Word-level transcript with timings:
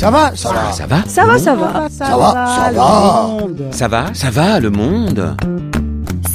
Ça 0.00 0.10
va, 0.10 0.34
ça 0.34 0.50
va. 0.50 0.72
Ça 0.72 0.86
va 0.86 1.02
Ça 1.06 1.26
va, 1.26 1.38
ça 1.38 1.54
va. 1.54 1.88
Ça 1.90 2.16
va, 2.16 2.46
ça 2.46 2.72
va. 2.72 3.28
Ça 3.70 3.88
va 3.88 4.14
Ça 4.14 4.30
va, 4.30 4.58
le 4.58 4.70
monde 4.70 5.36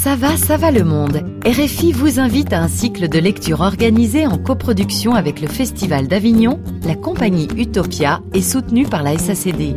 Ça 0.00 0.14
va, 0.14 0.36
ça 0.36 0.56
va 0.56 0.70
le 0.70 0.84
monde. 0.84 1.24
RFI 1.44 1.90
vous 1.90 2.20
invite 2.20 2.52
à 2.52 2.60
un 2.60 2.68
cycle 2.68 3.08
de 3.08 3.18
lecture 3.18 3.62
organisé 3.62 4.24
en 4.24 4.38
coproduction 4.38 5.16
avec 5.16 5.40
le 5.40 5.48
Festival 5.48 6.06
d'Avignon, 6.06 6.60
la 6.84 6.94
compagnie 6.94 7.48
Utopia 7.56 8.20
et 8.34 8.40
soutenu 8.40 8.86
par 8.86 9.02
la 9.02 9.18
SACD. 9.18 9.74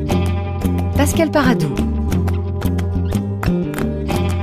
Pascal 0.95 1.31
Paradou. 1.31 1.88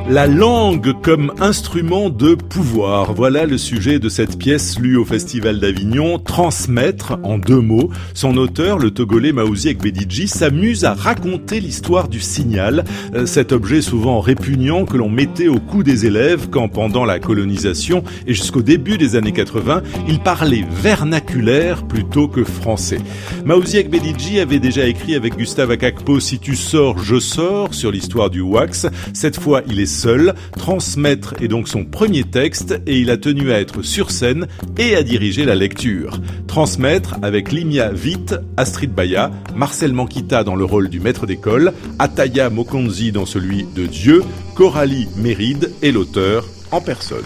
La 0.09 0.29
langue 0.29 0.93
comme 1.03 1.33
instrument 1.41 2.11
de 2.11 2.37
pouvoir. 2.37 3.13
Voilà 3.13 3.45
le 3.45 3.59
sujet 3.59 3.99
de 3.99 4.09
cette 4.09 4.39
pièce 4.39 4.79
lue 4.79 4.97
au 4.97 5.05
Festival 5.05 5.59
d'Avignon. 5.59 6.21
Transmettre, 6.21 7.19
en 7.25 7.39
deux 7.39 7.61
mots. 7.61 7.91
Son 8.15 8.37
auteur, 8.37 8.79
le 8.79 8.93
Togolais 8.93 9.33
Maouzi 9.33 9.71
Ekbedidji, 9.71 10.29
s'amuse 10.29 10.85
à 10.85 10.95
raconter 10.95 11.59
l'histoire 11.59 12.07
du 12.07 12.21
signal. 12.21 12.85
Euh, 13.17 13.27
cet 13.27 13.51
objet 13.51 13.83
souvent 13.83 14.21
répugnant 14.21 14.85
que 14.85 14.97
l'on 14.97 15.09
mettait 15.09 15.49
au 15.49 15.59
cou 15.59 15.83
des 15.83 16.07
élèves 16.07 16.51
quand 16.51 16.69
pendant 16.69 17.05
la 17.05 17.19
colonisation 17.19 18.05
et 18.29 18.35
jusqu'au 18.35 18.63
début 18.63 18.99
des 18.99 19.17
années 19.17 19.33
80, 19.33 19.83
il 20.07 20.21
parlait 20.21 20.65
vernaculaire 20.71 21.83
plutôt 21.83 22.29
que 22.29 22.45
français. 22.45 23.01
Maouzi 23.45 23.79
Ekbedidji 23.79 24.39
avait 24.39 24.61
déjà 24.61 24.87
écrit 24.87 25.17
avec 25.17 25.37
Gustave 25.37 25.73
Akakpo 25.73 26.21
Si 26.21 26.39
tu 26.39 26.55
sors, 26.55 27.01
je 27.01 27.19
sors 27.19 27.75
sur 27.75 27.91
l'histoire 27.91 28.31
du 28.31 28.41
wax. 28.41 28.87
Cette 29.13 29.41
fois, 29.41 29.63
il 29.69 29.81
est 29.81 29.96
seul. 29.97 30.35
Transmettre 30.57 31.35
est 31.41 31.49
donc 31.49 31.67
son 31.69 31.85
premier 31.85 32.25
texte 32.25 32.81
et 32.87 33.01
il 33.01 33.11
a 33.11 33.17
tenu 33.17 33.51
à 33.51 33.61
être 33.61 33.83
sur 33.83 34.11
scène 34.11 34.47
et 34.79 34.95
à 34.95 35.03
diriger 35.03 35.45
la 35.45 35.55
lecture. 35.55 36.21
Transmettre 36.47 37.17
avec 37.23 37.51
Limia 37.51 37.91
Vite, 37.91 38.37
Astrid 38.57 38.93
Baya, 38.93 39.31
Marcel 39.55 39.93
Mankita 39.93 40.45
dans 40.45 40.55
le 40.55 40.65
rôle 40.65 40.89
du 40.89 41.01
maître 41.01 41.27
d'école, 41.27 41.73
Ataya 41.99 42.51
Mokonzi 42.51 43.11
dans 43.11 43.27
celui 43.27 43.65
de 43.75 43.87
Dieu, 43.87 44.23
Coralie 44.55 45.09
Méride 45.17 45.73
et 45.83 45.93
l'auteur 45.93 46.47
en 46.71 46.81
personne. 46.81 47.25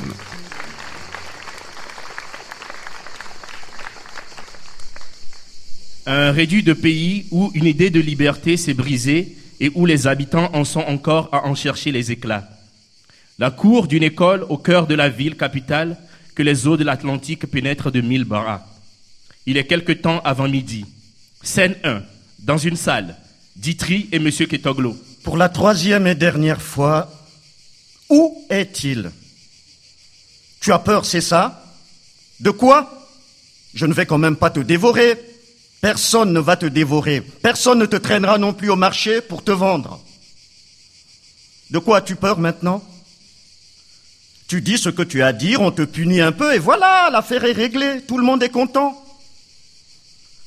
Un 6.07 6.33
réduit 6.33 6.63
de 6.63 6.73
pays 6.73 7.27
où 7.31 7.51
une 7.55 7.67
idée 7.67 7.91
de 7.91 8.01
liberté 8.01 8.57
s'est 8.57 8.75
brisée 8.75 9.37
et 9.61 9.71
où 9.75 9.87
les 9.87 10.07
habitants 10.07 10.51
en 10.55 10.65
sont 10.65 10.81
encore 10.81 11.29
à 11.33 11.47
en 11.47 11.55
chercher 11.55 11.93
les 11.93 12.11
éclats. 12.11 12.49
La 13.41 13.51
cour 13.51 13.87
d'une 13.87 14.03
école 14.03 14.45
au 14.51 14.59
cœur 14.59 14.87
de 14.87 14.95
la 14.95 15.09
ville 15.09 15.35
capitale 15.35 15.97
que 16.35 16.43
les 16.43 16.67
eaux 16.67 16.77
de 16.77 16.85
l'Atlantique 16.85 17.47
pénètrent 17.47 17.91
de 17.91 18.03
mille 18.03 18.25
bras. 18.25 18.67
Il 19.47 19.57
est 19.57 19.67
quelque 19.67 19.93
temps 19.93 20.21
avant 20.25 20.47
midi. 20.47 20.85
Scène 21.43 21.75
1. 21.83 22.03
Dans 22.41 22.59
une 22.59 22.77
salle. 22.77 23.17
Ditry 23.57 24.11
et 24.13 24.19
Monsieur 24.19 24.45
Ketoglo. 24.45 24.95
Pour 25.23 25.39
la 25.39 25.49
troisième 25.49 26.07
et 26.07 26.15
dernière 26.15 26.61
fois, 26.61 27.11
où 28.11 28.45
est-il? 28.51 29.11
Tu 30.61 30.71
as 30.71 30.79
peur, 30.79 31.07
c'est 31.07 31.23
ça? 31.23 31.65
De 32.41 32.51
quoi? 32.51 33.09
Je 33.73 33.87
ne 33.87 33.95
vais 33.95 34.05
quand 34.05 34.19
même 34.19 34.37
pas 34.37 34.51
te 34.51 34.61
dévorer. 34.61 35.19
Personne 35.81 36.35
ne 36.35 36.41
va 36.41 36.59
te 36.59 36.67
dévorer. 36.67 37.23
Personne 37.23 37.79
ne 37.79 37.87
te 37.87 37.97
traînera 37.97 38.37
non 38.37 38.53
plus 38.53 38.69
au 38.69 38.77
marché 38.77 39.23
pour 39.23 39.43
te 39.43 39.51
vendre. 39.51 39.99
De 41.71 41.79
quoi 41.79 41.99
as-tu 41.99 42.17
peur 42.17 42.39
maintenant? 42.39 42.85
Tu 44.51 44.61
dis 44.61 44.79
ce 44.79 44.89
que 44.89 45.03
tu 45.03 45.23
as 45.23 45.29
à 45.29 45.33
dire, 45.33 45.61
on 45.61 45.71
te 45.71 45.83
punit 45.83 46.21
un 46.21 46.33
peu 46.33 46.53
et 46.53 46.59
voilà, 46.59 47.09
l'affaire 47.13 47.45
est 47.45 47.53
réglée, 47.53 48.03
tout 48.03 48.19
le 48.19 48.25
monde 48.25 48.43
est 48.43 48.49
content. 48.49 49.01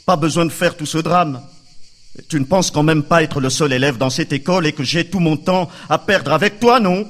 Pas 0.05 0.17
besoin 0.17 0.45
de 0.45 0.51
faire 0.51 0.75
tout 0.75 0.85
ce 0.85 0.97
drame. 0.97 1.41
Tu 2.27 2.37
ne 2.37 2.43
penses 2.43 2.69
quand 2.69 2.83
même 2.83 3.03
pas 3.03 3.23
être 3.23 3.39
le 3.39 3.49
seul 3.49 3.71
élève 3.71 3.97
dans 3.97 4.09
cette 4.09 4.33
école 4.33 4.67
et 4.67 4.73
que 4.73 4.83
j'ai 4.83 5.09
tout 5.09 5.21
mon 5.21 5.37
temps 5.37 5.69
à 5.87 5.99
perdre 5.99 6.33
avec 6.33 6.59
toi, 6.59 6.81
non? 6.81 7.07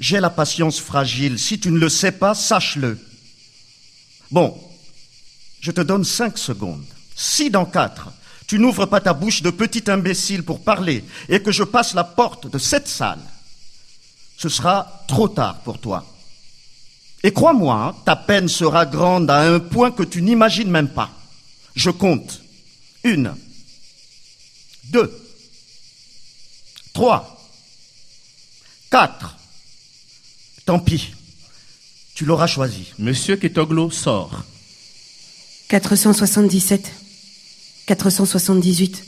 J'ai 0.00 0.20
la 0.20 0.30
patience 0.30 0.80
fragile. 0.80 1.38
Si 1.38 1.60
tu 1.60 1.70
ne 1.70 1.78
le 1.78 1.90
sais 1.90 2.12
pas, 2.12 2.34
sache-le. 2.34 2.98
Bon, 4.30 4.58
je 5.60 5.70
te 5.70 5.82
donne 5.82 6.04
cinq 6.04 6.38
secondes. 6.38 6.86
Si 7.14 7.50
dans 7.50 7.66
quatre, 7.66 8.08
tu 8.46 8.58
n'ouvres 8.58 8.86
pas 8.86 9.02
ta 9.02 9.12
bouche 9.12 9.42
de 9.42 9.50
petit 9.50 9.90
imbécile 9.90 10.44
pour 10.44 10.64
parler 10.64 11.04
et 11.28 11.42
que 11.42 11.52
je 11.52 11.62
passe 11.62 11.92
la 11.92 12.04
porte 12.04 12.50
de 12.50 12.56
cette 12.58 12.88
salle, 12.88 13.20
ce 14.36 14.48
sera 14.48 15.04
trop 15.06 15.28
tard 15.28 15.60
pour 15.60 15.78
toi. 15.78 16.04
Et 17.22 17.32
crois-moi, 17.32 17.74
hein, 17.74 17.94
ta 18.04 18.16
peine 18.16 18.48
sera 18.48 18.84
grande 18.84 19.30
à 19.30 19.40
un 19.40 19.58
point 19.58 19.90
que 19.90 20.02
tu 20.02 20.20
n'imagines 20.20 20.70
même 20.70 20.88
pas. 20.88 21.10
Je 21.74 21.90
compte. 21.90 22.42
Une, 23.02 23.34
deux, 24.84 25.12
trois, 26.92 27.40
quatre. 28.90 29.36
Tant 30.64 30.78
pis. 30.78 31.12
Tu 32.14 32.24
l'auras 32.24 32.46
choisi. 32.46 32.92
Monsieur 32.98 33.36
Ketoglo 33.36 33.90
sort. 33.90 34.44
477, 35.68 36.90
478, 37.86 39.04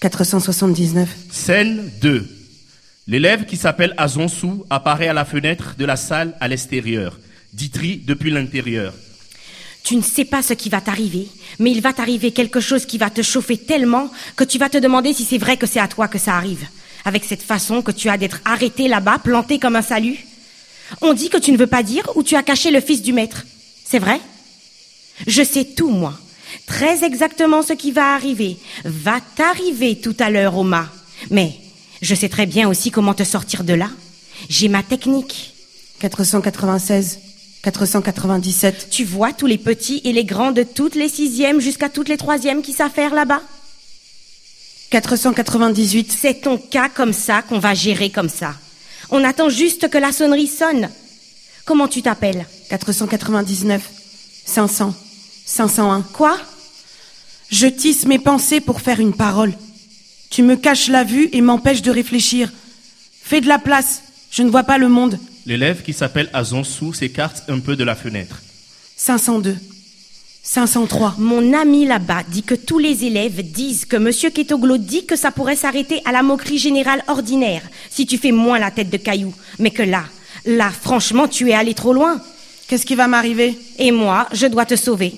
479. 0.00 1.08
Scène 1.30 1.90
2. 2.00 2.39
L'élève 3.06 3.44
qui 3.44 3.56
s'appelle 3.56 3.94
Azonsou 3.96 4.64
apparaît 4.70 5.08
à 5.08 5.12
la 5.12 5.24
fenêtre 5.24 5.74
de 5.78 5.84
la 5.84 5.96
salle 5.96 6.34
à 6.40 6.48
l'extérieur. 6.48 7.18
Ditry 7.52 8.00
depuis 8.06 8.30
l'intérieur. 8.30 8.92
Tu 9.82 9.96
ne 9.96 10.02
sais 10.02 10.24
pas 10.24 10.42
ce 10.42 10.52
qui 10.52 10.68
va 10.68 10.80
t'arriver, 10.80 11.26
mais 11.58 11.70
il 11.70 11.80
va 11.80 11.92
t'arriver 11.92 12.32
quelque 12.32 12.60
chose 12.60 12.84
qui 12.84 12.98
va 12.98 13.10
te 13.10 13.22
chauffer 13.22 13.56
tellement 13.56 14.10
que 14.36 14.44
tu 14.44 14.58
vas 14.58 14.68
te 14.68 14.78
demander 14.78 15.12
si 15.12 15.24
c'est 15.24 15.38
vrai 15.38 15.56
que 15.56 15.66
c'est 15.66 15.80
à 15.80 15.88
toi 15.88 16.06
que 16.06 16.18
ça 16.18 16.36
arrive. 16.36 16.66
Avec 17.04 17.24
cette 17.24 17.42
façon 17.42 17.80
que 17.80 17.90
tu 17.90 18.08
as 18.08 18.18
d'être 18.18 18.40
arrêté 18.44 18.88
là-bas, 18.88 19.18
planté 19.18 19.58
comme 19.58 19.76
un 19.76 19.82
salut. 19.82 20.18
On 21.00 21.14
dit 21.14 21.30
que 21.30 21.38
tu 21.38 21.52
ne 21.52 21.56
veux 21.56 21.66
pas 21.66 21.82
dire 21.82 22.08
où 22.14 22.22
tu 22.22 22.36
as 22.36 22.42
caché 22.42 22.70
le 22.70 22.80
fils 22.80 23.00
du 23.00 23.12
maître. 23.12 23.44
C'est 23.84 23.98
vrai? 23.98 24.20
Je 25.26 25.42
sais 25.42 25.64
tout, 25.64 25.90
moi. 25.90 26.18
Très 26.66 27.04
exactement 27.04 27.62
ce 27.62 27.72
qui 27.72 27.90
va 27.90 28.14
arriver. 28.14 28.58
Va 28.84 29.20
t'arriver 29.36 29.96
tout 30.00 30.16
à 30.18 30.30
l'heure, 30.30 30.56
Oma. 30.56 30.88
Mais 31.30 31.54
je 32.02 32.14
sais 32.14 32.28
très 32.28 32.46
bien 32.46 32.68
aussi 32.68 32.90
comment 32.90 33.14
te 33.14 33.24
sortir 33.24 33.64
de 33.64 33.74
là. 33.74 33.90
J'ai 34.48 34.68
ma 34.68 34.82
technique. 34.82 35.54
496, 36.00 37.18
497. 37.62 38.88
Tu 38.90 39.04
vois 39.04 39.32
tous 39.32 39.46
les 39.46 39.58
petits 39.58 40.00
et 40.04 40.12
les 40.12 40.24
grands 40.24 40.52
de 40.52 40.62
toutes 40.62 40.94
les 40.94 41.08
sixièmes 41.08 41.60
jusqu'à 41.60 41.88
toutes 41.88 42.08
les 42.08 42.16
troisièmes 42.16 42.62
qui 42.62 42.72
s'affairent 42.72 43.14
là-bas 43.14 43.42
498. 44.90 46.10
C'est 46.10 46.40
ton 46.42 46.58
cas 46.58 46.88
comme 46.88 47.12
ça 47.12 47.42
qu'on 47.42 47.58
va 47.58 47.74
gérer 47.74 48.10
comme 48.10 48.28
ça. 48.28 48.54
On 49.10 49.24
attend 49.24 49.48
juste 49.48 49.88
que 49.88 49.98
la 49.98 50.12
sonnerie 50.12 50.46
sonne. 50.46 50.88
Comment 51.64 51.86
tu 51.86 52.02
t'appelles? 52.02 52.46
499, 52.70 53.82
500, 54.46 54.94
501. 55.44 56.02
Quoi? 56.12 56.36
Je 57.50 57.66
tisse 57.66 58.06
mes 58.06 58.18
pensées 58.18 58.60
pour 58.60 58.80
faire 58.80 59.00
une 59.00 59.14
parole. 59.14 59.52
Tu 60.30 60.44
me 60.44 60.54
caches 60.56 60.88
la 60.88 61.02
vue 61.02 61.28
et 61.32 61.40
m'empêches 61.40 61.82
de 61.82 61.90
réfléchir. 61.90 62.50
Fais 63.22 63.40
de 63.40 63.48
la 63.48 63.58
place, 63.58 64.02
je 64.30 64.42
ne 64.42 64.50
vois 64.50 64.62
pas 64.62 64.78
le 64.78 64.88
monde. 64.88 65.18
L'élève 65.44 65.82
qui 65.82 65.92
s'appelle 65.92 66.30
Azonsou 66.32 66.92
s'écarte 66.92 67.42
un 67.48 67.58
peu 67.58 67.74
de 67.74 67.82
la 67.82 67.96
fenêtre. 67.96 68.40
502, 68.96 69.56
503. 70.42 71.16
Mon 71.18 71.52
ami 71.52 71.84
là-bas 71.84 72.22
dit 72.28 72.44
que 72.44 72.54
tous 72.54 72.78
les 72.78 73.04
élèves 73.04 73.42
disent 73.42 73.84
que 73.84 73.96
Monsieur 73.96 74.30
Ketoglo 74.30 74.78
dit 74.78 75.04
que 75.04 75.16
ça 75.16 75.32
pourrait 75.32 75.56
s'arrêter 75.56 76.00
à 76.04 76.12
la 76.12 76.22
moquerie 76.22 76.58
générale 76.58 77.02
ordinaire 77.08 77.62
si 77.90 78.06
tu 78.06 78.16
fais 78.16 78.32
moins 78.32 78.60
la 78.60 78.70
tête 78.70 78.90
de 78.90 78.96
caillou. 78.98 79.34
Mais 79.58 79.70
que 79.70 79.82
là, 79.82 80.04
là, 80.46 80.70
franchement, 80.70 81.26
tu 81.26 81.50
es 81.50 81.54
allé 81.54 81.74
trop 81.74 81.92
loin. 81.92 82.20
Qu'est-ce 82.68 82.86
qui 82.86 82.94
va 82.94 83.08
m'arriver? 83.08 83.58
Et 83.78 83.90
moi, 83.90 84.28
je 84.32 84.46
dois 84.46 84.66
te 84.66 84.76
sauver. 84.76 85.14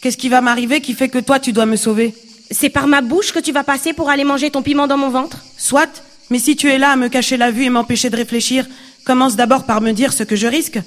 Qu'est-ce 0.00 0.16
qui 0.16 0.30
va 0.30 0.40
m'arriver 0.40 0.80
qui 0.80 0.94
fait 0.94 1.08
que 1.10 1.18
toi 1.18 1.38
tu 1.40 1.52
dois 1.52 1.66
me 1.66 1.76
sauver? 1.76 2.14
C'est 2.50 2.70
par 2.70 2.86
ma 2.86 3.00
bouche 3.00 3.32
que 3.32 3.38
tu 3.38 3.52
vas 3.52 3.64
passer 3.64 3.92
pour 3.92 4.10
aller 4.10 4.24
manger 4.24 4.50
ton 4.50 4.62
piment 4.62 4.86
dans 4.86 4.96
mon 4.96 5.10
ventre 5.10 5.44
Soit, 5.56 6.02
mais 6.30 6.38
si 6.38 6.56
tu 6.56 6.70
es 6.70 6.78
là 6.78 6.90
à 6.90 6.96
me 6.96 7.08
cacher 7.08 7.36
la 7.36 7.50
vue 7.50 7.64
et 7.64 7.70
m'empêcher 7.70 8.10
de 8.10 8.16
réfléchir, 8.16 8.66
commence 9.04 9.36
d'abord 9.36 9.64
par 9.64 9.80
me 9.80 9.92
dire 9.92 10.12
ce 10.12 10.22
que 10.22 10.36
je 10.36 10.46
risque. 10.46 10.78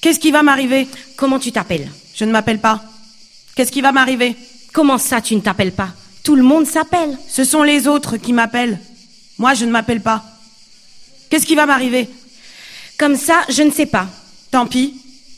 Qu'est-ce 0.00 0.20
qui 0.20 0.30
va 0.30 0.42
m'arriver 0.42 0.86
Comment 1.16 1.38
tu 1.38 1.52
t'appelles 1.52 1.90
Je 2.14 2.24
ne 2.24 2.30
m'appelle 2.32 2.60
pas. 2.60 2.82
Qu'est-ce 3.54 3.72
qui 3.72 3.80
va 3.80 3.92
m'arriver 3.92 4.36
Comment 4.72 4.98
ça, 4.98 5.20
tu 5.20 5.34
ne 5.34 5.40
t'appelles 5.40 5.72
pas 5.72 5.90
Tout 6.22 6.36
le 6.36 6.42
monde 6.42 6.66
s'appelle. 6.66 7.18
Ce 7.28 7.44
sont 7.44 7.62
les 7.62 7.88
autres 7.88 8.16
qui 8.16 8.32
m'appellent. 8.32 8.78
Moi, 9.38 9.54
je 9.54 9.64
ne 9.64 9.70
m'appelle 9.70 10.00
pas. 10.00 10.24
Qu'est-ce 11.30 11.46
qui 11.46 11.54
va 11.54 11.66
m'arriver 11.66 12.08
Comme 12.98 13.16
ça, 13.16 13.42
je 13.48 13.62
ne 13.62 13.70
sais 13.70 13.86
pas. 13.86 14.06
Tant 14.50 14.66
pis. 14.66 14.94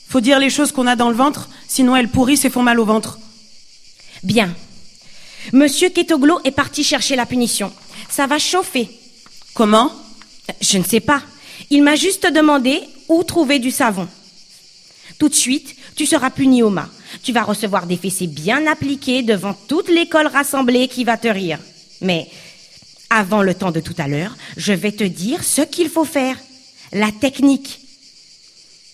Faut 0.09 0.21
dire 0.21 0.39
les 0.39 0.51
choses 0.51 0.73
qu'on 0.73 0.87
a 0.87 0.97
dans 0.97 1.09
le 1.09 1.15
ventre, 1.15 1.49
sinon 1.69 1.95
elles 1.95 2.09
pourrissent 2.09 2.45
et 2.45 2.51
font 2.51 2.63
mal 2.63 2.81
au 2.81 2.85
ventre. 2.85 3.19
Bien. 4.23 4.53
Monsieur 5.53 5.91
Ketoglo 5.91 6.41
est 6.45 6.51
parti 6.51 6.85
chercher 6.85 7.17
la 7.17 7.27
punition. 7.27 7.73
Ça 8.09 8.27
va 8.27 8.39
chauffer. 8.39 8.89
Comment? 9.55 9.93
Je 10.61 10.79
ne 10.79 10.85
sais 10.85 11.01
pas. 11.01 11.23
Il 11.71 11.83
m'a 11.83 11.97
juste 11.97 12.27
demandé 12.33 12.81
où 13.09 13.23
trouver 13.25 13.59
du 13.59 13.71
savon. 13.71 14.09
Tout 15.19 15.29
de 15.29 15.35
suite, 15.35 15.77
tu 15.97 16.07
seras 16.07 16.31
puni, 16.31 16.63
Oma. 16.63 16.89
Tu 17.23 17.33
vas 17.33 17.43
recevoir 17.43 17.87
des 17.87 17.97
fessées 17.97 18.27
bien 18.27 18.67
appliquées 18.67 19.23
devant 19.23 19.55
toute 19.69 19.89
l'école 19.89 20.27
rassemblée 20.29 20.89
qui 20.89 21.05
va 21.05 21.17
te 21.17 21.29
rire. 21.29 21.59
Mais 22.01 22.29
avant 23.11 23.43
le 23.43 23.55
temps 23.55 23.73
de 23.73 23.81
tout 23.81 23.95
à 23.99 24.09
l'heure, 24.09 24.37
je 24.57 24.73
vais 24.73 24.93
te 24.93 25.05
dire 25.05 25.45
ce 25.45 25.63
qu'il 25.63 25.89
faut 25.89 26.05
faire. 26.05 26.37
La 26.93 27.13
technique. 27.13 27.81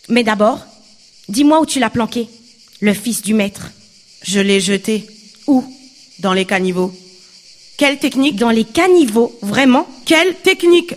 Mais 0.08 0.24
d'abord, 0.24 0.60
dis-moi 1.28 1.60
où 1.60 1.66
tu 1.66 1.78
l'as 1.78 1.90
planqué. 1.90 2.28
Le 2.80 2.92
fils 2.92 3.22
du 3.22 3.34
maître. 3.34 3.70
Je 4.22 4.40
l'ai 4.40 4.60
jeté. 4.60 5.06
Où? 5.46 5.64
Dans 6.26 6.32
les 6.32 6.44
caniveaux. 6.44 6.92
Quelle 7.76 8.00
technique 8.00 8.34
Dans 8.34 8.50
les 8.50 8.64
caniveaux, 8.64 9.38
vraiment 9.42 9.86
Quelle 10.06 10.34
technique 10.34 10.96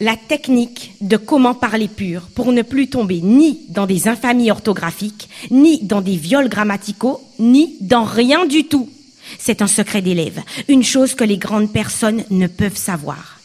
La 0.00 0.16
technique 0.16 0.90
de 1.00 1.16
comment 1.16 1.54
parler 1.54 1.86
pur 1.86 2.22
pour 2.34 2.50
ne 2.50 2.62
plus 2.62 2.88
tomber 2.88 3.20
ni 3.20 3.60
dans 3.68 3.86
des 3.86 4.08
infamies 4.08 4.50
orthographiques, 4.50 5.28
ni 5.52 5.78
dans 5.84 6.00
des 6.00 6.16
viols 6.16 6.48
grammaticaux, 6.48 7.22
ni 7.38 7.76
dans 7.80 8.02
rien 8.02 8.44
du 8.44 8.64
tout. 8.64 8.90
C'est 9.38 9.62
un 9.62 9.68
secret 9.68 10.02
d'élève, 10.02 10.42
une 10.66 10.82
chose 10.82 11.14
que 11.14 11.22
les 11.22 11.38
grandes 11.38 11.72
personnes 11.72 12.24
ne 12.30 12.48
peuvent 12.48 12.76
savoir. 12.76 13.38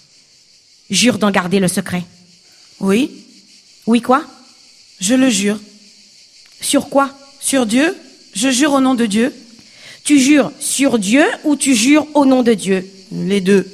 Jure 0.90 1.20
d'en 1.20 1.30
garder 1.30 1.60
le 1.60 1.68
secret. 1.68 2.04
Oui, 2.80 3.12
Oui 3.86 4.02
quoi? 4.02 4.24
Je 5.00 5.14
le 5.14 5.30
jure. 5.30 5.60
Sur 6.62 6.90
quoi? 6.90 7.12
Sur 7.40 7.68
Dieu, 7.68 7.96
je 8.34 8.50
jure 8.50 8.74
au 8.74 8.82
nom 8.82 8.96
de 8.96 9.06
Dieu. 9.06 9.32
Tu 10.04 10.20
jures 10.20 10.52
sur 10.60 11.00
Dieu 11.00 11.24
ou 11.44 11.56
tu 11.56 11.76
jures 11.76 12.08
au 12.14 12.26
nom 12.26 12.44
de 12.44 12.54
Dieu? 12.54 12.86
Les 13.12 13.42
deux. 13.42 13.68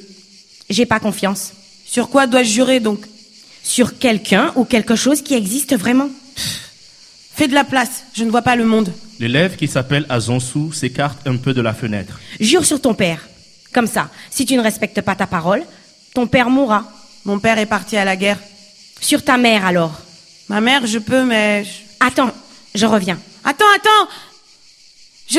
J'ai 0.70 0.86
pas 0.86 1.00
confiance. 1.00 1.52
Sur 1.86 2.10
quoi 2.10 2.26
dois-je 2.26 2.50
jurer 2.50 2.80
donc? 2.80 3.00
Sur 3.62 3.98
quelqu'un 3.98 4.52
ou 4.56 4.64
quelque 4.64 4.96
chose 4.96 5.22
qui 5.22 5.34
existe 5.34 5.76
vraiment 5.76 6.08
Fais 7.34 7.48
de 7.48 7.54
la 7.54 7.64
place, 7.64 8.02
je 8.14 8.24
ne 8.24 8.30
vois 8.30 8.42
pas 8.42 8.56
le 8.56 8.64
monde. 8.66 8.92
L'élève 9.20 9.56
qui 9.56 9.68
s'appelle 9.68 10.06
Azonsou 10.08 10.72
s'écarte 10.72 11.26
un 11.26 11.36
peu 11.36 11.54
de 11.54 11.60
la 11.60 11.72
fenêtre. 11.72 12.20
Jure 12.40 12.64
sur 12.64 12.80
ton 12.80 12.94
père. 12.94 13.28
Comme 13.72 13.86
ça, 13.86 14.10
si 14.30 14.44
tu 14.44 14.56
ne 14.56 14.60
respectes 14.62 15.00
pas 15.02 15.14
ta 15.14 15.26
parole, 15.26 15.62
ton 16.14 16.26
père 16.26 16.50
mourra. 16.50 16.90
Mon 17.24 17.38
père 17.38 17.58
est 17.58 17.66
parti 17.66 17.96
à 17.96 18.04
la 18.04 18.16
guerre. 18.16 18.38
Sur 19.00 19.22
ta 19.24 19.36
mère 19.36 19.64
alors. 19.64 19.92
Ma 20.48 20.60
mère, 20.60 20.86
je 20.86 20.98
peux, 20.98 21.24
mais... 21.24 21.64
je- 21.64 21.70
Attends, 22.04 22.32
je 22.74 22.86
reviens. 22.86 23.18
Attends, 23.44 23.64
attends 23.76 24.10
Je... 25.28 25.38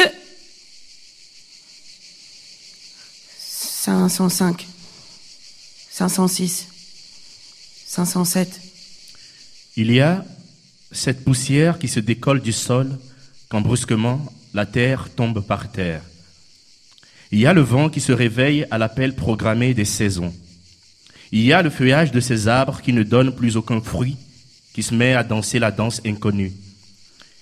505. 3.81 4.67
506. 5.89 6.67
507. 7.87 8.61
Il 9.77 9.93
y 9.93 10.01
a 10.01 10.25
cette 10.91 11.23
poussière 11.23 11.79
qui 11.79 11.87
se 11.87 12.01
décolle 12.01 12.41
du 12.41 12.51
sol 12.51 12.89
quand 13.47 13.61
brusquement 13.61 14.21
la 14.53 14.65
terre 14.65 15.07
tombe 15.15 15.39
par 15.39 15.71
terre. 15.71 16.01
Il 17.31 17.39
y 17.39 17.45
a 17.45 17.53
le 17.53 17.61
vent 17.61 17.89
qui 17.89 18.01
se 18.01 18.11
réveille 18.11 18.65
à 18.69 18.77
l'appel 18.77 19.15
programmé 19.15 19.73
des 19.73 19.85
saisons. 19.85 20.33
Il 21.31 21.43
y 21.43 21.53
a 21.53 21.61
le 21.61 21.69
feuillage 21.69 22.11
de 22.11 22.19
ces 22.19 22.49
arbres 22.49 22.81
qui 22.81 22.91
ne 22.91 23.03
donne 23.03 23.33
plus 23.33 23.55
aucun 23.55 23.79
fruit, 23.79 24.17
qui 24.73 24.83
se 24.83 24.93
met 24.93 25.13
à 25.13 25.23
danser 25.23 25.57
la 25.57 25.71
danse 25.71 26.01
inconnue. 26.05 26.51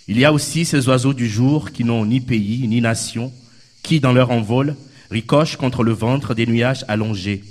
Il 0.08 0.20
y 0.20 0.26
a 0.26 0.32
aussi 0.32 0.66
ces 0.66 0.88
oiseaux 0.88 1.14
du 1.16 1.28
jour 1.28 1.72
qui 1.72 1.84
n'ont 1.84 2.06
ni 2.06 2.22
pays 2.22 2.68
ni 2.68 2.80
nation, 2.80 3.34
qui, 3.82 4.00
dans 4.00 4.14
leur 4.14 4.30
envol, 4.30 4.76
ricochent 5.12 5.58
contre 5.58 5.84
le 5.84 5.94
ventre 5.94 6.34
des 6.34 6.46
nuages 6.46 6.86
allongés. 6.88 7.44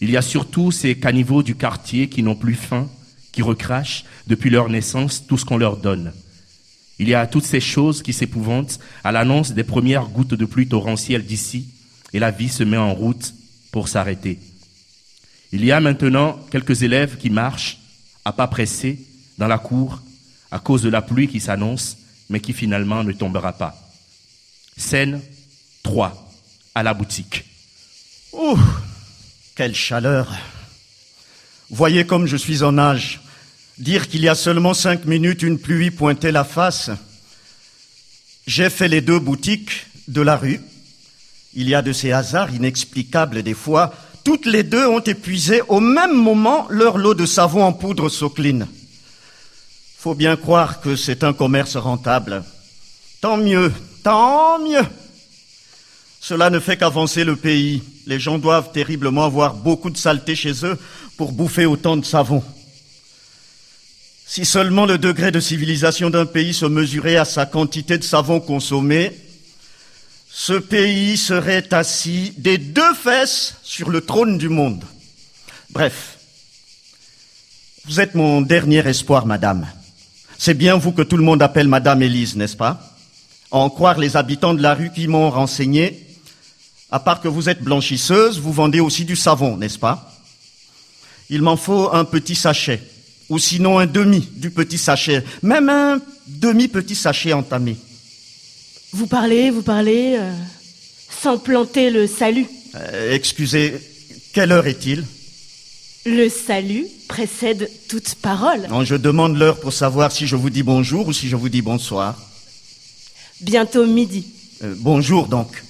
Il 0.00 0.10
y 0.10 0.16
a 0.16 0.22
surtout 0.22 0.72
ces 0.72 0.98
caniveaux 0.98 1.42
du 1.42 1.54
quartier 1.54 2.08
qui 2.08 2.22
n'ont 2.22 2.34
plus 2.34 2.54
faim, 2.54 2.88
qui 3.30 3.42
recrachent 3.42 4.04
depuis 4.26 4.50
leur 4.50 4.68
naissance 4.68 5.26
tout 5.26 5.38
ce 5.38 5.44
qu'on 5.44 5.56
leur 5.56 5.76
donne. 5.76 6.12
Il 6.98 7.08
y 7.08 7.14
a 7.14 7.26
toutes 7.26 7.44
ces 7.44 7.60
choses 7.60 8.02
qui 8.02 8.12
s'épouvantent 8.12 8.78
à 9.02 9.12
l'annonce 9.12 9.52
des 9.52 9.64
premières 9.64 10.08
gouttes 10.08 10.34
de 10.34 10.44
pluie 10.44 10.68
torrentielle 10.68 11.24
d'ici, 11.24 11.68
et 12.12 12.18
la 12.18 12.30
vie 12.30 12.48
se 12.48 12.62
met 12.62 12.76
en 12.76 12.94
route 12.94 13.34
pour 13.70 13.88
s'arrêter. 13.88 14.38
Il 15.52 15.64
y 15.64 15.72
a 15.72 15.80
maintenant 15.80 16.38
quelques 16.50 16.82
élèves 16.82 17.16
qui 17.16 17.30
marchent, 17.30 17.78
à 18.24 18.32
pas 18.32 18.46
pressés, 18.46 19.00
dans 19.38 19.48
la 19.48 19.58
cour, 19.58 20.02
à 20.50 20.58
cause 20.58 20.82
de 20.82 20.88
la 20.88 21.02
pluie 21.02 21.28
qui 21.28 21.40
s'annonce, 21.40 21.96
mais 22.28 22.40
qui 22.40 22.52
finalement 22.52 23.02
ne 23.02 23.12
tombera 23.12 23.52
pas. 23.52 23.76
Scène 24.76 25.20
3, 25.82 26.21
à 26.74 26.82
la 26.82 26.94
boutique. 26.94 27.44
Ouh, 28.32 28.58
quelle 29.54 29.74
chaleur. 29.74 30.32
Voyez 31.70 32.06
comme 32.06 32.26
je 32.26 32.36
suis 32.36 32.62
en 32.62 32.78
âge. 32.78 33.20
Dire 33.78 34.08
qu'il 34.08 34.22
y 34.22 34.28
a 34.28 34.34
seulement 34.34 34.74
cinq 34.74 35.06
minutes 35.06 35.42
une 35.42 35.58
pluie 35.58 35.90
pointait 35.90 36.32
la 36.32 36.44
face. 36.44 36.90
J'ai 38.46 38.70
fait 38.70 38.88
les 38.88 39.00
deux 39.00 39.18
boutiques 39.18 39.86
de 40.08 40.20
la 40.20 40.36
rue. 40.36 40.60
Il 41.54 41.68
y 41.68 41.74
a 41.74 41.82
de 41.82 41.92
ces 41.92 42.12
hasards 42.12 42.54
inexplicables 42.54 43.42
des 43.42 43.54
fois. 43.54 43.94
Toutes 44.24 44.46
les 44.46 44.62
deux 44.62 44.86
ont 44.86 45.00
épuisé 45.00 45.62
au 45.68 45.80
même 45.80 46.14
moment 46.14 46.66
leur 46.70 46.98
lot 46.98 47.14
de 47.14 47.26
savon 47.26 47.64
en 47.64 47.72
poudre 47.72 48.08
Socline. 48.08 48.68
Faut 49.98 50.14
bien 50.14 50.36
croire 50.36 50.80
que 50.80 50.96
c'est 50.96 51.24
un 51.24 51.32
commerce 51.32 51.76
rentable. 51.76 52.44
Tant 53.20 53.36
mieux, 53.36 53.72
tant 54.02 54.58
mieux. 54.58 54.84
Cela 56.24 56.50
ne 56.50 56.60
fait 56.60 56.76
qu'avancer 56.76 57.24
le 57.24 57.34
pays. 57.34 57.82
Les 58.06 58.20
gens 58.20 58.38
doivent 58.38 58.70
terriblement 58.70 59.24
avoir 59.24 59.54
beaucoup 59.54 59.90
de 59.90 59.96
saleté 59.96 60.36
chez 60.36 60.64
eux 60.64 60.78
pour 61.16 61.32
bouffer 61.32 61.66
autant 61.66 61.96
de 61.96 62.04
savon. 62.04 62.44
Si 64.24 64.44
seulement 64.44 64.86
le 64.86 64.98
degré 64.98 65.32
de 65.32 65.40
civilisation 65.40 66.10
d'un 66.10 66.24
pays 66.24 66.54
se 66.54 66.64
mesurait 66.64 67.16
à 67.16 67.24
sa 67.24 67.44
quantité 67.44 67.98
de 67.98 68.04
savon 68.04 68.38
consommé, 68.38 69.10
ce 70.30 70.52
pays 70.52 71.16
serait 71.16 71.74
assis 71.74 72.32
des 72.38 72.56
deux 72.56 72.94
fesses 72.94 73.56
sur 73.64 73.90
le 73.90 74.00
trône 74.00 74.38
du 74.38 74.48
monde. 74.48 74.84
Bref, 75.70 76.18
vous 77.84 77.98
êtes 77.98 78.14
mon 78.14 78.42
dernier 78.42 78.86
espoir, 78.86 79.26
madame. 79.26 79.66
C'est 80.38 80.54
bien 80.54 80.76
vous 80.76 80.92
que 80.92 81.02
tout 81.02 81.16
le 81.16 81.24
monde 81.24 81.42
appelle 81.42 81.66
madame 81.66 82.00
Élise, 82.00 82.36
n'est-ce 82.36 82.56
pas? 82.56 82.94
À 83.50 83.56
en 83.56 83.70
croire 83.70 83.98
les 83.98 84.16
habitants 84.16 84.54
de 84.54 84.62
la 84.62 84.74
rue 84.74 84.92
qui 84.92 85.08
m'ont 85.08 85.28
renseigné, 85.28 86.11
à 86.92 87.00
part 87.00 87.22
que 87.22 87.28
vous 87.28 87.48
êtes 87.48 87.62
blanchisseuse, 87.62 88.38
vous 88.38 88.52
vendez 88.52 88.78
aussi 88.78 89.06
du 89.06 89.16
savon, 89.16 89.56
n'est-ce 89.56 89.78
pas? 89.78 90.12
Il 91.30 91.40
m'en 91.40 91.56
faut 91.56 91.90
un 91.90 92.04
petit 92.04 92.34
sachet, 92.34 92.82
ou 93.30 93.38
sinon 93.38 93.78
un 93.78 93.86
demi 93.86 94.28
du 94.36 94.50
petit 94.50 94.76
sachet, 94.76 95.24
même 95.42 95.70
un 95.70 96.00
demi-petit 96.26 96.94
sachet 96.94 97.32
entamé. 97.32 97.76
Vous 98.92 99.06
parlez, 99.06 99.50
vous 99.50 99.62
parlez, 99.62 100.16
euh, 100.18 100.30
sans 101.22 101.38
planter 101.38 101.88
le 101.90 102.06
salut. 102.06 102.46
Euh, 102.74 103.14
excusez, 103.14 103.80
quelle 104.34 104.52
heure 104.52 104.66
est-il? 104.66 105.06
Le 106.04 106.28
salut 106.28 106.86
précède 107.08 107.70
toute 107.88 108.16
parole. 108.16 108.66
Non, 108.68 108.84
je 108.84 108.96
demande 108.96 109.38
l'heure 109.38 109.60
pour 109.60 109.72
savoir 109.72 110.12
si 110.12 110.26
je 110.26 110.36
vous 110.36 110.50
dis 110.50 110.62
bonjour 110.62 111.06
ou 111.06 111.12
si 111.14 111.28
je 111.28 111.36
vous 111.36 111.48
dis 111.48 111.62
bonsoir. 111.62 112.20
Bientôt 113.40 113.86
midi. 113.86 114.26
Euh, 114.62 114.74
bonjour 114.76 115.26
donc. 115.26 115.62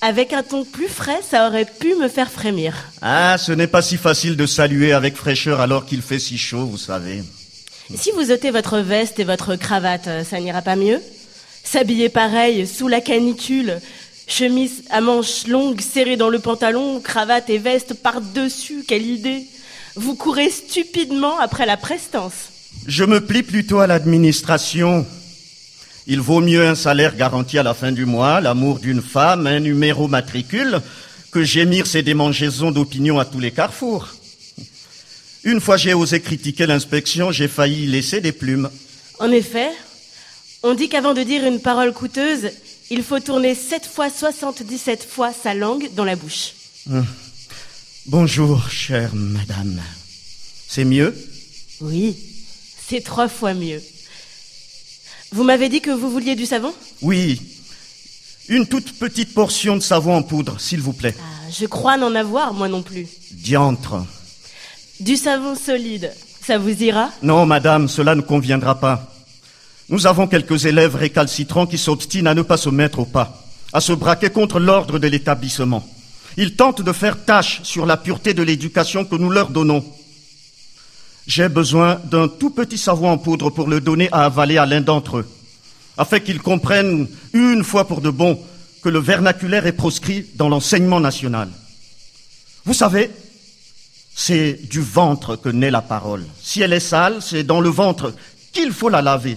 Avec 0.00 0.32
un 0.32 0.44
ton 0.44 0.64
plus 0.64 0.86
frais, 0.86 1.20
ça 1.28 1.48
aurait 1.48 1.64
pu 1.64 1.96
me 1.96 2.08
faire 2.08 2.30
frémir. 2.30 2.74
Ah, 3.02 3.36
ce 3.36 3.50
n'est 3.50 3.66
pas 3.66 3.82
si 3.82 3.96
facile 3.96 4.36
de 4.36 4.46
saluer 4.46 4.92
avec 4.92 5.16
fraîcheur 5.16 5.60
alors 5.60 5.86
qu'il 5.86 6.02
fait 6.02 6.20
si 6.20 6.38
chaud, 6.38 6.66
vous 6.66 6.78
savez. 6.78 7.24
Si 7.96 8.12
vous 8.12 8.30
ôtez 8.30 8.52
votre 8.52 8.78
veste 8.78 9.18
et 9.18 9.24
votre 9.24 9.56
cravate, 9.56 10.06
euh, 10.06 10.24
ça 10.24 10.38
n'ira 10.38 10.62
pas 10.62 10.76
mieux? 10.76 11.00
S'habiller 11.64 12.10
pareil, 12.10 12.66
sous 12.66 12.86
la 12.86 13.00
canicule, 13.00 13.80
chemise 14.28 14.84
à 14.90 15.00
manches 15.00 15.48
longues 15.48 15.80
serrée 15.80 16.16
dans 16.16 16.28
le 16.28 16.38
pantalon, 16.38 17.00
cravate 17.00 17.50
et 17.50 17.58
veste 17.58 17.94
par-dessus, 17.94 18.84
quelle 18.86 19.06
idée 19.06 19.46
Vous 19.96 20.14
courez 20.14 20.50
stupidement 20.50 21.38
après 21.40 21.66
la 21.66 21.76
prestance. 21.76 22.50
Je 22.86 23.04
me 23.04 23.20
plie 23.20 23.42
plutôt 23.42 23.80
à 23.80 23.88
l'administration. 23.88 25.06
Il 26.10 26.22
vaut 26.22 26.40
mieux 26.40 26.66
un 26.66 26.74
salaire 26.74 27.14
garanti 27.16 27.58
à 27.58 27.62
la 27.62 27.74
fin 27.74 27.92
du 27.92 28.06
mois, 28.06 28.40
l'amour 28.40 28.78
d'une 28.78 29.02
femme, 29.02 29.46
un 29.46 29.60
numéro 29.60 30.08
matricule, 30.08 30.80
que 31.30 31.44
gémir 31.44 31.86
ces 31.86 32.02
démangeaisons 32.02 32.70
d'opinion 32.70 33.18
à 33.18 33.26
tous 33.26 33.40
les 33.40 33.50
carrefours. 33.50 34.08
Une 35.44 35.60
fois 35.60 35.76
j'ai 35.76 35.92
osé 35.92 36.22
critiquer 36.22 36.66
l'inspection, 36.66 37.30
j'ai 37.30 37.46
failli 37.46 37.84
y 37.84 37.86
laisser 37.86 38.22
des 38.22 38.32
plumes. 38.32 38.70
En 39.18 39.30
effet, 39.30 39.68
on 40.62 40.72
dit 40.72 40.88
qu'avant 40.88 41.12
de 41.12 41.22
dire 41.22 41.46
une 41.46 41.60
parole 41.60 41.92
coûteuse, 41.92 42.52
il 42.88 43.02
faut 43.02 43.20
tourner 43.20 43.54
7 43.54 43.84
fois 43.84 44.08
77 44.08 45.04
fois 45.04 45.34
sa 45.34 45.52
langue 45.52 45.90
dans 45.94 46.06
la 46.06 46.16
bouche. 46.16 46.54
Bonjour, 48.06 48.70
chère 48.70 49.14
madame. 49.14 49.78
C'est 50.68 50.86
mieux? 50.86 51.14
Oui, 51.82 52.16
c'est 52.88 53.04
trois 53.04 53.28
fois 53.28 53.52
mieux. 53.52 53.82
Vous 55.32 55.44
m'avez 55.44 55.68
dit 55.68 55.80
que 55.80 55.90
vous 55.90 56.10
vouliez 56.10 56.34
du 56.36 56.46
savon 56.46 56.72
Oui. 57.02 57.40
Une 58.48 58.66
toute 58.66 58.98
petite 58.98 59.34
portion 59.34 59.76
de 59.76 59.82
savon 59.82 60.16
en 60.16 60.22
poudre, 60.22 60.58
s'il 60.58 60.80
vous 60.80 60.94
plaît. 60.94 61.14
Ah, 61.20 61.50
Je 61.50 61.66
crois 61.66 61.96
n'en 61.98 62.14
avoir, 62.14 62.54
moi 62.54 62.68
non 62.68 62.82
plus. 62.82 63.06
Diantre. 63.32 64.06
Du 65.00 65.16
savon 65.16 65.54
solide, 65.54 66.12
ça 66.44 66.56
vous 66.58 66.82
ira 66.82 67.10
Non, 67.22 67.44
madame, 67.46 67.88
cela 67.88 68.14
ne 68.14 68.22
conviendra 68.22 68.80
pas. 68.80 69.12
Nous 69.90 70.06
avons 70.06 70.26
quelques 70.26 70.64
élèves 70.64 70.96
récalcitrants 70.96 71.66
qui 71.66 71.78
s'obstinent 71.78 72.26
à 72.30 72.34
ne 72.34 72.42
pas 72.42 72.56
se 72.56 72.68
mettre 72.70 72.98
au 73.00 73.04
pas, 73.04 73.42
à 73.72 73.80
se 73.80 73.92
braquer 73.92 74.30
contre 74.30 74.58
l'ordre 74.58 74.98
de 74.98 75.08
l'établissement. 75.08 75.86
Ils 76.36 76.56
tentent 76.56 76.82
de 76.82 76.92
faire 76.92 77.24
tâche 77.24 77.60
sur 77.64 77.84
la 77.84 77.96
pureté 77.96 78.32
de 78.32 78.42
l'éducation 78.42 79.04
que 79.04 79.16
nous 79.16 79.30
leur 79.30 79.50
donnons. 79.50 79.84
J'ai 81.28 81.50
besoin 81.50 82.00
d'un 82.06 82.26
tout 82.26 82.48
petit 82.48 82.78
savon 82.78 83.10
en 83.10 83.18
poudre 83.18 83.50
pour 83.50 83.68
le 83.68 83.82
donner 83.82 84.08
à 84.12 84.24
avaler 84.24 84.56
à 84.56 84.64
l'un 84.64 84.80
d'entre 84.80 85.18
eux, 85.18 85.28
afin 85.98 86.20
qu'ils 86.20 86.40
comprennent 86.40 87.06
une 87.34 87.62
fois 87.62 87.86
pour 87.86 88.00
de 88.00 88.08
bon 88.08 88.40
que 88.82 88.88
le 88.88 88.98
vernaculaire 88.98 89.66
est 89.66 89.72
proscrit 89.72 90.24
dans 90.36 90.48
l'enseignement 90.48 91.00
national. 91.00 91.50
Vous 92.64 92.72
savez, 92.72 93.10
c'est 94.14 94.58
du 94.70 94.80
ventre 94.80 95.36
que 95.36 95.50
naît 95.50 95.70
la 95.70 95.82
parole. 95.82 96.24
Si 96.42 96.62
elle 96.62 96.72
est 96.72 96.80
sale, 96.80 97.18
c'est 97.20 97.44
dans 97.44 97.60
le 97.60 97.68
ventre 97.68 98.14
qu'il 98.54 98.72
faut 98.72 98.88
la 98.88 99.02
laver. 99.02 99.36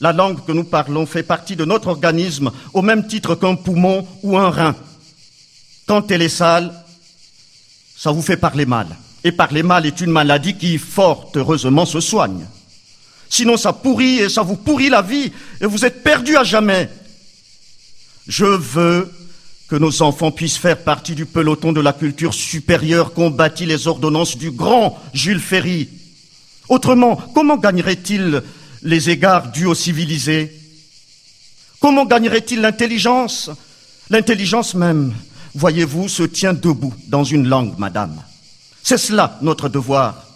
La 0.00 0.12
langue 0.12 0.44
que 0.44 0.50
nous 0.50 0.64
parlons 0.64 1.06
fait 1.06 1.22
partie 1.22 1.54
de 1.54 1.64
notre 1.64 1.86
organisme 1.86 2.50
au 2.74 2.82
même 2.82 3.06
titre 3.06 3.36
qu'un 3.36 3.54
poumon 3.54 4.04
ou 4.24 4.36
un 4.36 4.50
rein. 4.50 4.74
Quand 5.86 6.10
elle 6.10 6.22
est 6.22 6.28
sale, 6.28 6.74
ça 7.96 8.10
vous 8.10 8.22
fait 8.22 8.36
parler 8.36 8.66
mal. 8.66 8.88
Et 9.24 9.32
parler 9.32 9.62
mal 9.62 9.86
est 9.86 10.00
une 10.00 10.10
maladie 10.10 10.56
qui, 10.56 10.78
fort 10.78 11.30
heureusement, 11.34 11.86
se 11.86 12.00
soigne. 12.00 12.46
Sinon, 13.28 13.56
ça 13.56 13.72
pourrit 13.72 14.18
et 14.18 14.28
ça 14.28 14.42
vous 14.42 14.56
pourrit 14.56 14.90
la 14.90 15.00
vie 15.00 15.32
et 15.60 15.66
vous 15.66 15.84
êtes 15.84 16.02
perdu 16.02 16.36
à 16.36 16.44
jamais. 16.44 16.90
Je 18.26 18.44
veux 18.44 19.10
que 19.68 19.76
nos 19.76 20.02
enfants 20.02 20.30
puissent 20.30 20.58
faire 20.58 20.82
partie 20.82 21.14
du 21.14 21.24
peloton 21.24 21.72
de 21.72 21.80
la 21.80 21.94
culture 21.94 22.34
supérieure 22.34 23.14
qu'ont 23.14 23.34
les 23.60 23.88
ordonnances 23.88 24.36
du 24.36 24.50
grand 24.50 24.98
Jules 25.14 25.40
Ferry. 25.40 25.88
Autrement, 26.68 27.16
comment 27.34 27.56
gagnerait-il 27.56 28.42
les 28.82 29.08
égards 29.08 29.50
dus 29.50 29.66
aux 29.66 29.74
civilisés? 29.74 30.52
Comment 31.80 32.04
gagnerait-il 32.04 32.60
l'intelligence? 32.60 33.50
L'intelligence 34.10 34.74
même, 34.74 35.14
voyez-vous, 35.54 36.08
se 36.08 36.22
tient 36.22 36.52
debout 36.52 36.92
dans 37.08 37.24
une 37.24 37.48
langue, 37.48 37.78
madame. 37.78 38.22
C'est 38.82 38.98
cela 38.98 39.38
notre 39.42 39.68
devoir. 39.68 40.26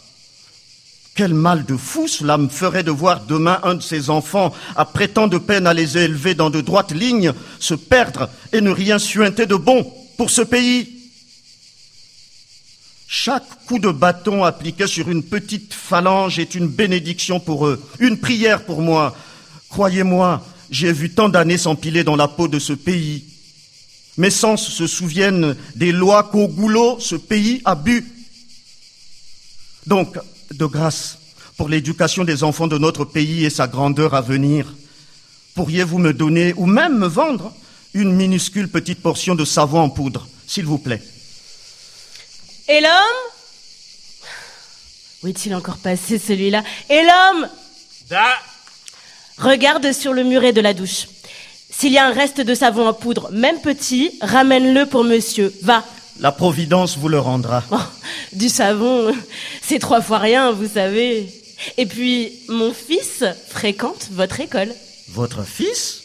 Quel 1.14 1.32
mal 1.32 1.64
de 1.64 1.76
fou 1.76 2.08
cela 2.08 2.36
me 2.36 2.48
ferait 2.48 2.82
de 2.82 2.90
voir 2.90 3.20
demain 3.20 3.58
un 3.62 3.74
de 3.74 3.82
ces 3.82 4.10
enfants, 4.10 4.52
après 4.76 5.08
tant 5.08 5.28
de 5.28 5.38
peine 5.38 5.66
à 5.66 5.72
les 5.72 5.96
élever 5.96 6.34
dans 6.34 6.50
de 6.50 6.60
droites 6.60 6.92
lignes, 6.92 7.32
se 7.58 7.74
perdre 7.74 8.28
et 8.52 8.60
ne 8.60 8.70
rien 8.70 8.98
suinter 8.98 9.46
de 9.46 9.56
bon 9.56 9.90
pour 10.18 10.28
ce 10.28 10.42
pays. 10.42 10.92
Chaque 13.08 13.64
coup 13.66 13.78
de 13.78 13.90
bâton 13.90 14.44
appliqué 14.44 14.86
sur 14.86 15.08
une 15.08 15.22
petite 15.22 15.72
phalange 15.72 16.38
est 16.38 16.54
une 16.54 16.68
bénédiction 16.68 17.40
pour 17.40 17.66
eux, 17.66 17.82
une 17.98 18.18
prière 18.18 18.64
pour 18.64 18.82
moi. 18.82 19.16
Croyez-moi, 19.70 20.44
j'ai 20.70 20.92
vu 20.92 21.10
tant 21.10 21.30
d'années 21.30 21.56
s'empiler 21.56 22.04
dans 22.04 22.16
la 22.16 22.28
peau 22.28 22.46
de 22.46 22.58
ce 22.58 22.74
pays. 22.74 23.24
Mes 24.18 24.30
sens 24.30 24.68
se 24.68 24.86
souviennent 24.86 25.56
des 25.76 25.92
lois 25.92 26.24
qu'au 26.24 26.48
goulot 26.48 26.98
ce 27.00 27.16
pays 27.16 27.62
a 27.64 27.74
bu. 27.74 28.04
Donc, 29.86 30.18
de 30.52 30.66
grâce, 30.66 31.18
pour 31.56 31.68
l'éducation 31.68 32.24
des 32.24 32.42
enfants 32.42 32.66
de 32.66 32.78
notre 32.78 33.04
pays 33.04 33.44
et 33.44 33.50
sa 33.50 33.66
grandeur 33.66 34.14
à 34.14 34.20
venir, 34.20 34.74
pourriez-vous 35.54 35.98
me 35.98 36.12
donner, 36.12 36.52
ou 36.56 36.66
même 36.66 36.98
me 36.98 37.06
vendre, 37.06 37.52
une 37.94 38.12
minuscule 38.12 38.68
petite 38.68 39.00
portion 39.00 39.34
de 39.34 39.44
savon 39.44 39.80
en 39.80 39.88
poudre, 39.88 40.28
s'il 40.46 40.66
vous 40.66 40.78
plaît? 40.78 41.02
Et 42.68 42.80
l'homme? 42.80 42.90
Où 45.22 45.28
est-il 45.28 45.54
encore 45.54 45.78
passé 45.78 46.18
celui-là? 46.18 46.62
Et 46.90 47.02
l'homme? 47.02 47.48
Da 48.10 48.24
Regarde 49.38 49.92
sur 49.92 50.12
le 50.12 50.24
muret 50.24 50.52
de 50.52 50.60
la 50.60 50.74
douche. 50.74 51.06
S'il 51.70 51.92
y 51.92 51.98
a 51.98 52.06
un 52.06 52.12
reste 52.12 52.40
de 52.40 52.54
savon 52.54 52.88
en 52.88 52.94
poudre, 52.94 53.30
même 53.32 53.60
petit, 53.60 54.18
ramène-le 54.20 54.86
pour 54.86 55.04
monsieur. 55.04 55.54
Va. 55.62 55.84
La 56.20 56.32
Providence 56.32 56.96
vous 56.96 57.08
le 57.08 57.18
rendra. 57.18 57.62
Oh, 57.70 57.76
du 58.32 58.48
savon, 58.48 59.12
c'est 59.62 59.78
trois 59.78 60.00
fois 60.00 60.18
rien, 60.18 60.50
vous 60.52 60.68
savez. 60.68 61.28
Et 61.76 61.86
puis, 61.86 62.32
mon 62.48 62.72
fils 62.72 63.24
fréquente 63.48 64.08
votre 64.12 64.40
école. 64.40 64.72
Votre 65.10 65.42
fils? 65.44 66.02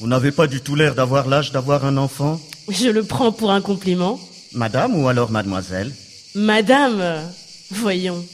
Vous 0.00 0.06
n'avez 0.06 0.32
pas 0.32 0.46
du 0.46 0.60
tout 0.60 0.74
l'air 0.74 0.94
d'avoir 0.94 1.28
l'âge 1.28 1.52
d'avoir 1.52 1.84
un 1.84 1.96
enfant? 1.96 2.40
Je 2.68 2.88
le 2.88 3.04
prends 3.04 3.30
pour 3.32 3.50
un 3.52 3.60
compliment. 3.60 4.18
Madame 4.52 4.96
ou 5.00 5.08
alors 5.08 5.30
mademoiselle? 5.30 5.92
Madame, 6.34 7.22
voyons. 7.70 8.24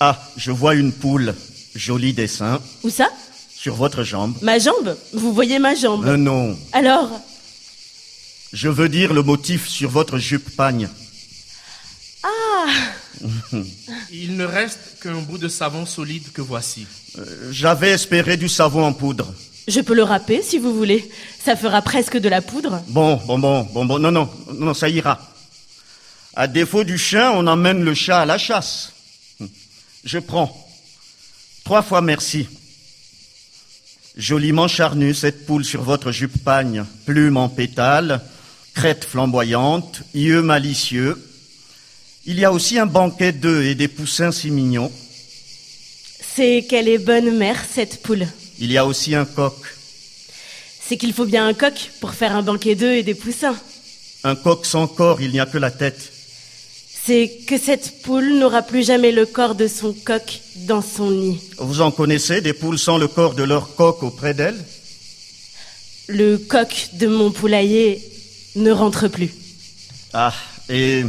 Ah, 0.00 0.20
je 0.36 0.50
vois 0.50 0.74
une 0.74 0.92
poule. 0.92 1.34
Joli 1.74 2.12
dessin. 2.12 2.60
Où 2.82 2.90
ça? 2.90 3.08
Sur 3.54 3.74
votre 3.74 4.02
jambe. 4.02 4.34
Ma 4.42 4.58
jambe? 4.58 4.96
Vous 5.12 5.32
voyez 5.32 5.58
ma 5.58 5.74
jambe 5.74 6.04
Euh, 6.06 6.16
non. 6.16 6.56
Alors? 6.72 7.08
Je 8.52 8.68
veux 8.68 8.88
dire 8.88 9.12
le 9.12 9.22
motif 9.22 9.68
sur 9.68 9.90
votre 9.90 10.18
jupe 10.18 10.54
pagne. 10.56 10.88
Ah 12.22 12.66
Il 14.10 14.36
ne 14.36 14.44
reste 14.44 15.00
qu'un 15.02 15.20
bout 15.20 15.38
de 15.38 15.48
savon 15.48 15.86
solide 15.86 16.32
que 16.32 16.40
voici. 16.40 16.86
Euh, 17.18 17.48
J'avais 17.52 17.90
espéré 17.90 18.36
du 18.36 18.48
savon 18.48 18.84
en 18.84 18.92
poudre. 18.92 19.32
Je 19.66 19.80
peux 19.80 19.94
le 19.94 20.02
râper 20.02 20.42
si 20.42 20.58
vous 20.58 20.74
voulez. 20.74 21.10
Ça 21.44 21.56
fera 21.56 21.82
presque 21.82 22.16
de 22.16 22.28
la 22.28 22.40
poudre. 22.40 22.82
Bon, 22.88 23.16
bon, 23.26 23.38
bon, 23.38 23.64
bon, 23.64 23.84
bon. 23.84 23.98
Non, 23.98 24.10
non, 24.10 24.30
non, 24.54 24.72
ça 24.72 24.88
ira. 24.88 25.20
À 26.34 26.46
défaut 26.46 26.84
du 26.84 26.96
chien, 26.96 27.32
on 27.32 27.46
emmène 27.46 27.84
le 27.84 27.94
chat 27.94 28.20
à 28.22 28.26
la 28.26 28.38
chasse. 28.38 28.92
Je 30.04 30.18
prends. 30.18 30.66
Trois 31.64 31.82
fois 31.82 32.00
merci. 32.00 32.48
Joliment 34.16 34.68
charnue, 34.68 35.14
cette 35.14 35.44
poule 35.46 35.64
sur 35.64 35.82
votre 35.82 36.12
jupe 36.12 36.42
pagne, 36.42 36.84
plume 37.04 37.36
en 37.36 37.48
pétale, 37.48 38.22
crête 38.78 39.04
flamboyante, 39.04 40.02
yeux 40.14 40.40
malicieux. 40.40 41.20
Il 42.26 42.38
y 42.38 42.44
a 42.44 42.52
aussi 42.52 42.78
un 42.78 42.86
banquet 42.86 43.32
d'œufs 43.32 43.66
et 43.66 43.74
des 43.74 43.88
poussins 43.88 44.30
si 44.30 44.52
mignons. 44.52 44.92
C'est 46.36 46.64
qu'elle 46.68 46.86
est 46.86 46.98
bonne 46.98 47.36
mère, 47.36 47.60
cette 47.74 48.00
poule. 48.02 48.28
Il 48.60 48.70
y 48.70 48.78
a 48.78 48.86
aussi 48.86 49.16
un 49.16 49.24
coq. 49.24 49.56
C'est 50.80 50.96
qu'il 50.96 51.12
faut 51.12 51.24
bien 51.24 51.48
un 51.48 51.54
coq 51.54 51.90
pour 52.00 52.12
faire 52.14 52.36
un 52.36 52.42
banquet 52.42 52.76
d'œufs 52.76 52.98
et 52.98 53.02
des 53.02 53.16
poussins. 53.16 53.56
Un 54.22 54.36
coq 54.36 54.64
sans 54.64 54.86
corps, 54.86 55.20
il 55.20 55.32
n'y 55.32 55.40
a 55.40 55.46
que 55.46 55.58
la 55.58 55.72
tête. 55.72 56.12
C'est 57.04 57.32
que 57.48 57.58
cette 57.58 58.02
poule 58.02 58.38
n'aura 58.38 58.62
plus 58.62 58.86
jamais 58.86 59.10
le 59.10 59.26
corps 59.26 59.56
de 59.56 59.66
son 59.66 59.92
coq 59.92 60.40
dans 60.68 60.82
son 60.82 61.10
nid. 61.10 61.40
Vous 61.58 61.80
en 61.80 61.90
connaissez 61.90 62.42
des 62.42 62.52
poules 62.52 62.78
sans 62.78 62.96
le 62.96 63.08
corps 63.08 63.34
de 63.34 63.42
leur 63.42 63.74
coq 63.74 64.04
auprès 64.04 64.34
d'elles? 64.34 64.64
Le 66.06 66.36
coq 66.36 66.90
de 66.92 67.08
mon 67.08 67.32
poulailler 67.32 68.00
ne 68.56 68.70
rentre 68.70 69.08
plus. 69.08 69.30
Ah, 70.12 70.34
et 70.68 71.04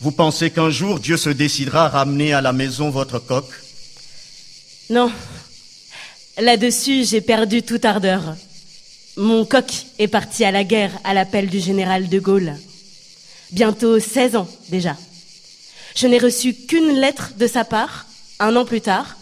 vous 0.00 0.12
pensez 0.12 0.50
qu'un 0.50 0.70
jour 0.70 1.00
Dieu 1.00 1.16
se 1.16 1.30
décidera 1.30 1.86
à 1.86 1.88
ramener 1.88 2.32
à 2.32 2.40
la 2.40 2.52
maison 2.52 2.90
votre 2.90 3.18
coq? 3.18 3.46
Non. 4.90 5.12
Là-dessus, 6.38 7.04
j'ai 7.04 7.20
perdu 7.20 7.62
toute 7.62 7.84
ardeur. 7.84 8.36
Mon 9.16 9.44
coq 9.44 9.86
est 9.98 10.08
parti 10.08 10.44
à 10.44 10.52
la 10.52 10.62
guerre 10.62 10.96
à 11.02 11.14
l'appel 11.14 11.48
du 11.48 11.58
général 11.58 12.08
de 12.08 12.18
Gaulle. 12.20 12.54
Bientôt 13.50 13.98
16 13.98 14.36
ans 14.36 14.48
déjà. 14.68 14.96
Je 15.96 16.06
n'ai 16.06 16.18
reçu 16.18 16.54
qu'une 16.54 17.00
lettre 17.00 17.32
de 17.36 17.48
sa 17.48 17.64
part, 17.64 18.06
un 18.38 18.54
an 18.54 18.64
plus 18.64 18.80
tard, 18.80 19.16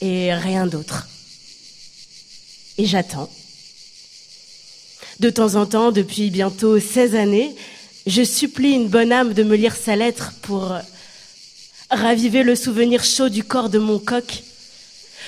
et 0.00 0.32
rien 0.32 0.66
d'autre. 0.66 1.06
Et 2.78 2.86
j'attends. 2.86 3.30
De 5.22 5.30
temps 5.30 5.54
en 5.54 5.66
temps, 5.66 5.92
depuis 5.92 6.30
bientôt 6.30 6.80
16 6.80 7.14
années, 7.14 7.54
je 8.08 8.24
supplie 8.24 8.72
une 8.72 8.88
bonne 8.88 9.12
âme 9.12 9.34
de 9.34 9.44
me 9.44 9.54
lire 9.54 9.76
sa 9.76 9.94
lettre 9.94 10.32
pour 10.42 10.74
raviver 11.90 12.42
le 12.42 12.56
souvenir 12.56 13.04
chaud 13.04 13.28
du 13.28 13.44
corps 13.44 13.68
de 13.68 13.78
mon 13.78 14.00
coq. 14.00 14.42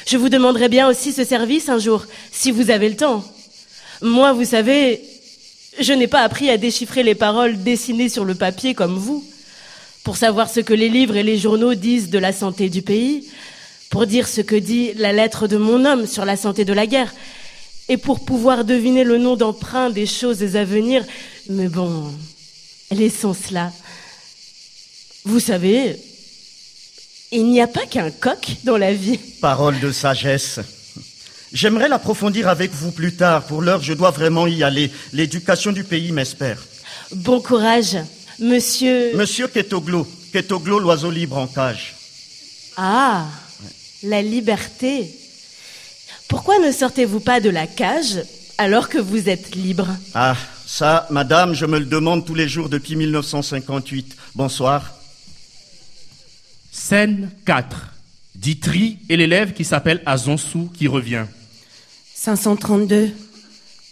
Je 0.05 0.17
vous 0.17 0.29
demanderai 0.29 0.69
bien 0.69 0.89
aussi 0.89 1.13
ce 1.13 1.23
service 1.23 1.69
un 1.69 1.79
jour, 1.79 2.07
si 2.33 2.51
vous 2.51 2.71
avez 2.71 2.89
le 2.89 2.97
temps. 2.97 3.25
Moi, 4.03 4.33
vous 4.33 4.45
savez, 4.45 5.01
je 5.79 5.93
n'ai 5.93 6.09
pas 6.09 6.23
appris 6.23 6.51
à 6.51 6.57
déchiffrer 6.57 7.05
les 7.05 7.15
paroles 7.15 7.63
dessinées 7.63 8.09
sur 8.09 8.25
le 8.25 8.35
papier 8.35 8.75
comme 8.75 8.97
vous, 8.97 9.25
pour 10.03 10.17
savoir 10.17 10.51
ce 10.51 10.59
que 10.59 10.75
les 10.75 10.89
livres 10.89 11.15
et 11.15 11.23
les 11.23 11.39
journaux 11.39 11.75
disent 11.75 12.11
de 12.11 12.19
la 12.19 12.33
santé 12.33 12.69
du 12.69 12.83
pays, 12.83 13.29
pour 13.91 14.09
dire 14.09 14.27
ce 14.27 14.41
que 14.41 14.57
dit 14.57 14.93
la 14.95 15.13
lettre 15.13 15.47
de 15.47 15.57
mon 15.57 15.85
homme 15.85 16.09
sur 16.09 16.25
la 16.25 16.37
santé 16.37 16.65
de 16.65 16.73
la 16.73 16.89
guerre, 16.89 17.15
et 17.89 17.97
pour 17.97 18.25
pouvoir 18.25 18.65
deviner 18.65 19.05
le 19.05 19.19
nom 19.19 19.37
d'emprunt 19.37 19.91
des 19.91 20.07
choses 20.07 20.57
à 20.57 20.65
venir. 20.65 21.05
Mais 21.49 21.69
bon, 21.69 22.13
laissons 22.91 23.35
cela. 23.35 23.73
Vous 25.25 25.41
savez, 25.41 25.97
il 27.33 27.47
n'y 27.47 27.61
a 27.61 27.67
pas 27.67 27.87
qu'un 27.87 28.11
coq 28.11 28.57
dans 28.65 28.77
la 28.77 28.93
vie. 28.93 29.19
Parole 29.41 29.81
de 29.81 29.91
sagesse. 29.91 30.61
J'aimerais 31.53 31.89
l'approfondir 31.89 32.49
avec 32.49 32.73
vous 32.73 32.91
plus 32.91 33.15
tard. 33.15 33.47
Pour 33.47 33.63
l'heure, 33.63 33.83
je 33.83 33.93
dois 33.93 34.11
vraiment 34.11 34.47
y 34.47 34.63
aller. 34.63 34.91
L'éducation 35.13 35.73
du 35.73 35.85
pays 35.85 36.11
m'espère. 36.11 36.63
Bon 37.13 37.41
courage, 37.41 37.97
monsieur. 38.41 39.15
Monsieur 39.15 39.47
Ketoglo, 39.47 40.07
Ketoglo, 40.33 40.81
l'oiseau 40.81 41.11
libre 41.11 41.37
en 41.37 41.47
cage. 41.47 41.95
Ah, 42.77 43.27
la 44.03 44.21
liberté. 44.21 45.09
Pourquoi 46.35 46.59
ne 46.59 46.73
sortez-vous 46.73 47.21
pas 47.21 47.39
de 47.39 47.49
la 47.49 47.69
cage 47.69 48.21
alors 48.59 48.89
que 48.89 48.99
vous 48.99 49.29
êtes 49.29 49.55
libre 49.55 49.87
Ah, 50.15 50.37
ça, 50.67 51.07
madame, 51.11 51.55
je 51.55 51.65
me 51.65 51.79
le 51.79 51.85
demande 51.85 52.27
tous 52.27 52.35
les 52.35 52.49
jours 52.49 52.69
depuis 52.69 52.97
1958. 52.97 54.17
Bonsoir. 54.35 54.95
Scène 56.73 57.31
4. 57.47 57.77
Ditri 58.35 58.99
et 59.09 59.17
l'élève 59.17 59.53
qui 59.53 59.65
s'appelle 59.65 60.03
Azonsou 60.07 60.73
qui 60.77 60.89
revient. 60.89 61.27
532, 62.17 63.13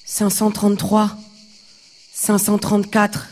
533, 0.04 1.16
534. 2.12 3.28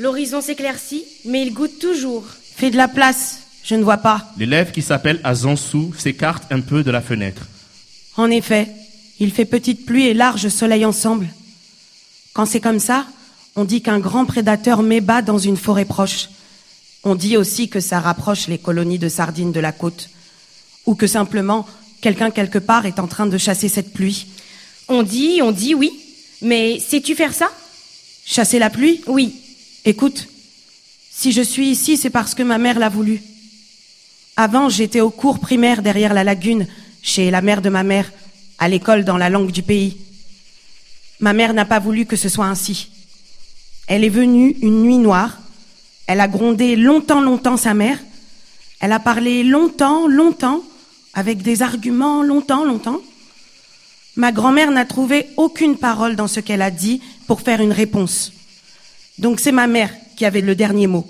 L'horizon 0.00 0.40
s'éclaircit, 0.40 1.04
mais 1.26 1.42
il 1.46 1.54
goûte 1.54 1.78
toujours. 1.78 2.24
Fais 2.56 2.72
de 2.72 2.76
la 2.76 2.88
place, 2.88 3.42
je 3.62 3.76
ne 3.76 3.84
vois 3.84 3.98
pas. 3.98 4.32
L'élève 4.36 4.72
qui 4.72 4.82
s'appelle 4.82 5.20
Azonsou 5.22 5.94
s'écarte 5.96 6.50
un 6.50 6.60
peu 6.60 6.82
de 6.82 6.90
la 6.90 7.00
fenêtre. 7.00 7.42
En 8.16 8.30
effet, 8.30 8.68
il 9.20 9.32
fait 9.32 9.44
petite 9.44 9.86
pluie 9.86 10.06
et 10.06 10.14
large 10.14 10.48
soleil 10.48 10.84
ensemble. 10.84 11.28
Quand 12.34 12.46
c'est 12.46 12.60
comme 12.60 12.80
ça, 12.80 13.06
on 13.56 13.64
dit 13.64 13.82
qu'un 13.82 13.98
grand 13.98 14.24
prédateur 14.24 14.82
m'ébat 14.82 15.22
dans 15.22 15.38
une 15.38 15.56
forêt 15.56 15.84
proche. 15.84 16.28
On 17.04 17.14
dit 17.14 17.36
aussi 17.36 17.68
que 17.68 17.80
ça 17.80 18.00
rapproche 18.00 18.48
les 18.48 18.58
colonies 18.58 18.98
de 18.98 19.08
sardines 19.08 19.52
de 19.52 19.60
la 19.60 19.72
côte. 19.72 20.08
Ou 20.86 20.94
que 20.94 21.06
simplement, 21.06 21.66
quelqu'un 22.00 22.30
quelque 22.30 22.58
part 22.58 22.86
est 22.86 22.98
en 22.98 23.06
train 23.06 23.26
de 23.26 23.38
chasser 23.38 23.68
cette 23.68 23.92
pluie. 23.92 24.26
On 24.88 25.02
dit, 25.02 25.40
on 25.42 25.52
dit 25.52 25.74
oui. 25.74 25.92
Mais 26.42 26.80
sais-tu 26.80 27.14
faire 27.14 27.34
ça? 27.34 27.50
Chasser 28.24 28.58
la 28.58 28.70
pluie? 28.70 29.00
Oui. 29.06 29.34
Écoute, 29.84 30.28
si 31.10 31.32
je 31.32 31.42
suis 31.42 31.68
ici, 31.68 31.96
c'est 31.96 32.10
parce 32.10 32.34
que 32.34 32.42
ma 32.42 32.58
mère 32.58 32.78
l'a 32.78 32.88
voulu. 32.88 33.22
Avant, 34.36 34.68
j'étais 34.68 35.00
au 35.00 35.10
cours 35.10 35.38
primaire 35.38 35.82
derrière 35.82 36.14
la 36.14 36.24
lagune, 36.24 36.66
chez 37.02 37.30
la 37.30 37.42
mère 37.42 37.60
de 37.60 37.68
ma 37.68 37.82
mère, 37.82 38.10
à 38.58 38.68
l'école 38.68 39.04
dans 39.04 39.18
la 39.18 39.28
langue 39.28 39.50
du 39.50 39.62
pays. 39.62 39.98
Ma 41.20 41.32
mère 41.32 41.52
n'a 41.52 41.64
pas 41.64 41.80
voulu 41.80 42.06
que 42.06 42.16
ce 42.16 42.28
soit 42.28 42.46
ainsi. 42.46 42.90
Elle 43.88 44.04
est 44.04 44.08
venue 44.08 44.56
une 44.62 44.82
nuit 44.82 44.98
noire. 44.98 45.38
Elle 46.06 46.20
a 46.20 46.28
grondé 46.28 46.76
longtemps, 46.76 47.20
longtemps 47.20 47.56
sa 47.56 47.74
mère. 47.74 47.98
Elle 48.80 48.92
a 48.92 49.00
parlé 49.00 49.44
longtemps, 49.44 50.08
longtemps, 50.08 50.62
avec 51.14 51.42
des 51.42 51.62
arguments 51.62 52.22
longtemps, 52.22 52.64
longtemps. 52.64 53.00
Ma 54.16 54.32
grand-mère 54.32 54.70
n'a 54.70 54.84
trouvé 54.84 55.26
aucune 55.36 55.76
parole 55.76 56.16
dans 56.16 56.28
ce 56.28 56.40
qu'elle 56.40 56.62
a 56.62 56.70
dit 56.70 57.00
pour 57.26 57.40
faire 57.40 57.60
une 57.60 57.72
réponse. 57.72 58.32
Donc 59.18 59.40
c'est 59.40 59.52
ma 59.52 59.66
mère 59.66 59.90
qui 60.16 60.24
avait 60.24 60.40
le 60.40 60.54
dernier 60.54 60.86
mot. 60.86 61.06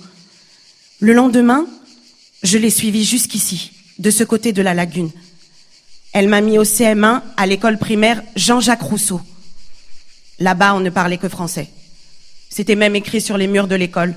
Le 1.01 1.13
lendemain, 1.13 1.67
je 2.43 2.59
l'ai 2.59 2.71
suivie 2.71 3.05
jusqu'ici, 3.05 3.73
de 3.99 4.11
ce 4.11 4.25
côté 4.25 4.53
de 4.53 4.63
la 4.63 4.75
lagune. 4.75 5.11
Elle 6.13 6.29
m'a 6.29 6.41
mis 6.41 6.59
au 6.59 6.65
CM1 6.65 7.23
à 7.37 7.47
l'école 7.47 7.79
primaire 7.79 8.23
Jean-Jacques 8.37 8.83
Rousseau. 8.83 9.21
Là-bas, 10.39 10.75
on 10.75 10.81
ne 10.81 10.91
parlait 10.91 11.19
que 11.19 11.29
français. 11.29 11.69
C'était 12.51 12.75
même 12.75 12.97
écrit 12.97 13.23
sur 13.23 13.39
les 13.39 13.47
murs 13.47 13.69
de 13.69 13.75
l'école. 13.75 14.15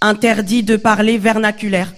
Interdit 0.00 0.64
de 0.64 0.76
parler 0.76 1.18
vernaculaire. 1.18 1.94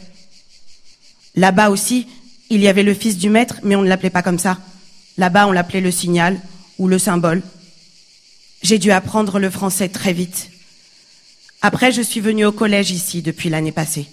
Là-bas 1.34 1.70
aussi, 1.70 2.06
il 2.50 2.60
y 2.60 2.68
avait 2.68 2.82
le 2.82 2.92
fils 2.92 3.16
du 3.16 3.30
maître, 3.30 3.60
mais 3.62 3.76
on 3.76 3.82
ne 3.82 3.88
l'appelait 3.88 4.10
pas 4.10 4.22
comme 4.22 4.38
ça. 4.38 4.58
Là-bas, 5.16 5.46
on 5.46 5.52
l'appelait 5.52 5.80
le 5.80 5.90
signal 5.90 6.38
ou 6.78 6.88
le 6.88 6.98
symbole. 6.98 7.42
J'ai 8.62 8.78
dû 8.78 8.90
apprendre 8.90 9.38
le 9.38 9.48
français 9.48 9.88
très 9.88 10.12
vite. 10.12 10.50
Après, 11.62 11.92
je 11.92 12.02
suis 12.02 12.20
venue 12.20 12.44
au 12.44 12.52
collège 12.52 12.90
ici 12.90 13.22
depuis 13.22 13.48
l'année 13.48 13.72
passée. 13.72 14.06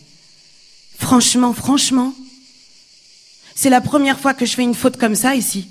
Franchement, 0.98 1.54
franchement, 1.54 2.14
c'est 3.62 3.70
la 3.70 3.82
première 3.82 4.18
fois 4.18 4.34
que 4.34 4.46
je 4.46 4.56
fais 4.56 4.64
une 4.64 4.74
faute 4.74 4.96
comme 4.96 5.16
ça 5.16 5.36
ici. 5.36 5.68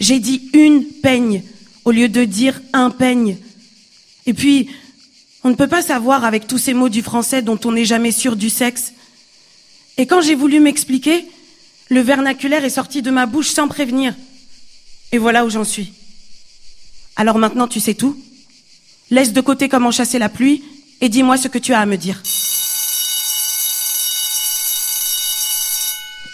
J'ai 0.00 0.20
dit 0.20 0.50
une 0.52 0.84
peigne 0.84 1.42
au 1.86 1.92
lieu 1.92 2.10
de 2.10 2.24
dire 2.24 2.60
un 2.74 2.90
peigne. 2.90 3.38
Et 4.26 4.34
puis, 4.34 4.68
on 5.44 5.48
ne 5.48 5.54
peut 5.54 5.66
pas 5.66 5.80
savoir 5.80 6.26
avec 6.26 6.46
tous 6.46 6.58
ces 6.58 6.74
mots 6.74 6.90
du 6.90 7.00
français 7.00 7.40
dont 7.40 7.58
on 7.64 7.72
n'est 7.72 7.86
jamais 7.86 8.12
sûr 8.12 8.36
du 8.36 8.50
sexe. 8.50 8.92
Et 9.96 10.06
quand 10.06 10.20
j'ai 10.20 10.34
voulu 10.34 10.60
m'expliquer, 10.60 11.24
le 11.88 12.00
vernaculaire 12.00 12.66
est 12.66 12.68
sorti 12.68 13.00
de 13.00 13.10
ma 13.10 13.24
bouche 13.24 13.48
sans 13.48 13.66
prévenir. 13.66 14.14
Et 15.12 15.16
voilà 15.16 15.46
où 15.46 15.48
j'en 15.48 15.64
suis. 15.64 15.94
Alors 17.16 17.38
maintenant, 17.38 17.66
tu 17.66 17.80
sais 17.80 17.94
tout. 17.94 18.14
Laisse 19.10 19.32
de 19.32 19.40
côté 19.40 19.70
comment 19.70 19.90
chasser 19.90 20.18
la 20.18 20.28
pluie 20.28 20.62
et 21.00 21.08
dis-moi 21.08 21.38
ce 21.38 21.48
que 21.48 21.56
tu 21.56 21.72
as 21.72 21.80
à 21.80 21.86
me 21.86 21.96
dire. 21.96 22.22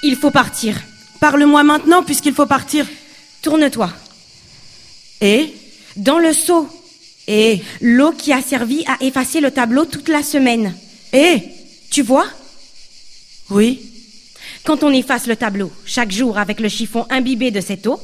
Il 0.06 0.16
faut 0.16 0.30
partir. 0.30 0.82
Parle-moi 1.18 1.62
maintenant 1.62 2.02
puisqu'il 2.02 2.34
faut 2.34 2.44
partir. 2.44 2.86
Tourne-toi. 3.40 3.90
Et 5.22 5.54
Dans 5.96 6.18
le 6.18 6.34
seau. 6.34 6.68
Et 7.26 7.62
L'eau 7.80 8.12
qui 8.12 8.30
a 8.30 8.42
servi 8.42 8.84
à 8.86 9.02
effacer 9.02 9.40
le 9.40 9.50
tableau 9.50 9.86
toute 9.86 10.10
la 10.10 10.22
semaine. 10.22 10.74
Et 11.14 11.38
Tu 11.90 12.02
vois? 12.02 12.26
Oui. 13.48 13.80
Quand 14.64 14.82
on 14.82 14.92
efface 14.92 15.26
le 15.26 15.36
tableau 15.36 15.72
chaque 15.86 16.12
jour 16.12 16.36
avec 16.36 16.60
le 16.60 16.68
chiffon 16.68 17.06
imbibé 17.08 17.50
de 17.50 17.62
cette 17.62 17.86
eau, 17.86 17.98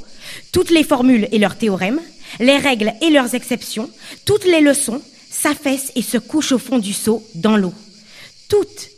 toutes 0.52 0.70
les 0.70 0.84
formules 0.84 1.28
et 1.32 1.38
leurs 1.38 1.58
théorèmes, 1.58 2.00
les 2.38 2.56
règles 2.56 2.94
et 3.02 3.10
leurs 3.10 3.34
exceptions, 3.34 3.90
toutes 4.24 4.46
les 4.46 4.62
leçons 4.62 5.02
s'affaissent 5.30 5.92
et 5.96 6.02
se 6.02 6.16
couchent 6.16 6.52
au 6.52 6.58
fond 6.58 6.78
du 6.78 6.94
seau 6.94 7.22
dans 7.34 7.58
l'eau. 7.58 7.74
Toutes. 8.48 8.88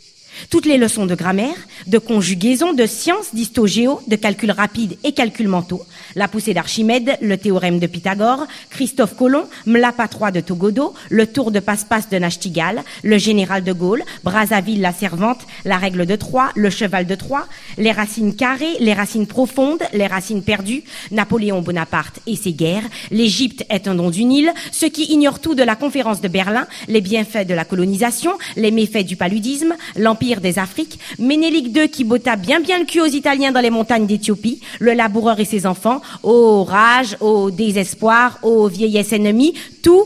Toutes 0.49 0.65
les 0.65 0.77
leçons 0.77 1.05
de 1.05 1.15
grammaire, 1.15 1.55
de 1.87 1.97
conjugaison, 1.97 2.73
de 2.73 2.85
sciences, 2.85 3.33
d'histogéo, 3.33 4.01
de 4.07 4.15
calcul 4.15 4.51
rapide 4.51 4.97
et 5.03 5.13
calcul 5.13 5.47
mentaux, 5.47 5.83
la 6.15 6.27
poussée 6.27 6.53
d'Archimède, 6.53 7.17
le 7.21 7.37
théorème 7.37 7.79
de 7.79 7.87
Pythagore, 7.87 8.47
Christophe 8.69 9.15
Colomb, 9.15 9.45
Mlapa 9.65 10.07
III 10.07 10.31
de 10.31 10.39
Togodo, 10.39 10.93
le 11.09 11.27
tour 11.27 11.51
de 11.51 11.59
passe-passe 11.59 12.09
de 12.09 12.17
Nachtigal, 12.17 12.83
le 13.03 13.17
général 13.17 13.63
de 13.63 13.73
Gaulle, 13.73 14.03
Brazzaville 14.23 14.81
la 14.81 14.93
servante, 14.93 15.41
la 15.65 15.77
règle 15.77 16.05
de 16.05 16.15
Troie, 16.15 16.51
le 16.55 16.69
cheval 16.69 17.05
de 17.05 17.15
Troie, 17.15 17.47
les 17.77 17.91
racines 17.91 18.35
carrées, 18.35 18.75
les 18.79 18.93
racines 18.93 19.27
profondes, 19.27 19.83
les 19.93 20.07
racines 20.07 20.43
perdues, 20.43 20.83
Napoléon 21.11 21.61
Bonaparte 21.61 22.19
et 22.27 22.35
ses 22.35 22.53
guerres, 22.53 22.83
l'Égypte 23.11 23.65
est 23.69 23.87
un 23.87 23.95
don 23.95 24.09
du 24.09 24.25
Nil, 24.25 24.51
ceux 24.71 24.89
qui 24.89 25.05
ignorent 25.05 25.39
tout 25.39 25.55
de 25.55 25.63
la 25.63 25.75
conférence 25.75 26.21
de 26.21 26.27
Berlin, 26.27 26.67
les 26.87 27.01
bienfaits 27.01 27.47
de 27.47 27.53
la 27.53 27.65
colonisation, 27.65 28.33
les 28.55 28.71
méfaits 28.71 29.05
du 29.05 29.15
paludisme, 29.15 29.75
l'empire 29.95 30.32
des 30.41 30.59
Afriques, 30.59 30.99
Ménélique 31.19 31.75
II 31.75 31.89
qui 31.89 32.03
botta 32.03 32.35
bien 32.35 32.59
bien 32.59 32.79
le 32.79 32.85
cul 32.85 33.01
aux 33.01 33.05
Italiens 33.05 33.51
dans 33.51 33.59
les 33.59 33.69
montagnes 33.69 34.07
d'Éthiopie, 34.07 34.61
le 34.79 34.93
laboureur 34.93 35.39
et 35.39 35.45
ses 35.45 35.65
enfants, 35.65 36.01
ô 36.23 36.63
rage, 36.63 37.17
ô 37.19 37.51
désespoir, 37.51 38.39
ô 38.43 38.67
vieillesse 38.67 39.13
ennemie, 39.13 39.53
tout, 39.81 40.05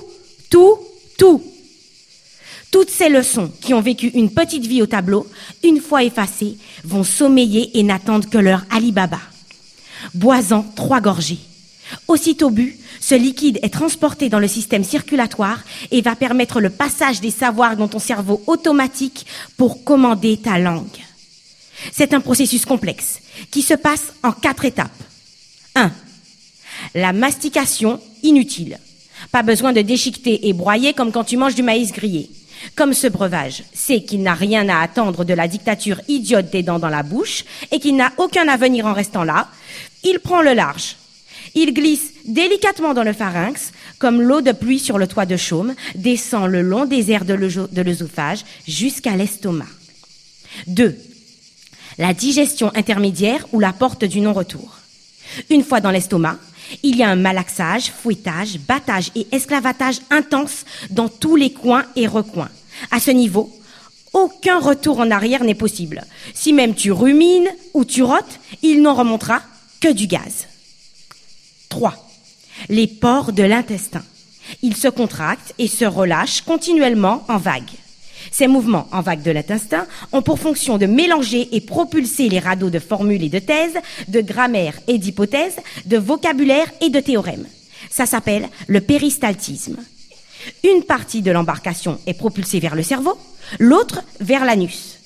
tout, 0.49 0.77
tout. 1.17 1.41
Toutes 2.71 2.89
ces 2.89 3.09
leçons 3.09 3.51
qui 3.61 3.73
ont 3.73 3.81
vécu 3.81 4.07
une 4.07 4.29
petite 4.29 4.65
vie 4.65 4.81
au 4.81 4.87
tableau, 4.87 5.25
une 5.63 5.79
fois 5.79 6.03
effacées, 6.03 6.57
vont 6.83 7.03
sommeiller 7.03 7.77
et 7.79 7.83
n'attendent 7.83 8.29
que 8.29 8.37
leur 8.37 8.65
Alibaba. 8.69 9.19
Boisant 10.13 10.65
trois 10.75 10.99
gorgées. 10.99 11.39
Aussitôt 12.07 12.49
bu, 12.49 12.77
ce 13.07 13.15
liquide 13.15 13.57
est 13.61 13.73
transporté 13.73 14.27
dans 14.27 14.39
le 14.39 14.49
système 14.49 14.83
circulatoire 14.83 15.63
et 15.91 16.01
va 16.01 16.17
permettre 16.17 16.59
le 16.59 16.69
passage 16.69 17.21
des 17.21 17.31
savoirs 17.31 17.77
dans 17.77 17.87
ton 17.87 17.99
cerveau 17.99 18.43
automatique 18.47 19.25
pour 19.55 19.85
commander 19.85 20.35
ta 20.35 20.59
langue. 20.59 20.99
C'est 21.93 22.13
un 22.13 22.19
processus 22.19 22.65
complexe 22.65 23.19
qui 23.49 23.61
se 23.61 23.75
passe 23.75 24.11
en 24.23 24.33
quatre 24.33 24.65
étapes. 24.65 24.91
1. 25.75 25.89
La 26.95 27.13
mastication 27.13 28.01
inutile. 28.23 28.77
Pas 29.31 29.41
besoin 29.41 29.71
de 29.71 29.81
déchiqueter 29.81 30.49
et 30.49 30.51
broyer 30.51 30.91
comme 30.91 31.13
quand 31.13 31.23
tu 31.23 31.37
manges 31.37 31.55
du 31.55 31.63
maïs 31.63 31.93
grillé. 31.93 32.29
Comme 32.75 32.93
ce 32.93 33.07
breuvage 33.07 33.63
sait 33.73 34.01
qu'il 34.01 34.21
n'a 34.21 34.33
rien 34.33 34.67
à 34.67 34.81
attendre 34.81 35.23
de 35.23 35.33
la 35.33 35.47
dictature 35.47 36.01
idiote 36.09 36.49
des 36.49 36.61
dents 36.63 36.79
dans 36.79 36.89
la 36.89 37.03
bouche 37.03 37.45
et 37.71 37.79
qu'il 37.79 37.95
n'a 37.95 38.11
aucun 38.17 38.49
avenir 38.49 38.85
en 38.85 38.91
restant 38.91 39.23
là, 39.23 39.47
il 40.03 40.19
prend 40.19 40.41
le 40.41 40.53
large. 40.53 40.97
Il 41.55 41.73
glisse 41.73 42.11
délicatement 42.27 42.93
dans 42.93 43.03
le 43.03 43.13
pharynx, 43.13 43.71
comme 43.99 44.21
l'eau 44.21 44.41
de 44.41 44.51
pluie 44.51 44.79
sur 44.79 44.97
le 44.97 45.07
toit 45.07 45.25
de 45.25 45.37
chaume, 45.37 45.73
descend 45.95 46.49
le 46.51 46.61
long 46.61 46.85
des 46.85 47.11
airs 47.11 47.25
de 47.25 47.33
l'œso- 47.33 47.67
de 47.71 47.81
l'œsophage 47.81 48.43
jusqu'à 48.67 49.15
l'estomac. 49.15 49.65
2. 50.67 50.95
La 51.97 52.13
digestion 52.13 52.71
intermédiaire 52.75 53.45
ou 53.53 53.59
la 53.59 53.73
porte 53.73 54.05
du 54.05 54.21
non-retour. 54.21 54.77
Une 55.49 55.63
fois 55.63 55.81
dans 55.81 55.91
l'estomac, 55.91 56.37
il 56.83 56.95
y 56.95 57.03
a 57.03 57.09
un 57.09 57.15
malaxage, 57.15 57.91
fouettage, 57.91 58.59
battage 58.67 59.11
et 59.15 59.25
esclavatage 59.31 59.99
intense 60.09 60.65
dans 60.89 61.09
tous 61.09 61.35
les 61.35 61.51
coins 61.51 61.85
et 61.95 62.07
recoins. 62.07 62.49
À 62.91 62.99
ce 62.99 63.11
niveau, 63.11 63.53
aucun 64.13 64.59
retour 64.59 64.99
en 64.99 65.11
arrière 65.11 65.43
n'est 65.43 65.55
possible. 65.55 66.03
Si 66.33 66.53
même 66.53 66.75
tu 66.75 66.91
rumines 66.91 67.49
ou 67.73 67.85
tu 67.85 68.03
rotes, 68.03 68.39
il 68.63 68.81
n'en 68.81 68.95
remontera 68.95 69.41
que 69.79 69.91
du 69.91 70.07
gaz. 70.07 70.47
3. 71.69 72.06
Les 72.69 72.87
pores 72.87 73.33
de 73.33 73.43
l'intestin. 73.43 74.03
Ils 74.61 74.75
se 74.75 74.87
contractent 74.87 75.53
et 75.57 75.67
se 75.67 75.85
relâchent 75.85 76.41
continuellement 76.41 77.23
en 77.27 77.37
vagues. 77.37 77.63
Ces 78.31 78.47
mouvements 78.47 78.87
en 78.91 79.01
vague 79.01 79.21
de 79.21 79.31
l'intestin 79.31 79.87
ont 80.11 80.21
pour 80.21 80.39
fonction 80.39 80.77
de 80.77 80.85
mélanger 80.85 81.49
et 81.55 81.61
propulser 81.61 82.29
les 82.29 82.39
radeaux 82.39 82.69
de 82.69 82.79
formules 82.79 83.23
et 83.23 83.29
de 83.29 83.39
thèses, 83.39 83.77
de 84.07 84.21
grammaire 84.21 84.73
et 84.87 84.97
d'hypothèses, 84.97 85.57
de 85.85 85.97
vocabulaire 85.97 86.71
et 86.81 86.89
de 86.89 86.99
théorèmes. 86.99 87.47
Ça 87.89 88.05
s'appelle 88.05 88.49
le 88.67 88.81
péristaltisme. 88.81 89.77
Une 90.63 90.83
partie 90.83 91.21
de 91.21 91.31
l'embarcation 91.31 91.99
est 92.05 92.13
propulsée 92.13 92.59
vers 92.59 92.75
le 92.75 92.83
cerveau, 92.83 93.17
l'autre 93.59 94.01
vers 94.19 94.45
l'anus. 94.45 94.96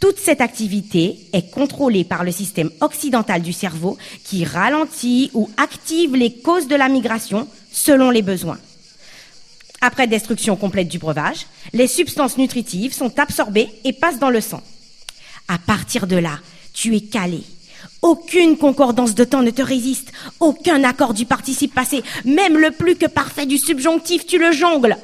Toute 0.00 0.18
cette 0.18 0.40
activité 0.40 1.18
est 1.34 1.50
contrôlée 1.50 2.04
par 2.04 2.24
le 2.24 2.32
système 2.32 2.70
occidental 2.80 3.42
du 3.42 3.52
cerveau 3.52 3.98
qui 4.24 4.46
ralentit 4.46 5.30
ou 5.34 5.50
active 5.58 6.16
les 6.16 6.32
causes 6.32 6.68
de 6.68 6.74
la 6.74 6.88
migration 6.88 7.46
selon 7.70 8.10
les 8.10 8.22
besoins. 8.22 8.58
Après 9.82 10.06
destruction 10.06 10.56
complète 10.56 10.88
du 10.88 10.98
breuvage, 10.98 11.46
les 11.74 11.86
substances 11.86 12.38
nutritives 12.38 12.94
sont 12.94 13.18
absorbées 13.18 13.68
et 13.84 13.92
passent 13.92 14.18
dans 14.18 14.30
le 14.30 14.40
sang. 14.40 14.62
À 15.48 15.58
partir 15.58 16.06
de 16.06 16.16
là, 16.16 16.38
tu 16.72 16.96
es 16.96 17.02
calé. 17.02 17.42
Aucune 18.00 18.56
concordance 18.56 19.14
de 19.14 19.24
temps 19.24 19.42
ne 19.42 19.50
te 19.50 19.62
résiste, 19.62 20.12
aucun 20.38 20.82
accord 20.84 21.12
du 21.12 21.26
participe 21.26 21.74
passé, 21.74 22.02
même 22.24 22.56
le 22.56 22.70
plus 22.70 22.96
que 22.96 23.06
parfait 23.06 23.46
du 23.46 23.58
subjonctif, 23.58 24.26
tu 24.26 24.38
le 24.38 24.52
jongles. 24.52 24.96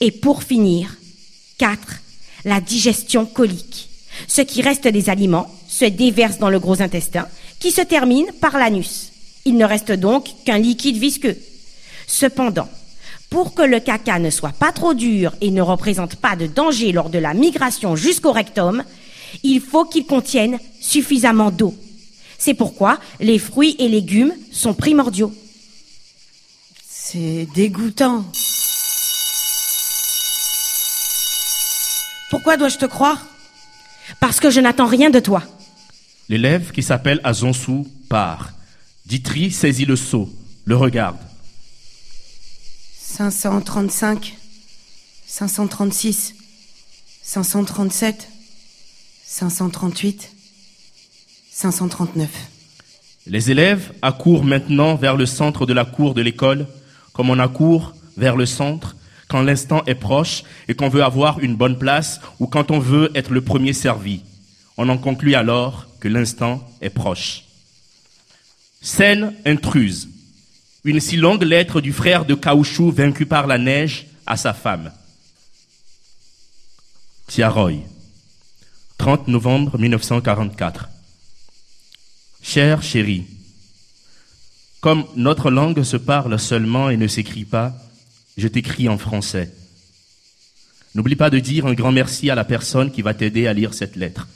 Et 0.00 0.10
pour 0.10 0.42
finir, 0.42 0.96
4. 1.58 1.78
La 2.44 2.60
digestion 2.60 3.26
colique. 3.26 3.88
Ce 4.28 4.42
qui 4.42 4.62
reste 4.62 4.86
des 4.86 5.10
aliments 5.10 5.52
se 5.68 5.84
déverse 5.84 6.38
dans 6.38 6.50
le 6.50 6.60
gros 6.60 6.82
intestin, 6.82 7.26
qui 7.58 7.70
se 7.70 7.80
termine 7.80 8.26
par 8.40 8.58
l'anus. 8.58 9.10
Il 9.44 9.56
ne 9.56 9.64
reste 9.64 9.92
donc 9.92 10.28
qu'un 10.44 10.58
liquide 10.58 10.96
visqueux. 10.96 11.36
Cependant, 12.06 12.68
pour 13.30 13.54
que 13.54 13.62
le 13.62 13.80
caca 13.80 14.18
ne 14.18 14.30
soit 14.30 14.52
pas 14.52 14.72
trop 14.72 14.94
dur 14.94 15.34
et 15.40 15.50
ne 15.50 15.62
représente 15.62 16.16
pas 16.16 16.36
de 16.36 16.46
danger 16.46 16.92
lors 16.92 17.10
de 17.10 17.18
la 17.18 17.34
migration 17.34 17.96
jusqu'au 17.96 18.32
rectum, 18.32 18.84
il 19.42 19.60
faut 19.60 19.84
qu'il 19.84 20.06
contienne 20.06 20.58
suffisamment 20.80 21.50
d'eau. 21.50 21.74
C'est 22.38 22.54
pourquoi 22.54 23.00
les 23.20 23.38
fruits 23.38 23.76
et 23.78 23.88
légumes 23.88 24.34
sont 24.52 24.74
primordiaux. 24.74 25.32
C'est 26.88 27.48
dégoûtant. 27.54 28.24
Pourquoi 32.30 32.56
dois-je 32.56 32.78
te 32.78 32.86
croire? 32.86 33.26
Parce 34.20 34.40
que 34.40 34.50
je 34.50 34.60
n'attends 34.60 34.86
rien 34.86 35.10
de 35.10 35.20
toi. 35.20 35.42
L'élève 36.28 36.72
qui 36.72 36.82
s'appelle 36.82 37.20
Azonsou 37.24 37.86
part. 38.08 38.52
Ditri 39.06 39.50
saisit 39.50 39.84
le 39.84 39.96
seau, 39.96 40.30
le 40.64 40.76
regarde. 40.76 41.18
535, 42.98 44.34
536, 45.26 46.34
537, 47.22 48.28
538, 49.24 50.32
539. 51.50 52.30
Les 53.26 53.50
élèves 53.50 53.92
accourent 54.02 54.44
maintenant 54.44 54.96
vers 54.96 55.16
le 55.16 55.26
centre 55.26 55.66
de 55.66 55.72
la 55.72 55.84
cour 55.84 56.14
de 56.14 56.22
l'école, 56.22 56.66
comme 57.12 57.30
on 57.30 57.38
accourt 57.38 57.94
vers 58.16 58.36
le 58.36 58.46
centre 58.46 58.96
quand 59.34 59.42
l'instant 59.42 59.82
est 59.86 59.96
proche 59.96 60.44
et 60.68 60.74
qu'on 60.74 60.88
veut 60.88 61.02
avoir 61.02 61.40
une 61.40 61.56
bonne 61.56 61.76
place 61.76 62.20
ou 62.38 62.46
quand 62.46 62.70
on 62.70 62.78
veut 62.78 63.10
être 63.16 63.32
le 63.32 63.40
premier 63.40 63.72
servi. 63.72 64.22
On 64.76 64.88
en 64.88 64.96
conclut 64.96 65.34
alors 65.34 65.88
que 65.98 66.06
l'instant 66.06 66.64
est 66.80 66.88
proche. 66.88 67.42
Scène 68.80 69.34
intruse. 69.44 70.08
Une 70.84 71.00
si 71.00 71.16
longue 71.16 71.42
lettre 71.42 71.80
du 71.80 71.92
frère 71.92 72.26
de 72.26 72.36
caoutchouc 72.36 72.92
vaincu 72.92 73.26
par 73.26 73.48
la 73.48 73.58
neige 73.58 74.06
à 74.24 74.36
sa 74.36 74.52
femme. 74.52 74.92
Tiaroy. 77.26 77.78
30 78.98 79.26
novembre 79.26 79.80
1944. 79.80 80.90
Cher 82.40 82.84
chéri, 82.84 83.26
comme 84.80 85.04
notre 85.16 85.50
langue 85.50 85.82
se 85.82 85.96
parle 85.96 86.38
seulement 86.38 86.88
et 86.88 86.96
ne 86.96 87.08
s'écrit 87.08 87.44
pas, 87.44 87.74
je 88.36 88.48
t'écris 88.48 88.88
en 88.88 88.98
français. 88.98 89.52
N'oublie 90.94 91.16
pas 91.16 91.30
de 91.30 91.38
dire 91.38 91.66
un 91.66 91.74
grand 91.74 91.92
merci 91.92 92.30
à 92.30 92.34
la 92.34 92.44
personne 92.44 92.92
qui 92.92 93.02
va 93.02 93.14
t'aider 93.14 93.46
à 93.46 93.52
lire 93.52 93.74
cette 93.74 93.96
lettre. 93.96 94.28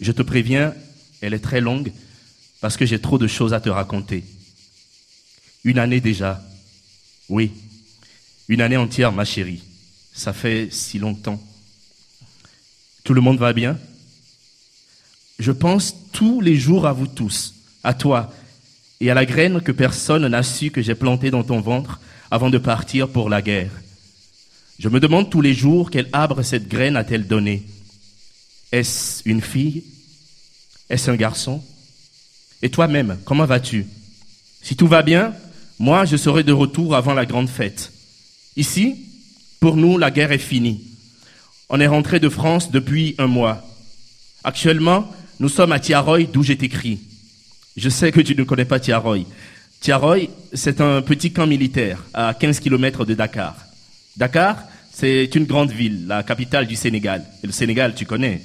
Je 0.00 0.12
te 0.12 0.22
préviens, 0.22 0.74
elle 1.20 1.34
est 1.34 1.38
très 1.38 1.60
longue 1.60 1.92
parce 2.60 2.76
que 2.76 2.86
j'ai 2.86 3.00
trop 3.00 3.18
de 3.18 3.26
choses 3.26 3.52
à 3.52 3.60
te 3.60 3.68
raconter. 3.68 4.24
Une 5.64 5.78
année 5.78 6.00
déjà. 6.00 6.42
Oui, 7.28 7.52
une 8.48 8.60
année 8.60 8.76
entière, 8.76 9.12
ma 9.12 9.24
chérie. 9.24 9.62
Ça 10.12 10.32
fait 10.32 10.68
si 10.70 10.98
longtemps. 10.98 11.42
Tout 13.04 13.14
le 13.14 13.20
monde 13.20 13.38
va 13.38 13.52
bien? 13.52 13.78
Je 15.38 15.52
pense 15.52 15.94
tous 16.12 16.40
les 16.40 16.56
jours 16.56 16.86
à 16.86 16.92
vous 16.92 17.06
tous, 17.06 17.54
à 17.82 17.94
toi 17.94 18.32
et 19.00 19.10
à 19.10 19.14
la 19.14 19.26
graine 19.26 19.60
que 19.60 19.72
personne 19.72 20.26
n'a 20.28 20.42
su 20.42 20.70
que 20.70 20.82
j'ai 20.82 20.94
plantée 20.94 21.30
dans 21.30 21.42
ton 21.42 21.60
ventre 21.60 22.00
avant 22.32 22.48
de 22.48 22.56
partir 22.56 23.10
pour 23.10 23.28
la 23.28 23.42
guerre. 23.42 23.70
Je 24.78 24.88
me 24.88 25.00
demande 25.00 25.28
tous 25.28 25.42
les 25.42 25.52
jours 25.52 25.90
quel 25.90 26.08
arbre 26.14 26.42
cette 26.42 26.66
graine 26.66 26.96
a-t-elle 26.96 27.26
donné. 27.26 27.62
Est-ce 28.72 29.20
une 29.28 29.42
fille? 29.42 29.84
Est-ce 30.88 31.10
un 31.10 31.16
garçon? 31.16 31.62
Et 32.62 32.70
toi-même, 32.70 33.18
comment 33.26 33.44
vas-tu? 33.44 33.86
Si 34.62 34.76
tout 34.76 34.86
va 34.86 35.02
bien, 35.02 35.34
moi 35.78 36.06
je 36.06 36.16
serai 36.16 36.42
de 36.42 36.54
retour 36.54 36.96
avant 36.96 37.12
la 37.12 37.26
grande 37.26 37.50
fête. 37.50 37.92
Ici, 38.56 38.96
pour 39.60 39.76
nous, 39.76 39.98
la 39.98 40.10
guerre 40.10 40.32
est 40.32 40.38
finie. 40.38 40.80
On 41.68 41.80
est 41.80 41.86
rentré 41.86 42.18
de 42.18 42.30
France 42.30 42.70
depuis 42.70 43.14
un 43.18 43.26
mois. 43.26 43.62
Actuellement, 44.42 45.06
nous 45.38 45.50
sommes 45.50 45.72
à 45.72 45.80
Tiaroy, 45.80 46.24
d'où 46.32 46.42
j'ai 46.42 46.64
écrit. 46.64 46.98
Je 47.76 47.90
sais 47.90 48.10
que 48.10 48.22
tu 48.22 48.34
ne 48.34 48.44
connais 48.44 48.64
pas 48.64 48.80
Tiaroy. 48.80 49.26
Tiaroy, 49.82 50.28
c'est 50.52 50.80
un 50.80 51.02
petit 51.02 51.32
camp 51.32 51.48
militaire 51.48 52.04
à 52.14 52.34
15 52.34 52.60
kilomètres 52.60 53.04
de 53.04 53.14
Dakar. 53.14 53.56
Dakar, 54.16 54.62
c'est 54.92 55.24
une 55.34 55.44
grande 55.44 55.72
ville, 55.72 56.06
la 56.06 56.22
capitale 56.22 56.68
du 56.68 56.76
Sénégal. 56.76 57.24
Et 57.42 57.48
le 57.48 57.52
Sénégal, 57.52 57.92
tu 57.96 58.06
connais. 58.06 58.42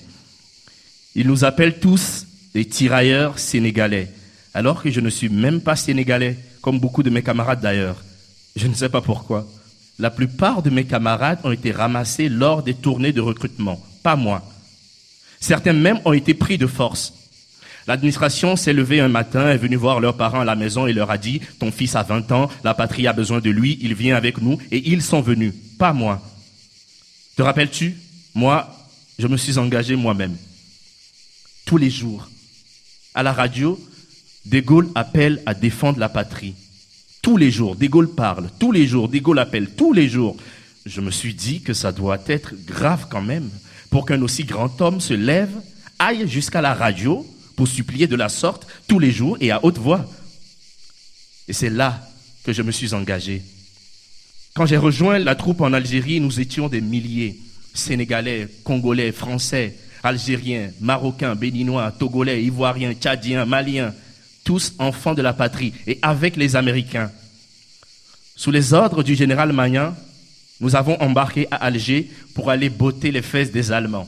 Ils 1.13 1.27
nous 1.27 1.45
appellent 1.45 1.77
tous 1.79 2.25
des 2.55 2.65
tirailleurs 2.65 3.37
sénégalais, 3.37 4.11
alors 4.55 4.81
que 4.81 4.89
je 4.89 4.99
ne 4.99 5.11
suis 5.11 5.29
même 5.29 5.61
pas 5.61 5.75
sénégalais, 5.75 6.39
comme 6.61 6.79
beaucoup 6.79 7.03
de 7.03 7.11
mes 7.11 7.21
camarades 7.21 7.61
d'ailleurs. 7.61 8.03
Je 8.55 8.65
ne 8.65 8.73
sais 8.73 8.89
pas 8.89 9.01
pourquoi. 9.01 9.47
La 9.99 10.09
plupart 10.09 10.63
de 10.63 10.71
mes 10.71 10.85
camarades 10.85 11.41
ont 11.43 11.51
été 11.51 11.71
ramassés 11.71 12.29
lors 12.29 12.63
des 12.63 12.73
tournées 12.73 13.13
de 13.13 13.21
recrutement, 13.21 13.79
pas 14.01 14.15
moi. 14.15 14.43
Certains 15.39 15.73
même 15.73 15.99
ont 16.03 16.13
été 16.13 16.33
pris 16.33 16.57
de 16.57 16.65
force. 16.65 17.13
L'administration 17.87 18.57
s'est 18.57 18.73
levée 18.73 18.99
un 18.99 19.07
matin, 19.07 19.49
est 19.49 19.57
venue 19.57 19.77
voir 19.77 20.01
leurs 20.01 20.17
parents 20.17 20.41
à 20.41 20.45
la 20.45 20.57
maison 20.57 20.87
et 20.87 20.93
leur 20.93 21.09
a 21.09 21.17
dit, 21.17 21.39
ton 21.57 21.71
fils 21.71 21.95
a 21.95 22.03
20 22.03 22.31
ans, 22.33 22.49
la 22.65 22.73
patrie 22.73 23.07
a 23.07 23.13
besoin 23.13 23.39
de 23.39 23.49
lui, 23.49 23.79
il 23.81 23.95
vient 23.95 24.17
avec 24.17 24.41
nous, 24.41 24.57
et 24.71 24.89
ils 24.89 25.01
sont 25.01 25.21
venus, 25.21 25.53
pas 25.79 25.93
moi. 25.93 26.21
Te 27.37 27.41
rappelles-tu? 27.41 27.95
Moi, 28.35 28.69
je 29.17 29.27
me 29.27 29.37
suis 29.37 29.57
engagé 29.57 29.95
moi-même. 29.95 30.35
Tous 31.65 31.77
les 31.77 31.89
jours. 31.89 32.29
À 33.15 33.23
la 33.23 33.31
radio, 33.31 33.79
De 34.45 34.59
Gaulle 34.59 34.89
appelle 34.93 35.41
à 35.45 35.53
défendre 35.53 35.99
la 35.99 36.09
patrie. 36.09 36.55
Tous 37.21 37.37
les 37.37 37.51
jours, 37.51 37.77
De 37.77 37.87
Gaulle 37.87 38.13
parle. 38.13 38.49
Tous 38.59 38.73
les 38.73 38.85
jours, 38.85 39.07
De 39.07 39.19
Gaulle 39.19 39.39
appelle. 39.39 39.69
Tous 39.69 39.93
les 39.93 40.09
jours. 40.09 40.35
Je 40.85 40.99
me 40.99 41.11
suis 41.11 41.33
dit 41.33 41.61
que 41.61 41.73
ça 41.73 41.93
doit 41.93 42.19
être 42.27 42.53
grave 42.65 43.07
quand 43.09 43.21
même 43.21 43.49
pour 43.89 44.05
qu'un 44.05 44.21
aussi 44.21 44.43
grand 44.43 44.81
homme 44.81 44.99
se 44.99 45.13
lève, 45.13 45.51
aille 45.99 46.27
jusqu'à 46.27 46.61
la 46.61 46.73
radio 46.73 47.25
pour 47.57 47.67
supplier 47.67 48.07
de 48.07 48.15
la 48.15 48.29
sorte 48.29 48.67
tous 48.87 48.99
les 48.99 49.11
jours 49.11 49.35
et 49.41 49.51
à 49.51 49.65
haute 49.65 49.79
voix. 49.79 50.05
Et 51.49 51.53
c'est 51.53 51.71
là 51.71 52.07
que 52.45 52.53
je 52.53 52.61
me 52.61 52.71
suis 52.71 52.93
engagé. 52.93 53.41
Quand 54.53 54.67
j'ai 54.67 54.77
rejoint 54.77 55.19
la 55.19 55.35
troupe 55.35 55.61
en 55.61 55.73
Algérie, 55.73 56.21
nous 56.21 56.39
étions 56.39 56.69
des 56.69 56.81
milliers, 56.81 57.37
Sénégalais, 57.73 58.47
Congolais, 58.63 59.11
Français, 59.11 59.75
Algériens, 60.03 60.69
Marocains, 60.79 61.35
Béninois, 61.35 61.91
Togolais, 61.91 62.43
Ivoiriens, 62.43 62.93
Tchadiens, 62.93 63.45
Maliens, 63.45 63.93
tous 64.43 64.73
enfants 64.77 65.15
de 65.15 65.21
la 65.21 65.33
patrie, 65.33 65.73
et 65.87 65.99
avec 66.01 66.37
les 66.37 66.55
Américains. 66.55 67.11
Sous 68.35 68.51
les 68.51 68.73
ordres 68.73 69.03
du 69.03 69.15
général 69.15 69.51
Magnan, 69.51 69.95
nous 70.59 70.75
avons 70.75 71.01
embarqué 71.01 71.47
à 71.49 71.57
Alger 71.57 72.09
pour 72.35 72.51
aller 72.51 72.69
botter 72.69 73.11
les 73.11 73.21
fesses 73.23 73.51
des 73.51 73.71
Allemands. 73.71 74.07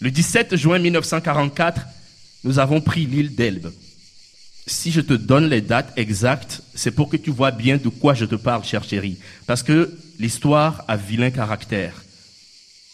Le 0.00 0.10
17 0.10 0.56
juin 0.56 0.78
1944, 0.78 1.82
nous 2.44 2.58
avons 2.58 2.80
pris 2.80 3.06
l'île 3.06 3.34
d'Elbe. 3.34 3.72
Si 4.66 4.92
je 4.92 5.00
te 5.00 5.14
donne 5.14 5.48
les 5.48 5.60
dates 5.60 5.92
exactes, 5.96 6.62
c'est 6.74 6.90
pour 6.90 7.08
que 7.08 7.16
tu 7.16 7.30
vois 7.30 7.50
bien 7.50 7.76
de 7.76 7.88
quoi 7.88 8.14
je 8.14 8.24
te 8.24 8.36
parle, 8.36 8.64
cher 8.64 8.84
chéri. 8.84 9.18
Parce 9.46 9.62
que 9.62 9.96
l'histoire 10.18 10.84
a 10.86 10.96
vilain 10.96 11.30
caractère. 11.30 12.04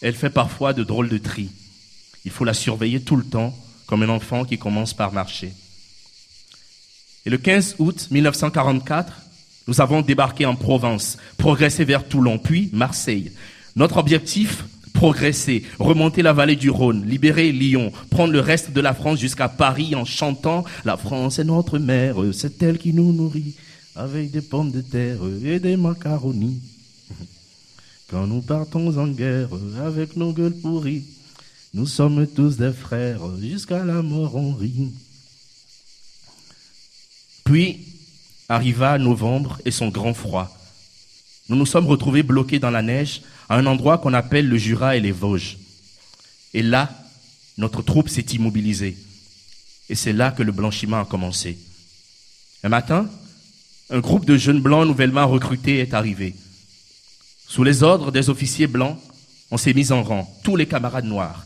Elle 0.01 0.15
fait 0.15 0.29
parfois 0.29 0.73
de 0.73 0.83
drôles 0.83 1.09
de 1.09 1.17
tri. 1.17 1.49
Il 2.25 2.31
faut 2.31 2.45
la 2.45 2.53
surveiller 2.53 3.01
tout 3.01 3.15
le 3.15 3.23
temps, 3.23 3.57
comme 3.85 4.03
un 4.03 4.09
enfant 4.09 4.43
qui 4.43 4.57
commence 4.57 4.93
par 4.93 5.13
marcher. 5.13 5.53
Et 7.25 7.29
le 7.29 7.37
15 7.37 7.75
août 7.79 8.07
1944, 8.11 9.13
nous 9.67 9.81
avons 9.81 10.01
débarqué 10.01 10.45
en 10.45 10.55
Provence, 10.55 11.17
progressé 11.37 11.83
vers 11.83 12.07
Toulon, 12.07 12.37
puis 12.37 12.69
Marseille. 12.73 13.33
Notre 13.75 13.97
objectif, 13.97 14.63
progresser, 14.97 15.63
remonter 15.77 16.23
la 16.23 16.33
vallée 16.33 16.55
du 16.55 16.71
Rhône, 16.71 17.05
libérer 17.05 17.51
Lyon, 17.51 17.91
prendre 18.09 18.33
le 18.33 18.39
reste 18.39 18.71
de 18.71 18.81
la 18.81 18.95
France 18.95 19.19
jusqu'à 19.19 19.47
Paris 19.47 19.93
en 19.93 20.05
chantant 20.05 20.65
La 20.85 20.97
France 20.97 21.37
est 21.37 21.43
notre 21.43 21.77
mère, 21.77 22.15
c'est 22.33 22.63
elle 22.63 22.79
qui 22.79 22.93
nous 22.93 23.13
nourrit 23.13 23.53
avec 23.95 24.31
des 24.31 24.41
pommes 24.41 24.71
de 24.71 24.81
terre 24.81 25.19
et 25.45 25.59
des 25.59 25.77
macaronis. 25.77 26.61
Quand 28.09 28.25
nous 28.25 28.41
partons 28.41 28.97
en 28.97 29.07
guerre 29.07 29.49
avec 29.85 30.17
nos 30.17 30.33
gueules 30.33 30.57
pourries, 30.57 31.05
nous 31.75 31.85
sommes 31.85 32.25
tous 32.25 32.57
des 32.57 32.71
frères, 32.71 33.21
jusqu'à 33.39 33.85
la 33.85 34.01
mort 34.01 34.35
on 34.35 34.55
rit. 34.55 34.93
Puis 37.43 37.85
arriva 38.49 38.97
novembre 38.97 39.59
et 39.63 39.69
son 39.69 39.89
grand 39.89 40.15
froid. 40.15 40.49
Nous 41.49 41.55
nous 41.55 41.67
sommes 41.67 41.85
retrouvés 41.85 42.23
bloqués 42.23 42.57
dans 42.57 42.71
la 42.71 42.81
neige 42.81 43.21
à 43.49 43.57
un 43.57 43.65
endroit 43.65 43.97
qu'on 43.97 44.13
appelle 44.13 44.47
le 44.47 44.57
Jura 44.57 44.95
et 44.95 44.99
les 44.99 45.11
Vosges. 45.11 45.57
Et 46.53 46.61
là, 46.61 46.89
notre 47.57 47.81
troupe 47.81 48.09
s'est 48.09 48.21
immobilisée. 48.33 48.97
Et 49.89 49.95
c'est 49.95 50.13
là 50.13 50.31
que 50.31 50.43
le 50.43 50.51
blanchiment 50.51 51.01
a 51.01 51.05
commencé. 51.05 51.57
Un 52.63 52.69
matin, 52.69 53.09
un 53.89 53.99
groupe 53.99 54.25
de 54.25 54.37
jeunes 54.37 54.61
blancs 54.61 54.87
nouvellement 54.87 55.27
recrutés 55.27 55.79
est 55.79 55.93
arrivé. 55.93 56.35
Sous 57.47 57.63
les 57.63 57.83
ordres 57.83 58.11
des 58.11 58.29
officiers 58.29 58.67
blancs, 58.67 58.99
on 59.51 59.57
s'est 59.57 59.73
mis 59.73 59.91
en 59.91 60.03
rang, 60.03 60.29
tous 60.43 60.57
les 60.57 60.65
camarades 60.65 61.05
noirs. 61.05 61.45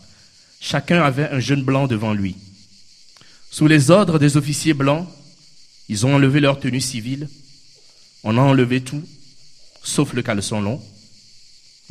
Chacun 0.60 1.02
avait 1.04 1.30
un 1.30 1.40
jeune 1.40 1.64
blanc 1.64 1.88
devant 1.88 2.14
lui. 2.14 2.36
Sous 3.52 3.68
les 3.68 3.92
ordres 3.92 4.18
des 4.18 4.38
officiers 4.38 4.74
blancs, 4.74 5.08
ils 5.90 6.06
ont 6.06 6.16
enlevé 6.16 6.40
leur 6.40 6.60
tenue 6.60 6.82
civile. 6.82 7.30
On 8.24 8.38
a 8.38 8.42
enlevé 8.42 8.82
tout, 8.82 9.04
sauf 9.84 10.14
le 10.14 10.22
caleçon 10.22 10.62
long, 10.62 10.82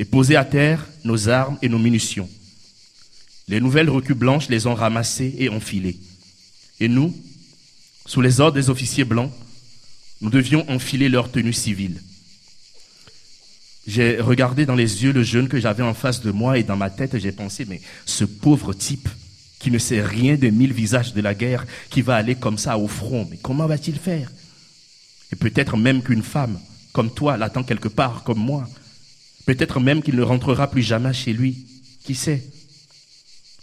et 0.01 0.07
posé 0.07 0.35
à 0.35 0.47
terre 0.47 0.89
nos 1.05 1.29
armes 1.29 1.59
et 1.61 1.69
nos 1.69 1.79
munitions. 1.79 2.29
Les 3.49 3.61
nouvelles 3.61 3.91
recrues 3.91 4.15
blanches 4.15 4.49
les 4.49 4.67
ont 4.67 4.75
ramassées 4.75 5.35
et 5.37 5.51
enfilées. 5.51 6.01
Et 6.81 6.89
nous, 6.89 7.15
sous 8.07 8.23
les 8.23 8.41
ordres 8.41 8.55
des 8.55 8.71
officiers 8.71 9.05
blancs, 9.05 9.31
nous 10.23 10.31
devions 10.31 10.65
enfiler 10.71 11.11
leur 11.11 11.31
tenue 11.31 11.53
civile. 11.53 12.01
J'ai 13.87 14.23
regardé 14.23 14.65
dans 14.65 14.75
les 14.75 15.05
yeux 15.05 15.13
le 15.13 15.23
jeune 15.23 15.49
que 15.49 15.61
j'avais 15.61 15.83
en 15.83 15.93
face 15.93 16.23
de 16.23 16.31
moi 16.31 16.57
et 16.57 16.63
dans 16.63 16.77
ma 16.77 16.89
tête 16.89 17.19
j'ai 17.19 17.33
pensé, 17.33 17.67
mais 17.67 17.83
ce 18.07 18.25
pauvre 18.25 18.73
type 18.73 19.09
qui 19.59 19.71
ne 19.71 19.79
sait 19.79 20.03
rien 20.03 20.37
des 20.37 20.51
mille 20.51 20.73
visages 20.73 21.13
de 21.13 21.21
la 21.21 21.35
guerre, 21.35 21.67
qui 21.91 22.01
va 22.01 22.17
aller 22.17 22.37
comme 22.37 22.57
ça 22.57 22.79
au 22.79 22.89
front, 22.89 23.29
mais 23.31 23.37
comment 23.43 23.67
va-t-il 23.67 23.99
faire? 23.99 24.33
Et 25.31 25.37
peut-être 25.37 25.77
même 25.77 26.03
qu'une 26.03 26.23
femme 26.23 26.59
comme 26.95 27.13
toi 27.13 27.37
l'attend 27.37 27.65
quelque 27.65 27.89
part 27.89 28.23
comme 28.25 28.39
moi. 28.39 28.67
Peut-être 29.51 29.81
même 29.81 30.01
qu'il 30.01 30.15
ne 30.15 30.23
rentrera 30.23 30.71
plus 30.71 30.85
jamais 30.85 31.13
chez 31.13 31.33
lui. 31.33 31.67
Qui 32.05 32.15
sait? 32.15 32.41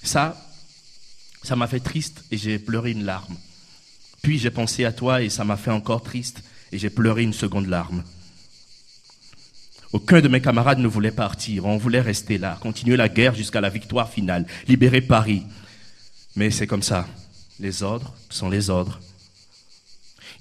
Ça, 0.04 0.36
ça 1.44 1.56
m'a 1.56 1.66
fait 1.66 1.80
triste 1.80 2.26
et 2.30 2.38
j'ai 2.38 2.60
pleuré 2.60 2.92
une 2.92 3.06
larme. 3.06 3.38
Puis 4.22 4.38
j'ai 4.38 4.52
pensé 4.52 4.84
à 4.84 4.92
toi 4.92 5.22
et 5.22 5.30
ça 5.30 5.46
m'a 5.46 5.56
fait 5.56 5.72
encore 5.72 6.04
triste 6.04 6.44
et 6.74 6.78
j'ai 6.78 6.90
pleuré 6.90 7.24
une 7.24 7.32
seconde 7.32 7.68
larme. 7.68 8.04
Aucun 9.94 10.20
de 10.20 10.28
mes 10.28 10.42
camarades 10.42 10.80
ne 10.80 10.90
voulait 10.90 11.10
partir. 11.10 11.66
On 11.66 11.78
voulait 11.78 12.02
rester 12.02 12.38
là, 12.38 12.58
continuer 12.60 12.98
la 12.98 13.08
guerre 13.08 13.34
jusqu'à 13.34 13.62
la 13.62 13.70
victoire 13.70 14.12
finale, 14.12 14.46
libérer 14.68 15.00
Paris. 15.00 15.44
Mais 16.36 16.52
c'est 16.52 16.68
comme 16.68 16.84
ça. 16.84 17.08
Les 17.62 17.82
ordres 17.82 18.14
sont 18.30 18.50
les 18.50 18.70
ordres. 18.70 19.00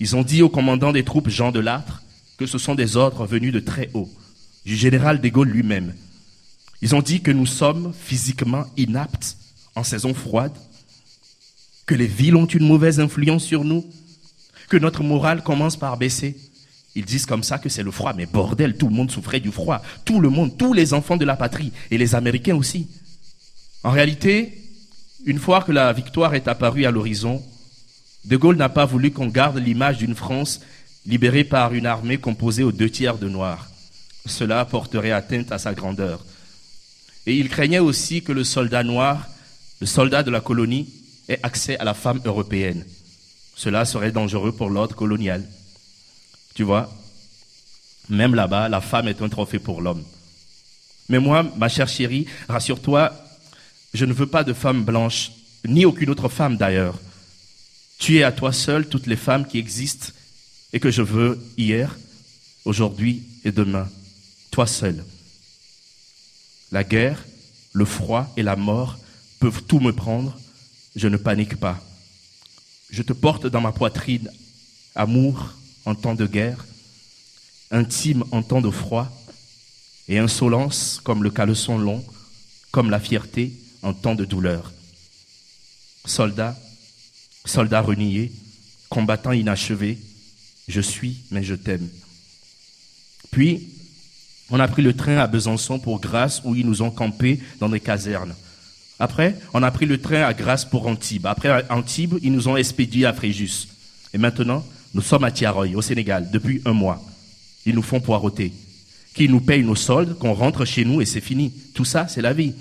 Ils 0.00 0.16
ont 0.16 0.24
dit 0.24 0.42
au 0.42 0.48
commandant 0.48 0.92
des 0.92 1.04
troupes 1.04 1.28
Jean 1.28 1.52
de 1.52 1.60
Lattre 1.60 2.02
que 2.36 2.46
ce 2.46 2.58
sont 2.58 2.74
des 2.74 2.96
ordres 2.96 3.26
venus 3.26 3.52
de 3.52 3.60
très 3.60 3.90
haut, 3.94 4.10
du 4.66 4.74
général 4.74 5.20
de 5.20 5.28
Gaulle 5.28 5.48
lui-même. 5.48 5.94
Ils 6.82 6.96
ont 6.96 7.00
dit 7.00 7.22
que 7.22 7.30
nous 7.30 7.46
sommes 7.46 7.94
physiquement 7.96 8.64
inaptes 8.76 9.36
en 9.76 9.84
saison 9.84 10.12
froide, 10.12 10.52
que 11.86 11.94
les 11.94 12.08
villes 12.08 12.34
ont 12.34 12.46
une 12.46 12.66
mauvaise 12.66 12.98
influence 12.98 13.44
sur 13.44 13.62
nous, 13.62 13.86
que 14.68 14.76
notre 14.76 15.04
morale 15.04 15.44
commence 15.44 15.76
par 15.76 15.96
baisser. 15.96 16.36
Ils 16.96 17.04
disent 17.04 17.26
comme 17.26 17.44
ça 17.44 17.58
que 17.58 17.68
c'est 17.68 17.84
le 17.84 17.92
froid, 17.92 18.12
mais 18.12 18.26
bordel, 18.26 18.76
tout 18.76 18.88
le 18.88 18.94
monde 18.94 19.12
souffrait 19.12 19.38
du 19.38 19.52
froid. 19.52 19.80
Tout 20.04 20.20
le 20.20 20.30
monde, 20.30 20.58
tous 20.58 20.72
les 20.72 20.94
enfants 20.94 21.16
de 21.16 21.24
la 21.24 21.36
patrie, 21.36 21.72
et 21.92 21.96
les 21.96 22.16
Américains 22.16 22.56
aussi. 22.56 22.88
En 23.84 23.92
réalité, 23.92 24.52
une 25.26 25.38
fois 25.38 25.62
que 25.62 25.70
la 25.70 25.92
victoire 25.92 26.34
est 26.34 26.48
apparue 26.48 26.86
à 26.86 26.90
l'horizon, 26.90 27.40
De 28.24 28.36
Gaulle 28.36 28.56
n'a 28.56 28.68
pas 28.68 28.84
voulu 28.84 29.12
qu'on 29.12 29.28
garde 29.28 29.58
l'image 29.58 29.98
d'une 29.98 30.16
France 30.16 30.60
libérée 31.06 31.44
par 31.44 31.72
une 31.72 31.86
armée 31.86 32.18
composée 32.18 32.64
aux 32.64 32.72
deux 32.72 32.90
tiers 32.90 33.18
de 33.18 33.28
Noirs. 33.28 33.68
Cela 34.26 34.64
porterait 34.64 35.12
atteinte 35.12 35.52
à 35.52 35.58
sa 35.58 35.74
grandeur. 35.74 36.24
Et 37.26 37.36
il 37.36 37.48
craignait 37.48 37.78
aussi 37.78 38.22
que 38.22 38.32
le 38.32 38.44
soldat 38.44 38.84
noir, 38.84 39.26
le 39.80 39.86
soldat 39.86 40.22
de 40.22 40.30
la 40.30 40.40
colonie, 40.40 40.88
ait 41.28 41.40
accès 41.42 41.78
à 41.78 41.84
la 41.84 41.94
femme 41.94 42.20
européenne. 42.24 42.84
Cela 43.56 43.84
serait 43.84 44.12
dangereux 44.12 44.52
pour 44.52 44.70
l'ordre 44.70 44.94
colonial. 44.94 45.44
Tu 46.54 46.62
vois, 46.62 46.92
même 48.08 48.34
là-bas, 48.34 48.68
la 48.68 48.80
femme 48.80 49.08
est 49.08 49.22
un 49.22 49.28
trophée 49.28 49.58
pour 49.58 49.80
l'homme. 49.80 50.04
Mais 51.08 51.18
moi, 51.18 51.44
ma 51.56 51.68
chère 51.68 51.88
chérie, 51.88 52.26
rassure-toi, 52.48 53.12
je 53.94 54.04
ne 54.04 54.12
veux 54.12 54.26
pas 54.26 54.44
de 54.44 54.52
femme 54.52 54.84
blanche, 54.84 55.32
ni 55.66 55.84
aucune 55.84 56.10
autre 56.10 56.28
femme 56.28 56.56
d'ailleurs. 56.56 56.98
Tu 57.98 58.18
es 58.18 58.22
à 58.22 58.32
toi 58.32 58.52
seule 58.52 58.88
toutes 58.88 59.06
les 59.06 59.16
femmes 59.16 59.46
qui 59.46 59.58
existent 59.58 60.08
et 60.72 60.80
que 60.80 60.90
je 60.90 61.02
veux 61.02 61.40
hier, 61.56 61.96
aujourd'hui 62.64 63.22
et 63.44 63.52
demain. 63.52 63.88
Seul. 64.64 65.04
La 66.72 66.84
guerre, 66.84 67.22
le 67.74 67.84
froid 67.84 68.32
et 68.38 68.42
la 68.42 68.56
mort 68.56 68.98
peuvent 69.38 69.62
tout 69.64 69.80
me 69.80 69.92
prendre. 69.92 70.38
Je 70.94 71.08
ne 71.08 71.18
panique 71.18 71.56
pas. 71.56 71.78
Je 72.88 73.02
te 73.02 73.12
porte 73.12 73.46
dans 73.46 73.60
ma 73.60 73.72
poitrine 73.72 74.30
amour 74.94 75.52
en 75.84 75.94
temps 75.94 76.14
de 76.14 76.26
guerre, 76.26 76.64
intime 77.70 78.24
en 78.30 78.42
temps 78.42 78.62
de 78.62 78.70
froid, 78.70 79.12
et 80.08 80.18
insolence 80.18 81.00
comme 81.02 81.22
le 81.22 81.30
caleçon 81.30 81.78
long, 81.78 82.04
comme 82.70 82.90
la 82.90 83.00
fierté 83.00 83.52
en 83.82 83.92
temps 83.92 84.14
de 84.14 84.24
douleur. 84.24 84.72
Soldat, 86.04 86.56
soldat 87.44 87.82
renié, 87.82 88.32
combattant 88.88 89.32
inachevé, 89.32 89.98
je 90.68 90.80
suis, 90.80 91.24
mais 91.30 91.42
je 91.42 91.54
t'aime. 91.54 91.88
Puis, 93.30 93.68
on 94.50 94.60
a 94.60 94.68
pris 94.68 94.82
le 94.82 94.94
train 94.94 95.18
à 95.18 95.26
Besançon 95.26 95.78
pour 95.78 96.00
Grasse, 96.00 96.40
où 96.44 96.54
ils 96.54 96.66
nous 96.66 96.82
ont 96.82 96.90
campés 96.90 97.40
dans 97.58 97.68
des 97.68 97.80
casernes. 97.80 98.34
Après, 98.98 99.36
on 99.52 99.62
a 99.62 99.70
pris 99.70 99.86
le 99.86 99.98
train 99.98 100.22
à 100.22 100.32
Grasse 100.32 100.64
pour 100.64 100.86
Antibes. 100.86 101.26
Après 101.26 101.64
Antibes, 101.68 102.18
ils 102.22 102.32
nous 102.32 102.48
ont 102.48 102.56
expédiés 102.56 103.06
à 103.06 103.12
Fréjus. 103.12 103.68
Et 104.14 104.18
maintenant, 104.18 104.64
nous 104.94 105.02
sommes 105.02 105.24
à 105.24 105.30
Tiaroy, 105.30 105.74
au 105.74 105.82
Sénégal, 105.82 106.30
depuis 106.30 106.62
un 106.64 106.72
mois. 106.72 107.04
Ils 107.66 107.74
nous 107.74 107.82
font 107.82 108.00
poireauter. 108.00 108.52
Qu'ils 109.14 109.30
nous 109.30 109.40
payent 109.40 109.64
nos 109.64 109.74
soldes, 109.74 110.16
qu'on 110.18 110.32
rentre 110.32 110.64
chez 110.64 110.84
nous 110.84 111.00
et 111.00 111.06
c'est 111.06 111.20
fini. 111.20 111.52
Tout 111.74 111.84
ça, 111.84 112.06
c'est 112.08 112.22
la 112.22 112.32
vie. 112.32 112.54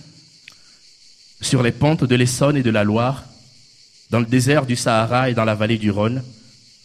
Sur 1.39 1.61
les 1.61 1.71
pentes 1.71 2.03
de 2.03 2.15
l'Essonne 2.15 2.57
et 2.57 2.63
de 2.63 2.71
la 2.71 2.83
Loire, 2.83 3.23
dans 4.09 4.19
le 4.19 4.25
désert 4.25 4.65
du 4.65 4.75
Sahara 4.75 5.29
et 5.29 5.33
dans 5.33 5.45
la 5.45 5.55
vallée 5.55 5.77
du 5.77 5.91
Rhône, 5.91 6.23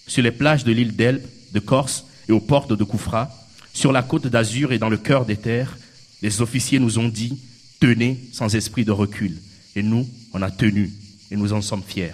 sur 0.07 0.23
les 0.23 0.33
plages 0.33 0.65
de 0.65 0.73
l'île 0.73 0.95
d'Elbe, 0.95 1.23
de 1.53 1.61
Corse 1.61 2.05
et 2.29 2.33
aux 2.33 2.41
portes 2.41 2.73
de 2.73 2.85
Koufra, 2.85 3.31
sur 3.73 3.93
la 3.93 4.03
côte 4.03 4.27
d'Azur 4.27 4.73
et 4.73 4.79
dans 4.79 4.89
le 4.89 4.97
cœur 4.97 5.25
des 5.25 5.37
terres, 5.37 5.77
les 6.23 6.41
officiers 6.43 6.79
nous 6.79 6.99
ont 6.99 7.09
dit 7.09 7.41
tenez 7.81 8.19
sans 8.33 8.55
esprit 8.55 8.85
de 8.85 8.93
recul. 8.93 9.39
Et 9.77 9.83
nous, 9.83 10.09
on 10.33 10.43
a 10.43 10.51
tenu 10.51 10.93
et 11.31 11.37
nous 11.37 11.53
en 11.53 11.63
sommes 11.63 11.83
fiers. 11.83 12.13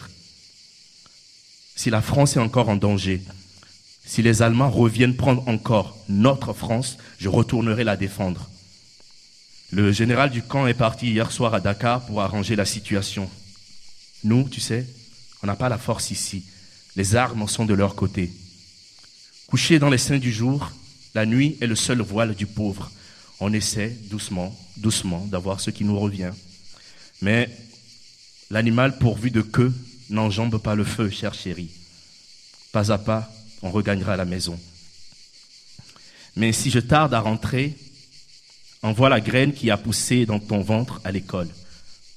Si 1.74 1.90
la 1.90 2.02
France 2.02 2.36
est 2.36 2.40
encore 2.40 2.68
en 2.68 2.76
danger, 2.76 3.22
si 4.04 4.22
les 4.22 4.40
Allemands 4.42 4.70
reviennent 4.70 5.16
prendre 5.16 5.46
encore 5.48 5.96
notre 6.08 6.52
France, 6.52 6.96
je 7.18 7.28
retournerai 7.28 7.84
la 7.84 7.96
défendre. 7.96 8.48
Le 9.72 9.90
général 9.90 10.30
du 10.30 10.42
camp 10.42 10.66
est 10.66 10.74
parti 10.74 11.10
hier 11.10 11.32
soir 11.32 11.52
à 11.52 11.60
Dakar 11.60 12.06
pour 12.06 12.22
arranger 12.22 12.54
la 12.54 12.64
situation. 12.64 13.28
Nous, 14.22 14.48
tu 14.48 14.60
sais, 14.60 14.86
on 15.42 15.46
n'a 15.46 15.56
pas 15.56 15.68
la 15.68 15.76
force 15.78 16.10
ici. 16.10 16.44
Les 16.94 17.16
armes 17.16 17.48
sont 17.48 17.66
de 17.66 17.74
leur 17.74 17.94
côté. 17.94 18.32
Couchés 19.48 19.78
dans 19.78 19.90
les 19.90 19.98
seins 19.98 20.18
du 20.18 20.32
jour, 20.32 20.70
la 21.16 21.24
nuit 21.24 21.56
est 21.62 21.66
le 21.66 21.76
seul 21.76 22.02
voile 22.02 22.34
du 22.34 22.44
pauvre. 22.44 22.92
On 23.40 23.54
essaie 23.54 23.88
doucement, 24.10 24.54
doucement 24.76 25.24
d'avoir 25.24 25.60
ce 25.60 25.70
qui 25.70 25.82
nous 25.82 25.98
revient. 25.98 26.32
Mais 27.22 27.48
l'animal 28.50 28.98
pourvu 28.98 29.30
de 29.30 29.40
queue 29.40 29.72
n'enjambe 30.10 30.58
pas 30.58 30.74
le 30.74 30.84
feu, 30.84 31.08
chère 31.08 31.32
chérie. 31.32 31.70
Pas 32.70 32.92
à 32.92 32.98
pas, 32.98 33.32
on 33.62 33.70
regagnera 33.70 34.18
la 34.18 34.26
maison. 34.26 34.60
Mais 36.36 36.52
si 36.52 36.68
je 36.70 36.80
tarde 36.80 37.14
à 37.14 37.20
rentrer, 37.20 37.74
envoie 38.82 39.08
la 39.08 39.22
graine 39.22 39.54
qui 39.54 39.70
a 39.70 39.78
poussé 39.78 40.26
dans 40.26 40.38
ton 40.38 40.60
ventre 40.60 41.00
à 41.02 41.12
l'école. 41.12 41.48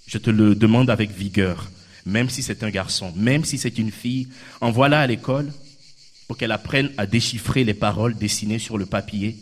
Je 0.07 0.17
te 0.17 0.29
le 0.29 0.55
demande 0.55 0.89
avec 0.89 1.09
vigueur, 1.12 1.71
même 2.05 2.29
si 2.29 2.43
c'est 2.43 2.63
un 2.63 2.69
garçon, 2.69 3.13
même 3.15 3.45
si 3.45 3.57
c'est 3.57 3.77
une 3.77 3.93
fille, 3.93 4.27
envoie-la 4.59 4.99
à 4.99 5.07
l'école 5.07 5.53
pour 6.29 6.37
qu'elle 6.37 6.51
apprenne 6.51 6.91
à 6.99 7.07
déchiffrer 7.07 7.63
les 7.63 7.73
paroles 7.73 8.15
dessinées 8.15 8.59
sur 8.59 8.77
le 8.77 8.85
papier, 8.85 9.35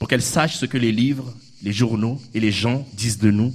pour 0.00 0.08
qu'elle 0.08 0.20
sache 0.20 0.56
ce 0.56 0.66
que 0.66 0.76
les 0.76 0.90
livres 0.90 1.32
les 1.62 1.72
journaux 1.72 2.20
et 2.34 2.40
les 2.40 2.52
gens 2.52 2.86
disent 2.94 3.18
de 3.18 3.30
nous, 3.30 3.54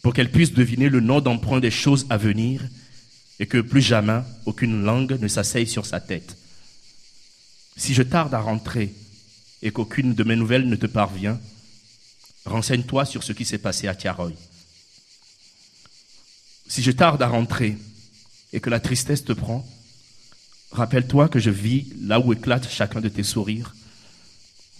pour 0.00 0.14
qu'elle 0.14 0.30
puisse 0.30 0.52
deviner 0.52 0.88
le 0.88 1.00
nom 1.00 1.20
d'emprunt 1.20 1.58
des 1.58 1.72
choses 1.72 2.06
à 2.08 2.16
venir 2.16 2.62
et 3.40 3.46
que 3.46 3.58
plus 3.58 3.82
jamais 3.82 4.22
aucune 4.46 4.84
langue 4.84 5.18
ne 5.20 5.28
s'asseye 5.28 5.66
sur 5.66 5.86
sa 5.86 6.00
tête. 6.00 6.36
Si 7.76 7.94
je 7.94 8.02
tarde 8.02 8.32
à 8.32 8.40
rentrer 8.40 8.94
et 9.60 9.72
qu'aucune 9.72 10.14
de 10.14 10.24
mes 10.24 10.36
nouvelles 10.36 10.68
ne 10.68 10.76
te 10.76 10.86
parvient, 10.86 11.40
renseigne-toi 12.44 13.04
sur 13.04 13.24
ce 13.24 13.32
qui 13.32 13.44
s'est 13.44 13.58
passé 13.58 13.88
à 13.88 13.94
Tiaroy. 13.94 14.32
Si 16.68 16.82
je 16.82 16.92
tarde 16.92 17.20
à 17.22 17.28
rentrer 17.28 17.76
et 18.52 18.60
que 18.60 18.70
la 18.70 18.80
tristesse 18.80 19.24
te 19.24 19.32
prend, 19.32 19.68
rappelle-toi 20.72 21.28
que 21.28 21.38
je 21.38 21.50
vis 21.50 21.86
là 22.00 22.20
où 22.20 22.32
éclate 22.32 22.68
chacun 22.68 23.00
de 23.00 23.08
tes 23.08 23.22
sourires 23.22 23.74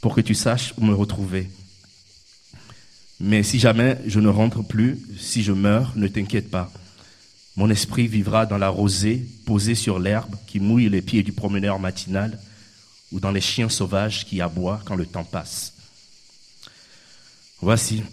pour 0.01 0.15
que 0.15 0.21
tu 0.21 0.35
saches 0.35 0.75
où 0.79 0.85
me 0.85 0.95
retrouver. 0.95 1.51
Mais 3.21 3.43
si 3.43 3.59
jamais 3.59 3.99
je 4.07 4.21
ne 4.21 4.29
rentre 4.29 4.63
plus, 4.63 4.99
si 5.19 5.43
je 5.43 5.53
meurs, 5.53 5.93
ne 5.97 6.07
t'inquiète 6.07 6.51
pas. 6.51 6.73
Mon 7.57 7.69
esprit 7.71 8.07
vivra 8.07 8.47
dans 8.47 8.59
la 8.59 8.69
rosée 8.69 9.27
posée 9.45 9.75
sur 9.75 9.99
l'herbe 9.99 10.37
qui 10.47 10.61
mouille 10.61 10.89
les 10.89 11.03
pieds 11.03 11.25
du 11.25 11.33
promeneur 11.33 11.81
matinal 11.81 12.39
ou 13.11 13.19
dans 13.19 13.33
les 13.33 13.41
chiens 13.41 13.69
sauvages 13.69 14.25
qui 14.25 14.41
aboient 14.41 14.81
quand 14.85 14.95
le 14.95 15.07
temps 15.07 15.25
passe. 15.25 15.73
Voici. 17.61 18.05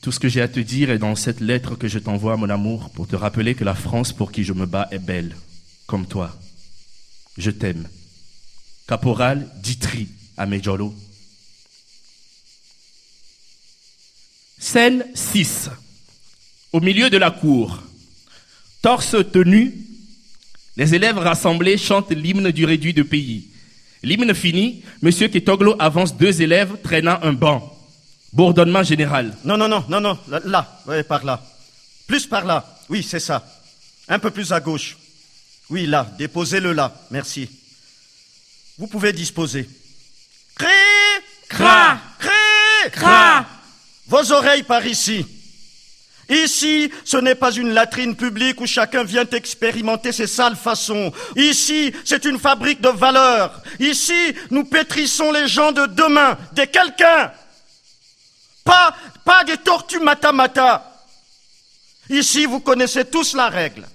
Tout 0.00 0.10
ce 0.10 0.18
que 0.18 0.28
j'ai 0.28 0.40
à 0.40 0.48
te 0.48 0.58
dire 0.58 0.90
est 0.90 0.98
dans 0.98 1.14
cette 1.14 1.40
lettre 1.40 1.76
que 1.76 1.86
je 1.86 1.98
t'envoie, 1.98 2.36
mon 2.36 2.48
amour, 2.48 2.90
pour 2.90 3.06
te 3.06 3.14
rappeler 3.14 3.54
que 3.54 3.64
la 3.64 3.74
France 3.74 4.12
pour 4.12 4.32
qui 4.32 4.42
je 4.42 4.52
me 4.52 4.66
bats 4.66 4.88
est 4.90 4.98
belle, 4.98 5.36
comme 5.86 6.06
toi. 6.06 6.36
Je 7.36 7.50
t'aime. 7.50 7.88
Caporal 8.86 9.48
Ditri 9.62 10.08
à 10.36 10.46
Medjolo. 10.46 10.94
Scène 14.58 15.04
6. 15.14 15.70
Au 16.72 16.80
milieu 16.80 17.10
de 17.10 17.16
la 17.16 17.30
cour, 17.30 17.82
torse 18.80 19.16
tenu, 19.32 19.74
les 20.76 20.94
élèves 20.94 21.18
rassemblés 21.18 21.76
chantent 21.76 22.12
l'hymne 22.12 22.50
du 22.50 22.64
réduit 22.64 22.94
de 22.94 23.02
pays. 23.02 23.48
L'hymne 24.02 24.34
fini, 24.34 24.82
Monsieur 25.00 25.28
Ketoglo 25.28 25.76
avance 25.78 26.16
deux 26.16 26.42
élèves 26.42 26.76
traînant 26.82 27.18
un 27.22 27.32
banc. 27.32 27.68
Bourdonnement 28.32 28.82
général. 28.82 29.36
Non, 29.44 29.56
non, 29.56 29.68
non, 29.68 29.84
non, 29.88 30.00
non, 30.00 30.18
là, 30.28 30.40
là, 30.44 30.82
ouais, 30.86 31.02
par 31.02 31.24
là. 31.24 31.42
Plus 32.06 32.26
par 32.26 32.44
là, 32.44 32.78
oui, 32.88 33.02
c'est 33.02 33.20
ça. 33.20 33.44
Un 34.08 34.18
peu 34.18 34.30
plus 34.30 34.52
à 34.52 34.60
gauche. 34.60 34.96
Oui, 35.70 35.86
là, 35.86 36.06
déposez-le 36.18 36.72
là, 36.72 36.94
merci. 37.10 37.48
Vous 38.78 38.86
pouvez 38.86 39.12
disposer. 39.12 39.68
Cré 40.56 40.68
Cra 41.48 41.98
Cré 42.18 42.90
Cra 42.90 43.46
Vos 44.06 44.32
oreilles 44.32 44.64
par 44.64 44.86
ici. 44.86 45.24
Ici, 46.28 46.90
ce 47.04 47.16
n'est 47.16 47.34
pas 47.34 47.52
une 47.52 47.72
latrine 47.72 48.16
publique 48.16 48.60
où 48.60 48.66
chacun 48.66 49.04
vient 49.04 49.26
expérimenter 49.26 50.12
ses 50.12 50.26
sales 50.26 50.56
façons. 50.56 51.12
Ici, 51.36 51.92
c'est 52.04 52.24
une 52.24 52.38
fabrique 52.38 52.80
de 52.80 52.88
valeurs. 52.88 53.62
Ici, 53.80 54.34
nous 54.50 54.64
pétrissons 54.64 55.32
les 55.32 55.48
gens 55.48 55.72
de 55.72 55.86
demain, 55.86 56.38
des 56.52 56.66
quelqu'un. 56.66 57.32
Pas, 58.64 58.96
pas 59.24 59.44
des 59.44 59.58
tortues 59.58 60.00
mata-mata. 60.00 60.88
Ici, 62.08 62.46
vous 62.46 62.60
connaissez 62.60 63.04
tous 63.04 63.34
la 63.34 63.48
règle. 63.48 63.86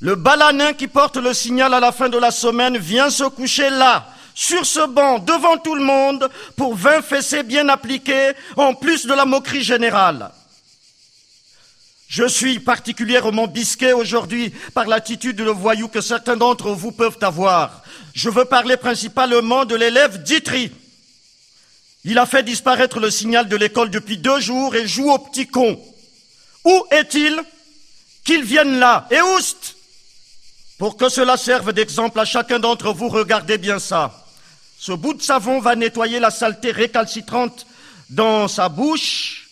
Le 0.00 0.14
balanin 0.14 0.72
qui 0.72 0.88
porte 0.88 1.18
le 1.18 1.34
signal 1.34 1.74
à 1.74 1.80
la 1.80 1.92
fin 1.92 2.08
de 2.08 2.16
la 2.16 2.30
semaine 2.30 2.78
vient 2.78 3.10
se 3.10 3.24
coucher 3.24 3.68
là, 3.68 4.06
sur 4.34 4.64
ce 4.64 4.86
banc, 4.86 5.18
devant 5.18 5.58
tout 5.58 5.74
le 5.74 5.84
monde, 5.84 6.30
pour 6.56 6.74
vingt 6.74 7.02
fessées 7.02 7.42
bien 7.42 7.68
appliquées, 7.68 8.32
en 8.56 8.72
plus 8.72 9.04
de 9.04 9.12
la 9.12 9.26
moquerie 9.26 9.62
générale. 9.62 10.30
Je 12.08 12.26
suis 12.26 12.58
particulièrement 12.58 13.46
bisqué 13.46 13.92
aujourd'hui 13.92 14.54
par 14.72 14.86
l'attitude 14.86 15.36
de 15.36 15.44
voyou 15.44 15.86
que 15.88 16.00
certains 16.00 16.36
d'entre 16.36 16.70
vous 16.70 16.92
peuvent 16.92 17.18
avoir. 17.20 17.82
Je 18.14 18.30
veux 18.30 18.46
parler 18.46 18.78
principalement 18.78 19.66
de 19.66 19.76
l'élève 19.76 20.22
Ditry. 20.22 20.72
Il 22.04 22.18
a 22.18 22.24
fait 22.24 22.42
disparaître 22.42 22.98
le 22.98 23.10
signal 23.10 23.48
de 23.48 23.56
l'école 23.56 23.90
depuis 23.90 24.16
deux 24.16 24.40
jours 24.40 24.74
et 24.74 24.88
joue 24.88 25.10
au 25.10 25.18
petit 25.18 25.46
con. 25.46 25.78
Où 26.64 26.84
est-il 26.90 27.38
Qu'il 28.24 28.42
vienne 28.42 28.80
là? 28.80 29.06
Et 29.10 29.20
oust 29.20 29.76
Pour 30.80 30.96
que 30.96 31.10
cela 31.10 31.36
serve 31.36 31.74
d'exemple 31.74 32.18
à 32.18 32.24
chacun 32.24 32.58
d'entre 32.58 32.94
vous, 32.94 33.10
regardez 33.10 33.58
bien 33.58 33.78
ça. 33.78 34.24
Ce 34.78 34.92
bout 34.92 35.12
de 35.12 35.20
savon 35.20 35.60
va 35.60 35.76
nettoyer 35.76 36.18
la 36.18 36.30
saleté 36.30 36.70
récalcitrante 36.70 37.66
dans 38.08 38.48
sa 38.48 38.70
bouche. 38.70 39.50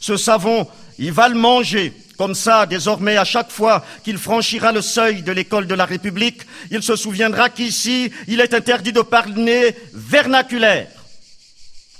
Ce 0.00 0.16
savon, 0.16 0.66
il 0.98 1.12
va 1.12 1.28
le 1.28 1.36
manger. 1.36 1.92
Comme 2.18 2.34
ça, 2.34 2.66
désormais, 2.66 3.16
à 3.16 3.24
chaque 3.24 3.52
fois 3.52 3.84
qu'il 4.02 4.18
franchira 4.18 4.72
le 4.72 4.82
seuil 4.82 5.22
de 5.22 5.30
l'école 5.30 5.68
de 5.68 5.74
la 5.76 5.84
République, 5.84 6.40
il 6.72 6.82
se 6.82 6.96
souviendra 6.96 7.48
qu'ici, 7.48 8.10
il 8.26 8.40
est 8.40 8.52
interdit 8.52 8.92
de 8.92 9.02
parler 9.02 9.72
vernaculaire. 9.92 10.88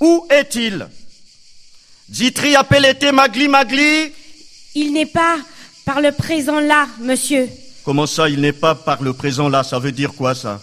Où 0.01 0.27
est-il? 0.29 0.89
Zitri 2.13 2.57
appelé 2.57 2.95
Magli 3.13 3.47
Magli 3.47 4.13
Il 4.75 4.93
n'est 4.93 5.07
pas 5.07 5.37
par 5.85 6.01
le 6.01 6.11
présent 6.11 6.59
là, 6.59 6.89
monsieur. 6.99 7.49
Comment 7.87 8.09
ça, 8.09 8.29
il 8.29 8.41
n'est 8.41 8.53
pas 8.53 8.75
par 8.75 9.01
le 9.01 9.13
présent 9.13 9.49
là? 9.49 9.63
Ça 9.63 9.79
veut 9.79 9.93
dire 9.93 10.13
quoi 10.13 10.35
ça? 10.35 10.61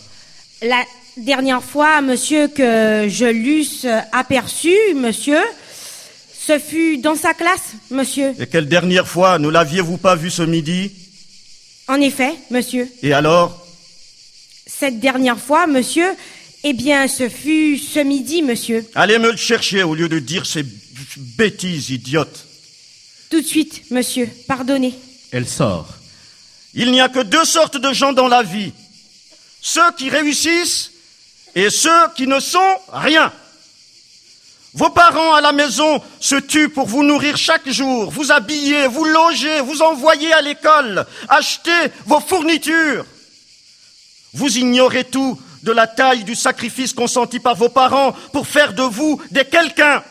La 0.61 0.83
dernière 1.15 1.63
fois, 1.63 2.01
monsieur, 2.01 2.49
que 2.49 3.07
je 3.07 3.23
l'eusse 3.23 3.87
aperçu, 4.11 4.75
monsieur, 4.93 5.39
ce 6.37 6.59
fut 6.59 6.97
dans 6.97 7.15
sa 7.15 7.33
classe, 7.33 7.75
monsieur. 7.89 8.33
Et 8.41 8.45
quelle 8.45 8.67
dernière 8.67 9.07
fois? 9.07 9.39
Ne 9.39 9.47
l'aviez-vous 9.47 9.95
pas 9.95 10.17
vu 10.17 10.29
ce 10.29 10.41
midi? 10.41 10.91
En 11.87 12.01
effet, 12.01 12.33
monsieur. 12.51 12.89
Et 13.01 13.13
alors? 13.13 13.65
Cette 14.67 14.99
dernière 14.99 15.39
fois, 15.39 15.65
monsieur, 15.65 16.09
eh 16.65 16.73
bien, 16.73 17.07
ce 17.07 17.29
fut 17.29 17.77
ce 17.77 17.99
midi, 17.99 18.41
monsieur. 18.41 18.85
Allez 18.95 19.17
me 19.17 19.31
le 19.31 19.37
chercher 19.37 19.83
au 19.83 19.95
lieu 19.95 20.09
de 20.09 20.19
dire 20.19 20.45
ces 20.45 20.65
bêtises 21.15 21.89
idiotes. 21.89 22.45
Tout 23.29 23.39
de 23.39 23.47
suite, 23.47 23.83
monsieur. 23.91 24.27
Pardonnez. 24.45 24.93
Elle 25.31 25.47
sort. 25.47 25.87
Il 26.73 26.91
n'y 26.91 27.01
a 27.01 27.09
que 27.09 27.19
deux 27.19 27.45
sortes 27.45 27.77
de 27.77 27.93
gens 27.93 28.13
dans 28.13 28.27
la 28.27 28.43
vie. 28.43 28.73
Ceux 29.61 29.91
qui 29.93 30.09
réussissent 30.09 30.91
et 31.55 31.69
ceux 31.69 32.07
qui 32.15 32.27
ne 32.27 32.39
sont 32.39 32.75
rien. 32.91 33.31
Vos 34.73 34.89
parents 34.89 35.35
à 35.35 35.41
la 35.41 35.51
maison 35.51 36.01
se 36.19 36.35
tuent 36.35 36.69
pour 36.69 36.87
vous 36.87 37.03
nourrir 37.03 37.37
chaque 37.37 37.69
jour, 37.69 38.09
vous 38.09 38.31
habiller, 38.31 38.87
vous 38.87 39.05
loger, 39.05 39.61
vous 39.61 39.83
envoyer 39.83 40.33
à 40.33 40.41
l'école, 40.41 41.05
acheter 41.29 41.91
vos 42.07 42.19
fournitures. 42.19 43.05
Vous 44.33 44.57
ignorez 44.57 45.03
tout 45.03 45.39
de 45.61 45.71
la 45.71 45.85
taille 45.85 46.23
du 46.23 46.33
sacrifice 46.33 46.91
consenti 46.91 47.39
par 47.39 47.55
vos 47.55 47.69
parents 47.69 48.13
pour 48.31 48.47
faire 48.47 48.73
de 48.73 48.81
vous 48.81 49.21
des 49.29 49.45
quelqu'un. 49.45 50.03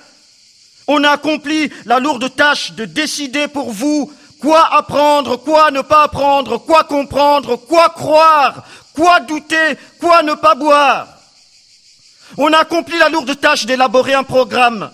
On 0.86 1.02
a 1.02 1.10
accompli 1.10 1.70
la 1.84 1.98
lourde 1.98 2.34
tâche 2.34 2.72
de 2.72 2.84
décider 2.84 3.48
pour 3.48 3.72
vous 3.72 4.12
quoi 4.42 4.74
apprendre, 4.74 5.36
quoi 5.36 5.70
ne 5.70 5.80
pas 5.80 6.02
apprendre, 6.02 6.58
quoi 6.58 6.82
comprendre, 6.84 7.56
quoi 7.56 7.88
croire, 7.90 8.64
quoi 8.92 9.20
douter, 9.20 9.78
quoi 10.00 10.22
ne 10.24 10.34
pas 10.34 10.56
boire. 10.56 11.06
On 12.36 12.52
a 12.52 12.58
accompli 12.58 12.98
la 12.98 13.08
lourde 13.08 13.38
tâche 13.40 13.66
d'élaborer 13.66 14.14
un 14.14 14.24
programme. 14.24 14.90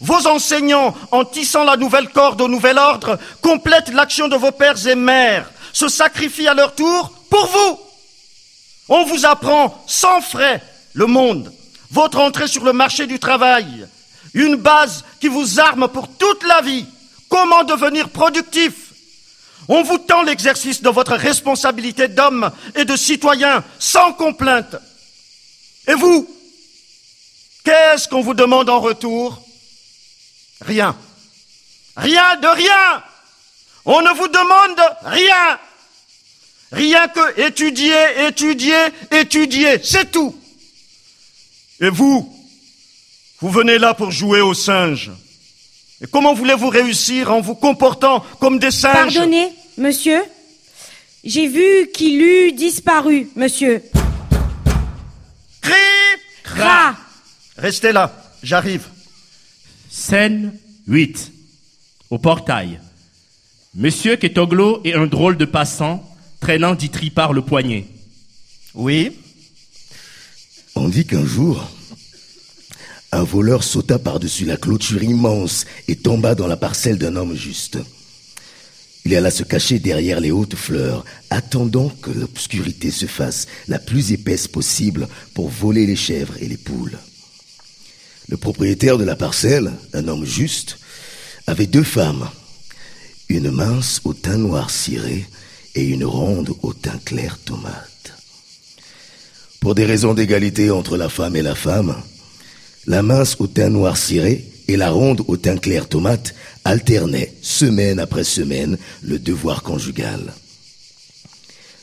Vos 0.00 0.26
enseignants, 0.26 0.94
en 1.10 1.24
tissant 1.24 1.64
la 1.64 1.76
nouvelle 1.76 2.08
corde 2.08 2.40
au 2.40 2.48
nouvel 2.48 2.78
ordre, 2.78 3.18
complètent 3.42 3.92
l'action 3.92 4.28
de 4.28 4.36
vos 4.36 4.52
pères 4.52 4.86
et 4.86 4.94
mères, 4.94 5.50
se 5.72 5.88
sacrifient 5.88 6.48
à 6.48 6.54
leur 6.54 6.74
tour 6.74 7.12
pour 7.28 7.46
vous. 7.46 7.80
On 8.88 9.04
vous 9.04 9.26
apprend 9.26 9.84
sans 9.86 10.22
frais 10.22 10.62
le 10.94 11.06
monde, 11.06 11.52
votre 11.90 12.18
entrée 12.18 12.48
sur 12.48 12.64
le 12.64 12.72
marché 12.72 13.06
du 13.06 13.18
travail, 13.18 13.86
une 14.32 14.56
base 14.56 15.04
qui 15.20 15.28
vous 15.28 15.60
arme 15.60 15.88
pour 15.88 16.08
toute 16.08 16.44
la 16.44 16.62
vie, 16.62 16.86
comment 17.28 17.64
devenir 17.64 18.08
productif. 18.10 18.92
On 19.68 19.82
vous 19.82 19.98
tend 19.98 20.22
l'exercice 20.22 20.80
de 20.80 20.88
votre 20.88 21.14
responsabilité 21.14 22.08
d'homme 22.08 22.50
et 22.74 22.84
de 22.84 22.96
citoyen 22.96 23.62
sans 23.78 24.12
complainte. 24.14 24.76
Et 25.86 25.94
vous 25.94 26.28
Qu'est-ce 27.64 28.08
qu'on 28.08 28.22
vous 28.22 28.34
demande 28.34 28.70
en 28.70 28.80
retour 28.80 29.42
Rien. 30.62 30.96
Rien 31.96 32.36
de 32.36 32.46
rien. 32.46 33.02
On 33.84 34.00
ne 34.00 34.10
vous 34.10 34.28
demande 34.28 34.96
rien. 35.04 35.58
Rien 36.72 37.08
que 37.08 37.40
étudier, 37.40 38.26
étudier, 38.26 38.86
étudier. 39.10 39.80
C'est 39.82 40.10
tout. 40.10 40.34
Et 41.80 41.90
vous 41.90 42.34
Vous 43.40 43.50
venez 43.50 43.78
là 43.78 43.94
pour 43.94 44.10
jouer 44.10 44.40
au 44.40 44.54
singe. 44.54 45.10
Et 46.02 46.06
comment 46.06 46.34
voulez-vous 46.34 46.68
réussir 46.68 47.32
en 47.32 47.40
vous 47.40 47.54
comportant 47.54 48.24
comme 48.40 48.58
des 48.58 48.70
singes 48.70 49.14
Pardonnez, 49.14 49.48
monsieur. 49.76 50.20
J'ai 51.24 51.48
vu 51.48 51.90
qu'il 51.92 52.22
eût 52.22 52.52
disparu, 52.52 53.28
monsieur. 53.34 53.82
Cri 55.60 55.72
Cra 56.44 56.94
Restez 57.56 57.92
là. 57.92 58.12
j'arrive. 58.42 58.86
Scène 59.90 60.56
8. 60.86 61.32
Au 62.10 62.18
portail. 62.18 62.80
Monsieur 63.74 64.16
Ketoglo 64.16 64.80
est 64.84 64.94
un 64.94 65.06
drôle 65.06 65.36
de 65.36 65.44
passant, 65.44 66.08
traînant 66.40 66.74
Ditri 66.74 67.10
par 67.10 67.32
le 67.32 67.42
poignet. 67.42 67.86
Oui, 68.74 69.12
On 70.76 70.88
dit 70.88 71.04
qu'un 71.06 71.24
jour, 71.26 71.68
un 73.12 73.22
voleur 73.22 73.64
sauta 73.64 73.98
par-dessus 73.98 74.44
la 74.44 74.56
clôture 74.56 75.02
immense 75.02 75.64
et 75.86 75.96
tomba 75.96 76.34
dans 76.34 76.46
la 76.46 76.56
parcelle 76.56 76.98
d'un 76.98 77.16
homme 77.16 77.34
juste. 77.34 77.78
Il 79.04 79.14
alla 79.14 79.30
se 79.30 79.42
cacher 79.42 79.78
derrière 79.78 80.20
les 80.20 80.30
hautes 80.30 80.56
fleurs, 80.56 81.04
attendant 81.30 81.88
que 81.88 82.10
l'obscurité 82.10 82.90
se 82.90 83.06
fasse 83.06 83.46
la 83.66 83.78
plus 83.78 84.12
épaisse 84.12 84.48
possible 84.48 85.08
pour 85.32 85.48
voler 85.48 85.86
les 85.86 85.96
chèvres 85.96 86.34
et 86.40 86.46
les 86.46 86.58
poules. 86.58 86.98
Le 88.28 88.36
propriétaire 88.36 88.98
de 88.98 89.04
la 89.04 89.16
parcelle, 89.16 89.72
un 89.94 90.06
homme 90.08 90.26
juste, 90.26 90.78
avait 91.46 91.66
deux 91.66 91.82
femmes, 91.82 92.28
une 93.30 93.50
mince 93.50 94.02
au 94.04 94.12
teint 94.12 94.36
noir 94.36 94.68
ciré 94.68 95.26
et 95.74 95.84
une 95.84 96.04
ronde 96.04 96.54
au 96.62 96.74
teint 96.74 97.00
clair 97.06 97.38
tomate. 97.42 98.12
Pour 99.60 99.74
des 99.74 99.86
raisons 99.86 100.12
d'égalité 100.12 100.70
entre 100.70 100.98
la 100.98 101.08
femme 101.08 101.36
et 101.36 101.42
la 101.42 101.54
femme, 101.54 101.96
la 102.88 103.02
mince 103.02 103.36
au 103.38 103.46
teint 103.46 103.68
noir 103.68 103.98
ciré 103.98 104.46
et 104.66 104.78
la 104.78 104.90
ronde 104.90 105.22
au 105.28 105.36
teint 105.36 105.58
clair 105.58 105.88
tomate 105.88 106.34
alternaient, 106.64 107.34
semaine 107.42 108.00
après 108.00 108.24
semaine, 108.24 108.78
le 109.02 109.18
devoir 109.18 109.62
conjugal. 109.62 110.32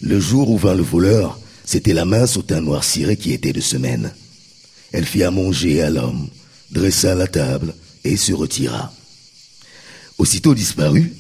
Le 0.02 0.20
jour 0.20 0.50
où 0.50 0.58
vint 0.58 0.74
le 0.74 0.82
voleur, 0.82 1.40
c'était 1.64 1.94
la 1.94 2.06
mince 2.06 2.38
au 2.38 2.42
teint 2.42 2.60
noir 2.60 2.84
ciré 2.84 3.18
qui 3.18 3.34
était 3.34 3.54
de 3.54 3.62
semaine. 3.62 4.14
Elle 4.92 5.06
fit 5.06 5.24
à 5.24 5.30
manger 5.30 5.84
à 5.84 5.92
l'homme, 5.92 6.28
dressa 6.72 7.14
la 7.14 7.28
table 7.28 7.76
et 8.04 8.18
se 8.18 8.34
retira. 8.34 8.92
Aussitôt 10.18 10.56
disparue, 10.56 11.14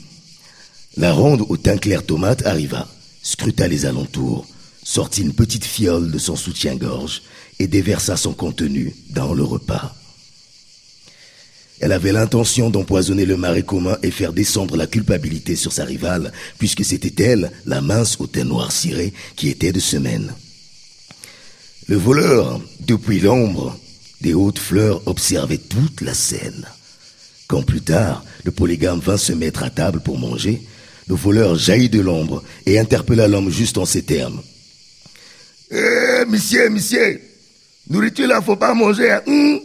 la 0.97 1.13
ronde 1.13 1.45
au 1.47 1.57
teint 1.57 1.77
clair 1.77 2.03
tomate 2.03 2.43
arriva, 2.47 2.87
scruta 3.21 3.67
les 3.67 3.85
alentours, 3.85 4.47
sortit 4.83 5.21
une 5.21 5.33
petite 5.33 5.65
fiole 5.65 6.09
de 6.09 6.17
son 6.17 6.35
soutien-gorge 6.35 7.21
et 7.59 7.67
déversa 7.67 8.17
son 8.17 8.33
contenu 8.33 8.95
dans 9.09 9.33
le 9.33 9.43
repas. 9.43 9.95
Elle 11.81 11.91
avait 11.91 12.13
l'intention 12.13 12.69
d'empoisonner 12.69 13.25
le 13.25 13.35
marais 13.35 13.63
commun 13.63 13.97
et 14.01 14.11
faire 14.11 14.33
descendre 14.33 14.77
la 14.77 14.87
culpabilité 14.87 15.55
sur 15.55 15.73
sa 15.73 15.83
rivale, 15.83 16.31
puisque 16.57 16.85
c'était 16.85 17.23
elle, 17.23 17.51
la 17.65 17.81
mince 17.81 18.17
au 18.19 18.27
teint 18.27 18.45
noir 18.45 18.71
ciré, 18.71 19.13
qui 19.35 19.49
était 19.49 19.73
de 19.73 19.79
semaine. 19.79 20.33
Le 21.87 21.97
voleur, 21.97 22.61
depuis 22.79 23.19
l'ombre 23.19 23.77
des 24.21 24.33
hautes 24.33 24.59
fleurs, 24.59 25.01
observait 25.05 25.57
toute 25.57 26.01
la 26.01 26.13
scène. 26.13 26.65
Quand 27.47 27.61
plus 27.61 27.81
tard, 27.81 28.23
le 28.43 28.51
polygame 28.51 28.99
vint 28.99 29.17
se 29.17 29.33
mettre 29.33 29.63
à 29.63 29.69
table 29.69 29.99
pour 29.99 30.17
manger, 30.17 30.61
le 31.07 31.15
voleur 31.15 31.55
jaillit 31.55 31.89
de 31.89 31.99
l'ombre 31.99 32.43
et 32.65 32.79
interpella 32.79 33.27
l'homme 33.27 33.51
juste 33.51 33.77
en 33.77 33.85
ces 33.85 34.01
termes. 34.01 34.41
Eh, 35.69 36.25
monsieur, 36.27 36.69
monsieur, 36.69 37.21
nourriture 37.89 38.27
là, 38.27 38.41
faut 38.41 38.55
pas 38.55 38.73
manger. 38.73 39.17
Hum? 39.27 39.59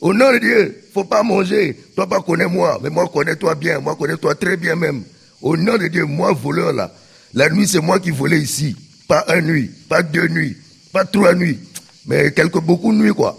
Au 0.00 0.14
nom 0.14 0.32
de 0.32 0.38
Dieu, 0.38 0.82
faut 0.94 1.04
pas 1.04 1.22
manger. 1.22 1.76
Toi, 1.94 2.08
pas 2.08 2.20
connais 2.22 2.46
moi, 2.46 2.80
mais 2.82 2.88
moi, 2.88 3.10
connais 3.12 3.36
toi 3.36 3.54
bien. 3.54 3.80
Moi, 3.80 3.94
connais 3.96 4.16
toi 4.16 4.34
très 4.34 4.56
bien 4.56 4.74
même. 4.74 5.02
Au 5.42 5.56
nom 5.56 5.76
de 5.76 5.88
Dieu, 5.88 6.04
moi, 6.04 6.32
voleur 6.32 6.72
là. 6.72 6.92
La 7.34 7.48
nuit, 7.48 7.66
c'est 7.66 7.80
moi 7.80 8.00
qui 8.00 8.10
volais 8.10 8.40
ici. 8.40 8.74
Pas 9.06 9.24
une 9.36 9.46
nuit, 9.46 9.70
pas 9.88 10.02
deux 10.02 10.28
nuits, 10.28 10.56
pas 10.92 11.04
trois 11.04 11.34
nuits, 11.34 11.58
mais 12.06 12.32
quelques 12.32 12.60
beaucoup 12.60 12.92
de 12.92 12.98
nuits, 12.98 13.12
quoi. 13.14 13.36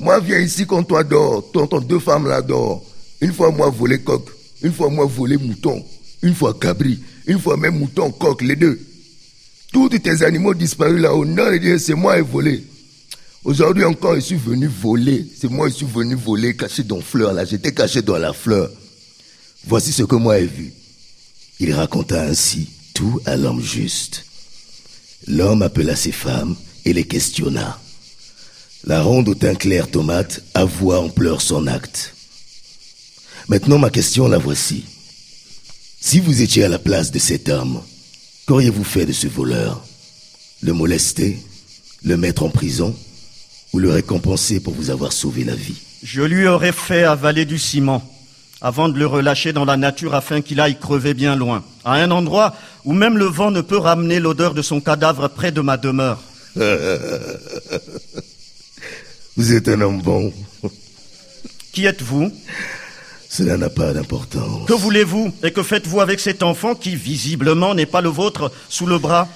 Moi, 0.00 0.20
viens 0.20 0.38
ici 0.38 0.66
quand 0.66 0.84
toi 0.84 1.02
dors. 1.02 1.50
Ton, 1.50 1.66
deux 1.80 1.98
femmes 1.98 2.28
là 2.28 2.42
dort. 2.42 2.84
Une 3.20 3.32
fois, 3.32 3.50
moi, 3.50 3.68
volé 3.68 3.98
coq. 3.98 4.28
Une 4.62 4.72
fois, 4.72 4.88
moi, 4.90 5.06
volé 5.06 5.36
mouton. 5.36 5.84
Une 6.22 6.34
fois, 6.34 6.54
cabri. 6.54 7.00
Une 7.26 7.38
fois, 7.38 7.56
même 7.56 7.78
mouton, 7.78 8.10
coq, 8.12 8.42
les 8.42 8.54
deux. 8.54 8.78
Tous 9.72 9.88
tes 9.88 10.22
animaux 10.22 10.54
disparus 10.54 11.00
là, 11.00 11.12
au 11.14 11.24
nom 11.24 11.50
de 11.50 11.56
Dieu, 11.58 11.78
c'est 11.78 11.94
moi 11.94 12.16
qui 12.16 12.30
volé. 12.30 12.64
Aujourd'hui 13.48 13.84
encore, 13.84 14.14
je 14.14 14.20
suis 14.20 14.36
venu 14.36 14.66
voler. 14.66 15.26
C'est 15.40 15.50
moi 15.50 15.70
qui 15.70 15.78
suis 15.78 15.86
venu 15.86 16.14
voler, 16.14 16.54
caché 16.54 16.82
dans 16.82 17.00
fleur 17.00 17.32
là. 17.32 17.46
J'étais 17.46 17.72
caché 17.72 18.02
dans 18.02 18.18
la 18.18 18.34
fleur. 18.34 18.70
Voici 19.66 19.90
ce 19.90 20.02
que 20.02 20.16
moi 20.16 20.38
ai 20.38 20.44
vu. 20.44 20.74
Il 21.58 21.72
raconta 21.72 22.24
ainsi 22.24 22.68
tout 22.92 23.22
à 23.24 23.38
l'homme 23.38 23.62
juste. 23.62 24.26
L'homme 25.26 25.62
appela 25.62 25.96
ses 25.96 26.12
femmes 26.12 26.56
et 26.84 26.92
les 26.92 27.04
questionna. 27.04 27.80
La 28.84 29.00
ronde 29.00 29.30
au 29.30 29.34
teint 29.34 29.54
clair 29.54 29.90
tomate 29.90 30.42
avoua 30.52 31.00
en 31.00 31.08
pleurs 31.08 31.40
son 31.40 31.68
acte. 31.68 32.12
Maintenant 33.48 33.78
ma 33.78 33.88
question 33.88 34.28
la 34.28 34.36
voici. 34.36 34.84
Si 36.02 36.20
vous 36.20 36.42
étiez 36.42 36.64
à 36.64 36.68
la 36.68 36.78
place 36.78 37.12
de 37.12 37.18
cet 37.18 37.48
homme, 37.48 37.80
qu'auriez-vous 38.46 38.84
fait 38.84 39.06
de 39.06 39.12
ce 39.12 39.26
voleur? 39.26 39.82
Le 40.60 40.74
molester? 40.74 41.42
Le 42.04 42.18
mettre 42.18 42.42
en 42.42 42.50
prison? 42.50 42.94
Ou 43.72 43.78
le 43.78 43.90
récompenser 43.90 44.60
pour 44.60 44.74
vous 44.74 44.90
avoir 44.90 45.12
sauvé 45.12 45.44
la 45.44 45.54
vie 45.54 45.76
je 46.02 46.22
lui 46.22 46.46
aurais 46.46 46.72
fait 46.72 47.04
avaler 47.04 47.44
du 47.44 47.58
ciment 47.58 48.02
avant 48.60 48.88
de 48.88 48.98
le 48.98 49.06
relâcher 49.06 49.52
dans 49.52 49.64
la 49.64 49.76
nature 49.76 50.14
afin 50.14 50.40
qu'il 50.40 50.58
aille 50.60 50.78
crever 50.78 51.14
bien 51.14 51.36
loin, 51.36 51.62
à 51.84 51.94
un 51.94 52.10
endroit 52.10 52.56
où 52.84 52.92
même 52.92 53.16
le 53.16 53.26
vent 53.26 53.52
ne 53.52 53.60
peut 53.60 53.78
ramener 53.78 54.18
l'odeur 54.18 54.52
de 54.54 54.62
son 54.62 54.80
cadavre 54.80 55.28
près 55.28 55.52
de 55.52 55.60
ma 55.60 55.76
demeure. 55.76 56.20
Vous 59.36 59.52
êtes 59.52 59.68
un 59.68 59.80
homme 59.80 60.02
bon. 60.02 60.32
Qui 61.72 61.86
êtes-vous? 61.86 62.32
Cela 63.30 63.56
n'a 63.56 63.70
pas 63.70 63.92
d'importance. 63.92 64.66
Que 64.66 64.72
voulez-vous? 64.72 65.32
Et 65.44 65.52
que 65.52 65.62
faites-vous 65.62 66.00
avec 66.00 66.18
cet 66.18 66.42
enfant 66.42 66.74
qui, 66.74 66.96
visiblement, 66.96 67.76
n'est 67.76 67.86
pas 67.86 68.00
le 68.00 68.08
vôtre, 68.08 68.50
sous 68.68 68.86
le 68.86 68.98
bras? 68.98 69.28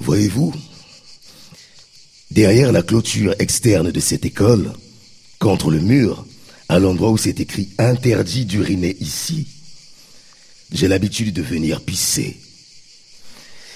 Voyez-vous, 0.00 0.52
derrière 2.30 2.72
la 2.72 2.82
clôture 2.82 3.34
externe 3.38 3.90
de 3.90 4.00
cette 4.00 4.24
école, 4.24 4.72
contre 5.38 5.70
le 5.70 5.80
mur, 5.80 6.26
à 6.68 6.78
l'endroit 6.78 7.10
où 7.10 7.16
c'est 7.16 7.40
écrit 7.40 7.68
interdit 7.78 8.44
d'uriner 8.44 8.96
ici, 9.00 9.46
j'ai 10.72 10.88
l'habitude 10.88 11.32
de 11.32 11.42
venir 11.42 11.80
pisser. 11.80 12.38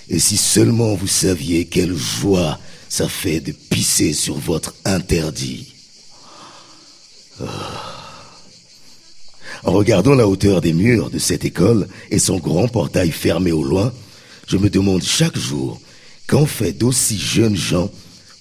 Et 0.08 0.18
si 0.18 0.36
seulement 0.36 0.94
vous 0.94 1.06
saviez 1.06 1.66
quelle 1.66 1.94
joie 1.94 2.58
ça 2.88 3.08
fait 3.08 3.40
de 3.40 3.52
pisser 3.52 4.12
sur 4.12 4.34
votre 4.34 4.74
interdit. 4.84 5.72
Ah. 7.40 8.00
En 9.62 9.72
regardant 9.72 10.14
la 10.14 10.26
hauteur 10.26 10.60
des 10.60 10.72
murs 10.72 11.10
de 11.10 11.18
cette 11.18 11.44
école 11.44 11.86
et 12.10 12.18
son 12.18 12.38
grand 12.38 12.66
portail 12.66 13.12
fermé 13.12 13.52
au 13.52 13.62
loin, 13.62 13.92
je 14.48 14.56
me 14.56 14.70
demande 14.70 15.02
chaque 15.02 15.38
jour 15.38 15.80
qu'en 16.26 16.46
fait 16.46 16.72
d'aussi 16.72 17.18
jeunes 17.18 17.56
gens 17.56 17.90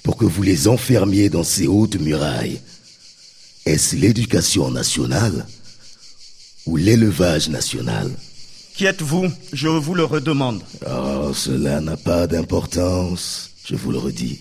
pour 0.03 0.17
que 0.17 0.25
vous 0.25 0.43
les 0.43 0.67
enfermiez 0.67 1.29
dans 1.29 1.43
ces 1.43 1.67
hautes 1.67 1.99
murailles. 1.99 2.61
Est-ce 3.65 3.95
l'éducation 3.95 4.71
nationale 4.71 5.45
ou 6.65 6.77
l'élevage 6.77 7.49
national 7.49 8.11
Qui 8.75 8.85
êtes-vous? 8.85 9.27
Je 9.53 9.67
vous 9.67 9.95
le 9.95 10.05
redemande. 10.05 10.61
Oh, 10.89 11.31
cela 11.33 11.81
n'a 11.81 11.97
pas 11.97 12.27
d'importance, 12.27 13.51
je 13.65 13.75
vous 13.75 13.91
le 13.91 13.97
redis. 13.97 14.39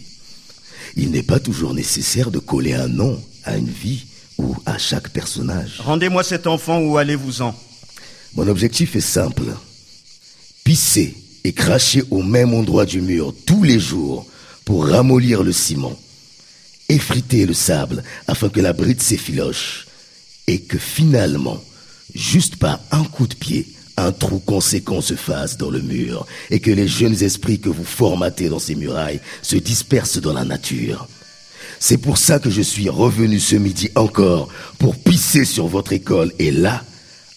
Il 0.97 1.11
n'est 1.11 1.23
pas 1.23 1.41
toujours 1.41 1.75
nécessaire 1.75 2.31
de 2.31 2.39
coller 2.39 2.75
un 2.75 2.89
nom 2.89 3.21
à 3.45 3.57
une 3.57 3.69
vie 3.69 4.07
ou 4.39 4.55
à 4.67 4.79
chaque 4.79 5.11
personnage. 5.11 5.81
Rendez-moi 5.81 6.23
cet 6.23 6.47
enfant 6.47 6.81
ou 6.81 6.97
allez-vous-en. 6.97 7.55
Mon 8.35 8.47
objectif 8.49 8.95
est 8.97 9.01
simple. 9.01 9.45
Pisser 10.65 11.17
et 11.45 11.53
cracher 11.53 12.05
au 12.11 12.23
même 12.23 12.55
endroit 12.55 12.87
du 12.87 13.01
mur 13.01 13.35
tous 13.47 13.63
les 13.63 13.81
jours 13.81 14.27
pour 14.69 14.87
ramollir 14.87 15.43
le 15.43 15.51
ciment, 15.51 15.99
effriter 16.91 17.47
le 17.47 17.55
sable 17.55 18.05
afin 18.27 18.51
que 18.51 18.61
la 18.61 18.75
bride 18.75 19.01
s'effiloche 19.01 19.87
et 20.47 20.61
que 20.61 20.77
finalement, 20.77 21.65
juste 22.15 22.57
par 22.57 22.79
un 22.91 23.05
coup 23.05 23.27
de 23.27 23.35
pied, 23.35 23.67
un 23.97 24.13
trou 24.13 24.41
conséquent 24.41 25.01
se 25.01 25.15
fasse 25.15 25.57
dans 25.57 25.71
le 25.71 25.81
mur 25.81 26.27
et 26.51 26.61
que 26.61 26.71
les 26.71 26.87
jeunes 26.87 27.23
esprits 27.23 27.61
que 27.61 27.71
vous 27.71 27.83
formatez 27.83 28.51
dans 28.51 28.59
ces 28.59 28.75
murailles 28.75 29.23
se 29.41 29.57
dispersent 29.57 30.21
dans 30.21 30.35
la 30.35 30.45
nature. 30.45 31.09
C'est 31.81 31.97
pour 31.97 32.19
ça 32.19 32.39
que 32.39 32.51
je 32.51 32.61
suis 32.61 32.91
revenu 32.91 33.41
ce 33.41 33.57
midi 33.57 33.89
encore 33.95 34.51
pour 34.79 34.97
pisser 34.97 35.47
sur 35.47 35.67
votre 35.67 35.95
école 35.95 36.31
et 36.39 36.51
là, 36.51 36.85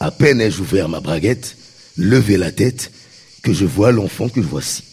à 0.01 0.11
peine 0.11 0.41
ai-je 0.41 0.59
ouvert 0.59 0.89
ma 0.89 0.99
braguette, 0.99 1.55
levé 1.95 2.36
la 2.36 2.51
tête, 2.51 2.91
que 3.41 3.53
je 3.53 3.63
vois 3.63 3.93
l'enfant 3.93 4.27
que 4.27 4.41
voici. 4.41 4.84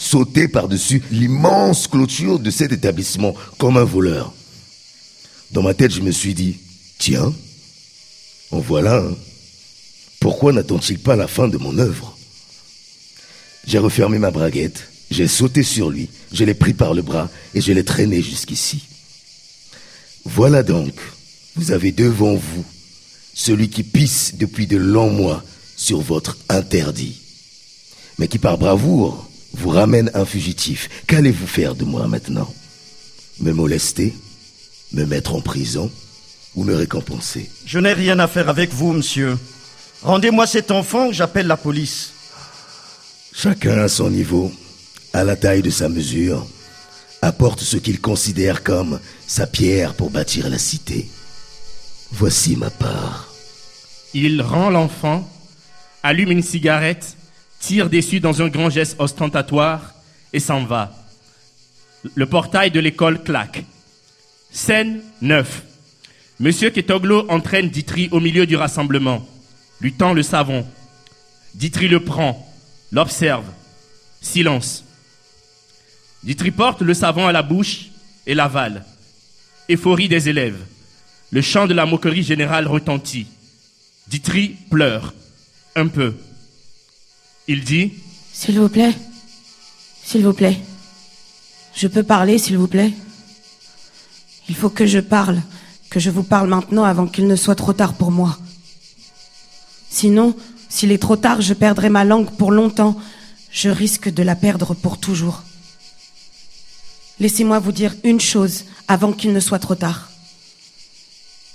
Sauter 0.00 0.48
par-dessus 0.48 1.02
l'immense 1.10 1.86
clôture 1.86 2.38
de 2.38 2.50
cet 2.50 2.72
établissement 2.72 3.34
comme 3.58 3.76
un 3.76 3.84
voleur. 3.84 4.32
Dans 5.50 5.62
ma 5.62 5.74
tête, 5.74 5.92
je 5.92 6.00
me 6.00 6.10
suis 6.10 6.32
dit, 6.32 6.56
tiens, 6.98 7.34
en 8.50 8.60
voilà. 8.60 9.04
Pourquoi 10.18 10.54
n'attend-il 10.54 11.00
pas 11.00 11.16
la 11.16 11.28
fin 11.28 11.48
de 11.48 11.58
mon 11.58 11.78
œuvre? 11.78 12.16
J'ai 13.66 13.76
refermé 13.76 14.18
ma 14.18 14.30
braguette, 14.30 14.88
j'ai 15.10 15.28
sauté 15.28 15.62
sur 15.62 15.90
lui, 15.90 16.08
je 16.32 16.44
l'ai 16.44 16.54
pris 16.54 16.72
par 16.72 16.94
le 16.94 17.02
bras 17.02 17.28
et 17.54 17.60
je 17.60 17.72
l'ai 17.72 17.84
traîné 17.84 18.22
jusqu'ici. 18.22 18.84
Voilà 20.24 20.62
donc, 20.62 20.94
vous 21.56 21.72
avez 21.72 21.92
devant 21.92 22.36
vous 22.36 22.64
celui 23.34 23.68
qui 23.68 23.82
pisse 23.82 24.34
depuis 24.36 24.66
de 24.66 24.78
longs 24.78 25.10
mois 25.12 25.44
sur 25.76 26.00
votre 26.00 26.38
interdit, 26.48 27.20
mais 28.18 28.28
qui 28.28 28.38
par 28.38 28.56
bravoure 28.56 29.29
vous 29.52 29.70
ramène 29.70 30.10
un 30.14 30.24
fugitif. 30.24 30.88
Qu'allez-vous 31.06 31.46
faire 31.46 31.74
de 31.74 31.84
moi 31.84 32.06
maintenant? 32.06 32.52
Me 33.40 33.52
molester? 33.52 34.14
Me 34.92 35.04
mettre 35.04 35.34
en 35.34 35.40
prison? 35.40 35.90
Ou 36.56 36.64
me 36.64 36.74
récompenser? 36.74 37.48
Je 37.64 37.78
n'ai 37.78 37.92
rien 37.92 38.18
à 38.18 38.26
faire 38.26 38.48
avec 38.48 38.72
vous, 38.72 38.92
monsieur. 38.92 39.38
Rendez-moi 40.02 40.46
cet 40.46 40.70
enfant, 40.70 41.12
j'appelle 41.12 41.46
la 41.46 41.56
police. 41.56 42.12
Chacun 43.32 43.78
à 43.78 43.88
son 43.88 44.10
niveau, 44.10 44.52
à 45.12 45.22
la 45.24 45.36
taille 45.36 45.62
de 45.62 45.70
sa 45.70 45.88
mesure, 45.88 46.46
apporte 47.22 47.60
ce 47.60 47.76
qu'il 47.76 48.00
considère 48.00 48.62
comme 48.62 48.98
sa 49.26 49.46
pierre 49.46 49.94
pour 49.94 50.10
bâtir 50.10 50.48
la 50.48 50.58
cité. 50.58 51.08
Voici 52.12 52.56
ma 52.56 52.70
part. 52.70 53.32
Il 54.14 54.42
rend 54.42 54.70
l'enfant, 54.70 55.30
allume 56.02 56.32
une 56.32 56.42
cigarette, 56.42 57.16
tire 57.60 57.90
dessus 57.90 58.18
dans 58.18 58.42
un 58.42 58.48
grand 58.48 58.70
geste 58.70 58.96
ostentatoire 58.98 59.94
et 60.32 60.40
s'en 60.40 60.64
va. 60.64 60.92
Le 62.14 62.26
portail 62.26 62.70
de 62.70 62.80
l'école 62.80 63.22
claque. 63.22 63.64
Scène 64.50 65.00
9. 65.20 65.62
Monsieur 66.40 66.70
Ketoglo 66.70 67.30
entraîne 67.30 67.68
Ditri 67.68 68.08
au 68.10 68.18
milieu 68.18 68.46
du 68.46 68.56
rassemblement, 68.56 69.28
lui 69.80 69.92
tend 69.92 70.14
le 70.14 70.22
savon. 70.22 70.66
Ditri 71.54 71.86
le 71.86 72.00
prend, 72.00 72.50
l'observe. 72.90 73.44
Silence. 74.22 74.84
Ditri 76.24 76.50
porte 76.50 76.80
le 76.80 76.94
savon 76.94 77.26
à 77.26 77.32
la 77.32 77.42
bouche 77.42 77.90
et 78.26 78.34
l'avale. 78.34 78.84
Euphorie 79.70 80.08
des 80.08 80.28
élèves. 80.28 80.58
Le 81.30 81.42
chant 81.42 81.66
de 81.66 81.74
la 81.74 81.86
moquerie 81.86 82.22
générale 82.22 82.66
retentit. 82.66 83.26
Ditri 84.08 84.56
pleure. 84.70 85.14
Un 85.76 85.86
peu. 85.86 86.14
Il 87.52 87.64
dit 87.64 87.94
S'il 88.32 88.60
vous 88.60 88.68
plaît. 88.68 88.94
S'il 90.04 90.24
vous 90.24 90.32
plaît. 90.32 90.56
Je 91.74 91.88
peux 91.88 92.04
parler, 92.04 92.38
s'il 92.38 92.56
vous 92.56 92.68
plaît 92.68 92.92
Il 94.48 94.54
faut 94.54 94.70
que 94.70 94.86
je 94.86 95.00
parle, 95.00 95.42
que 95.90 95.98
je 95.98 96.10
vous 96.10 96.22
parle 96.22 96.48
maintenant 96.48 96.84
avant 96.84 97.08
qu'il 97.08 97.26
ne 97.26 97.34
soit 97.34 97.56
trop 97.56 97.72
tard 97.72 97.94
pour 97.94 98.12
moi. 98.12 98.38
Sinon, 99.90 100.36
s'il 100.68 100.92
est 100.92 101.02
trop 101.02 101.16
tard, 101.16 101.40
je 101.40 101.52
perdrai 101.52 101.88
ma 101.88 102.04
langue 102.04 102.30
pour 102.36 102.52
longtemps. 102.52 102.96
Je 103.50 103.68
risque 103.68 104.08
de 104.08 104.22
la 104.22 104.36
perdre 104.36 104.74
pour 104.74 104.98
toujours. 104.98 105.42
Laissez-moi 107.18 107.58
vous 107.58 107.72
dire 107.72 107.96
une 108.04 108.20
chose 108.20 108.62
avant 108.86 109.12
qu'il 109.12 109.32
ne 109.32 109.40
soit 109.40 109.58
trop 109.58 109.74
tard. 109.74 110.08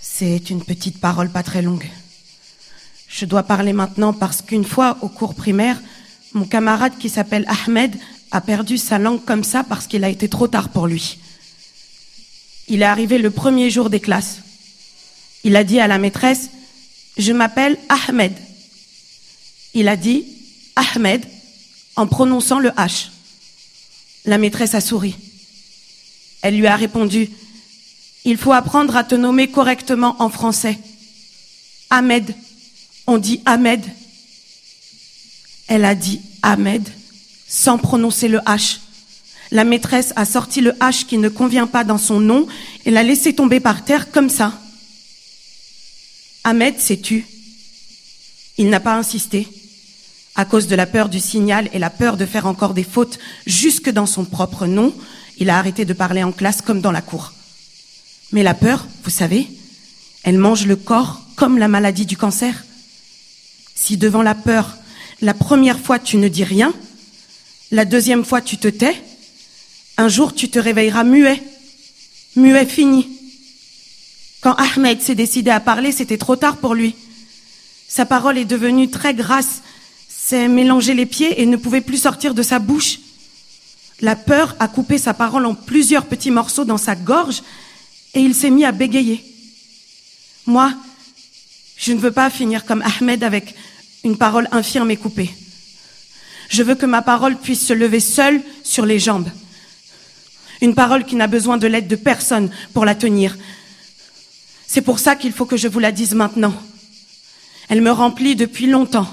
C'est 0.01 0.49
une 0.49 0.61
petite 0.61 0.99
parole 0.99 1.29
pas 1.29 1.41
très 1.41 1.61
longue. 1.61 1.89
Je 3.17 3.23
dois 3.23 3.43
parler 3.43 3.71
maintenant 3.71 4.11
parce 4.11 4.41
qu'une 4.41 4.65
fois 4.65 4.97
au 5.01 5.07
cours 5.07 5.35
primaire, 5.35 5.81
mon 6.33 6.43
camarade 6.43 6.97
qui 6.99 7.07
s'appelle 7.07 7.47
Ahmed 7.47 7.95
a 8.31 8.41
perdu 8.41 8.77
sa 8.77 8.99
langue 8.99 9.23
comme 9.23 9.45
ça 9.45 9.63
parce 9.63 9.87
qu'il 9.87 10.03
a 10.03 10.09
été 10.09 10.27
trop 10.27 10.49
tard 10.49 10.67
pour 10.67 10.85
lui. 10.85 11.17
Il 12.67 12.81
est 12.81 12.85
arrivé 12.85 13.17
le 13.17 13.31
premier 13.31 13.69
jour 13.69 13.89
des 13.89 14.01
classes. 14.01 14.39
Il 15.45 15.55
a 15.55 15.63
dit 15.63 15.79
à 15.79 15.87
la 15.87 15.97
maîtresse, 15.97 16.49
je 17.17 17.31
m'appelle 17.31 17.77
Ahmed. 17.87 18.33
Il 19.73 19.87
a 19.87 19.95
dit 19.95 20.25
Ahmed 20.75 21.23
en 21.95 22.07
prononçant 22.07 22.59
le 22.59 22.71
H. 22.71 23.11
La 24.25 24.37
maîtresse 24.37 24.75
a 24.75 24.81
souri. 24.81 25.15
Elle 26.41 26.57
lui 26.57 26.67
a 26.67 26.75
répondu, 26.75 27.29
il 28.25 28.35
faut 28.35 28.51
apprendre 28.51 28.97
à 28.97 29.05
te 29.05 29.15
nommer 29.15 29.49
correctement 29.49 30.17
en 30.21 30.27
français. 30.27 30.77
Ahmed. 31.89 32.35
On 33.07 33.17
dit 33.17 33.41
Ahmed. 33.45 33.83
Elle 35.67 35.85
a 35.85 35.95
dit 35.95 36.21
Ahmed 36.41 36.87
sans 37.47 37.77
prononcer 37.77 38.27
le 38.27 38.39
H. 38.39 38.79
La 39.51 39.63
maîtresse 39.63 40.13
a 40.15 40.25
sorti 40.25 40.61
le 40.61 40.71
H 40.71 41.05
qui 41.05 41.17
ne 41.17 41.29
convient 41.29 41.67
pas 41.67 41.83
dans 41.83 41.97
son 41.97 42.19
nom 42.19 42.47
et 42.85 42.91
l'a 42.91 43.03
laissé 43.03 43.33
tomber 43.33 43.59
par 43.59 43.85
terre 43.85 44.11
comme 44.11 44.29
ça. 44.29 44.59
Ahmed 46.43 46.79
s'est 46.79 46.99
tu. 46.99 47.25
Il 48.57 48.69
n'a 48.69 48.79
pas 48.79 48.95
insisté. 48.95 49.47
À 50.35 50.45
cause 50.45 50.67
de 50.67 50.75
la 50.75 50.85
peur 50.85 51.09
du 51.09 51.19
signal 51.19 51.69
et 51.73 51.79
la 51.79 51.89
peur 51.89 52.17
de 52.17 52.25
faire 52.25 52.45
encore 52.45 52.73
des 52.73 52.83
fautes 52.83 53.19
jusque 53.45 53.89
dans 53.89 54.05
son 54.05 54.25
propre 54.25 54.65
nom, 54.65 54.93
il 55.37 55.49
a 55.49 55.57
arrêté 55.57 55.85
de 55.85 55.93
parler 55.93 56.23
en 56.23 56.31
classe 56.31 56.61
comme 56.61 56.81
dans 56.81 56.91
la 56.91 57.01
cour. 57.01 57.33
Mais 58.31 58.43
la 58.43 58.53
peur, 58.53 58.85
vous 59.03 59.09
savez, 59.09 59.47
elle 60.23 60.37
mange 60.37 60.65
le 60.65 60.75
corps 60.75 61.21
comme 61.35 61.57
la 61.57 61.67
maladie 61.67 62.05
du 62.05 62.17
cancer. 62.17 62.65
Si 63.75 63.97
devant 63.97 64.23
la 64.23 64.33
peur, 64.35 64.77
la 65.21 65.33
première 65.33 65.79
fois 65.79 65.99
tu 65.99 66.17
ne 66.17 66.27
dis 66.27 66.43
rien, 66.43 66.73
la 67.71 67.85
deuxième 67.85 68.25
fois 68.25 68.41
tu 68.41 68.57
te 68.57 68.67
tais, 68.67 68.95
un 69.97 70.07
jour 70.07 70.33
tu 70.33 70.49
te 70.49 70.57
réveilleras 70.57 71.03
muet, 71.03 71.43
muet 72.35 72.65
fini. 72.65 73.09
Quand 74.41 74.55
Ahmed 74.55 75.01
s'est 75.01 75.15
décidé 75.15 75.51
à 75.51 75.59
parler, 75.59 75.91
c'était 75.91 76.17
trop 76.17 76.35
tard 76.35 76.57
pour 76.57 76.73
lui. 76.73 76.95
Sa 77.87 78.05
parole 78.05 78.37
est 78.37 78.45
devenue 78.45 78.89
très 78.89 79.13
grasse, 79.13 79.61
s'est 80.07 80.47
mélangé 80.47 80.93
les 80.93 81.05
pieds 81.05 81.41
et 81.41 81.45
ne 81.45 81.57
pouvait 81.57 81.81
plus 81.81 81.97
sortir 81.97 82.33
de 82.33 82.43
sa 82.43 82.59
bouche. 82.59 82.99
La 84.01 84.15
peur 84.15 84.55
a 84.59 84.67
coupé 84.67 84.97
sa 84.97 85.13
parole 85.13 85.45
en 85.45 85.55
plusieurs 85.55 86.05
petits 86.05 86.31
morceaux 86.31 86.65
dans 86.65 86.77
sa 86.77 86.95
gorge 86.95 87.43
et 88.13 88.21
il 88.21 88.35
s'est 88.35 88.49
mis 88.49 88.65
à 88.65 88.71
bégayer. 88.71 89.23
Moi, 90.45 90.73
je 91.77 91.93
ne 91.93 91.99
veux 91.99 92.11
pas 92.11 92.29
finir 92.29 92.65
comme 92.65 92.81
Ahmed 92.81 93.23
avec 93.23 93.55
une 94.03 94.17
parole 94.17 94.47
infirme 94.51 94.91
et 94.91 94.97
coupée. 94.97 95.33
Je 96.49 96.63
veux 96.63 96.75
que 96.75 96.85
ma 96.85 97.01
parole 97.01 97.37
puisse 97.37 97.65
se 97.65 97.73
lever 97.73 97.99
seule 97.99 98.41
sur 98.63 98.85
les 98.85 98.99
jambes. 98.99 99.29
Une 100.61 100.75
parole 100.75 101.05
qui 101.05 101.15
n'a 101.15 101.27
besoin 101.27 101.57
de 101.57 101.67
l'aide 101.67 101.87
de 101.87 101.95
personne 101.95 102.49
pour 102.73 102.85
la 102.85 102.95
tenir. 102.95 103.37
C'est 104.67 104.81
pour 104.81 104.99
ça 104.99 105.15
qu'il 105.15 105.33
faut 105.33 105.45
que 105.45 105.57
je 105.57 105.67
vous 105.67 105.79
la 105.79 105.91
dise 105.91 106.13
maintenant. 106.13 106.53
Elle 107.67 107.81
me 107.81 107.91
remplit 107.91 108.35
depuis 108.35 108.67
longtemps, 108.67 109.07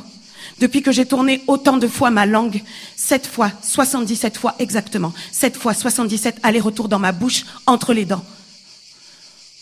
depuis 0.60 0.82
que 0.82 0.92
j'ai 0.92 1.06
tourné 1.06 1.42
autant 1.46 1.78
de 1.78 1.88
fois 1.88 2.10
ma 2.10 2.26
langue, 2.26 2.62
sept 2.96 3.26
fois, 3.26 3.50
77 3.62 4.36
fois 4.36 4.54
exactement, 4.58 5.12
sept 5.32 5.56
fois, 5.56 5.74
77 5.74 6.36
allers-retours 6.42 6.88
dans 6.88 6.98
ma 6.98 7.12
bouche, 7.12 7.44
entre 7.66 7.94
les 7.94 8.04
dents. 8.04 8.24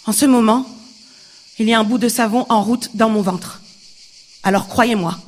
En 0.07 0.13
ce 0.13 0.27
moment, 0.27 0.67
il 1.61 1.69
y 1.69 1.75
a 1.75 1.79
un 1.79 1.85
bout 1.85 1.99
de 1.99 2.09
savon 2.09 2.47
en 2.49 2.63
route 2.63 2.89
dans 2.95 3.11
mon 3.11 3.21
ventre. 3.21 3.61
Alors 4.43 4.67
croyez-moi, 4.67 5.19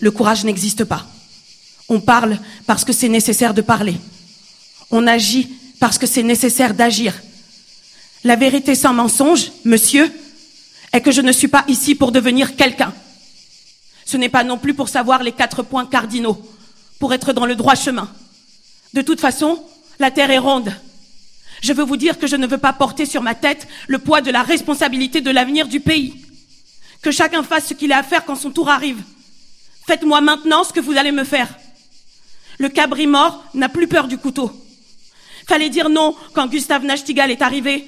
le 0.00 0.10
courage 0.10 0.44
n'existe 0.44 0.82
pas. 0.82 1.06
On 1.88 2.00
parle 2.00 2.40
parce 2.66 2.84
que 2.84 2.92
c'est 2.92 3.08
nécessaire 3.08 3.54
de 3.54 3.62
parler. 3.62 3.94
On 4.90 5.06
agit 5.06 5.48
parce 5.78 5.98
que 5.98 6.06
c'est 6.08 6.24
nécessaire 6.24 6.74
d'agir. 6.74 7.14
La 8.24 8.34
vérité 8.34 8.74
sans 8.74 8.92
mensonge, 8.92 9.52
monsieur, 9.64 10.10
est 10.92 11.00
que 11.00 11.12
je 11.12 11.20
ne 11.20 11.30
suis 11.30 11.46
pas 11.46 11.64
ici 11.68 11.94
pour 11.94 12.10
devenir 12.10 12.56
quelqu'un. 12.56 12.92
Ce 14.04 14.16
n'est 14.16 14.28
pas 14.28 14.42
non 14.42 14.58
plus 14.58 14.74
pour 14.74 14.88
savoir 14.88 15.22
les 15.22 15.32
quatre 15.32 15.62
points 15.62 15.86
cardinaux, 15.86 16.42
pour 16.98 17.14
être 17.14 17.32
dans 17.32 17.46
le 17.46 17.54
droit 17.54 17.76
chemin. 17.76 18.10
De 18.94 19.02
toute 19.02 19.20
façon, 19.20 19.62
la 20.00 20.10
terre 20.10 20.32
est 20.32 20.38
ronde. 20.38 20.74
Je 21.62 21.72
veux 21.72 21.84
vous 21.84 21.96
dire 21.96 22.18
que 22.18 22.26
je 22.26 22.34
ne 22.34 22.46
veux 22.46 22.58
pas 22.58 22.72
porter 22.72 23.06
sur 23.06 23.22
ma 23.22 23.36
tête 23.36 23.68
le 23.86 24.00
poids 24.00 24.20
de 24.20 24.32
la 24.32 24.42
responsabilité 24.42 25.20
de 25.20 25.30
l'avenir 25.30 25.68
du 25.68 25.78
pays. 25.78 26.14
Que 27.02 27.12
chacun 27.12 27.44
fasse 27.44 27.68
ce 27.68 27.74
qu'il 27.74 27.92
a 27.92 27.98
à 27.98 28.02
faire 28.02 28.24
quand 28.24 28.34
son 28.34 28.50
tour 28.50 28.68
arrive. 28.68 29.00
Faites-moi 29.86 30.20
maintenant 30.20 30.64
ce 30.64 30.72
que 30.72 30.80
vous 30.80 30.96
allez 30.96 31.12
me 31.12 31.24
faire. 31.24 31.48
Le 32.58 32.68
cabri 32.68 33.06
mort 33.06 33.44
n'a 33.54 33.68
plus 33.68 33.86
peur 33.86 34.08
du 34.08 34.18
couteau. 34.18 34.50
Fallait 35.46 35.70
dire 35.70 35.88
non 35.88 36.16
quand 36.34 36.48
Gustave 36.48 36.84
Nachtigal 36.84 37.30
est 37.30 37.42
arrivé. 37.42 37.86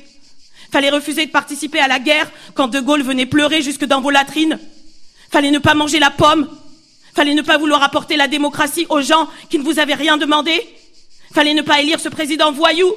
Fallait 0.70 0.90
refuser 0.90 1.26
de 1.26 1.30
participer 1.30 1.80
à 1.80 1.88
la 1.88 1.98
guerre 1.98 2.30
quand 2.54 2.68
De 2.68 2.80
Gaulle 2.80 3.02
venait 3.02 3.26
pleurer 3.26 3.60
jusque 3.60 3.84
dans 3.84 4.00
vos 4.00 4.10
latrines. 4.10 4.58
Fallait 5.30 5.50
ne 5.50 5.58
pas 5.58 5.74
manger 5.74 5.98
la 5.98 6.10
pomme. 6.10 6.48
Fallait 7.14 7.34
ne 7.34 7.42
pas 7.42 7.58
vouloir 7.58 7.82
apporter 7.82 8.16
la 8.16 8.28
démocratie 8.28 8.86
aux 8.88 9.00
gens 9.00 9.28
qui 9.50 9.58
ne 9.58 9.64
vous 9.64 9.78
avaient 9.80 9.94
rien 9.94 10.16
demandé. 10.16 10.60
Fallait 11.32 11.54
ne 11.54 11.62
pas 11.62 11.80
élire 11.80 12.00
ce 12.00 12.08
président 12.08 12.52
voyou. 12.52 12.92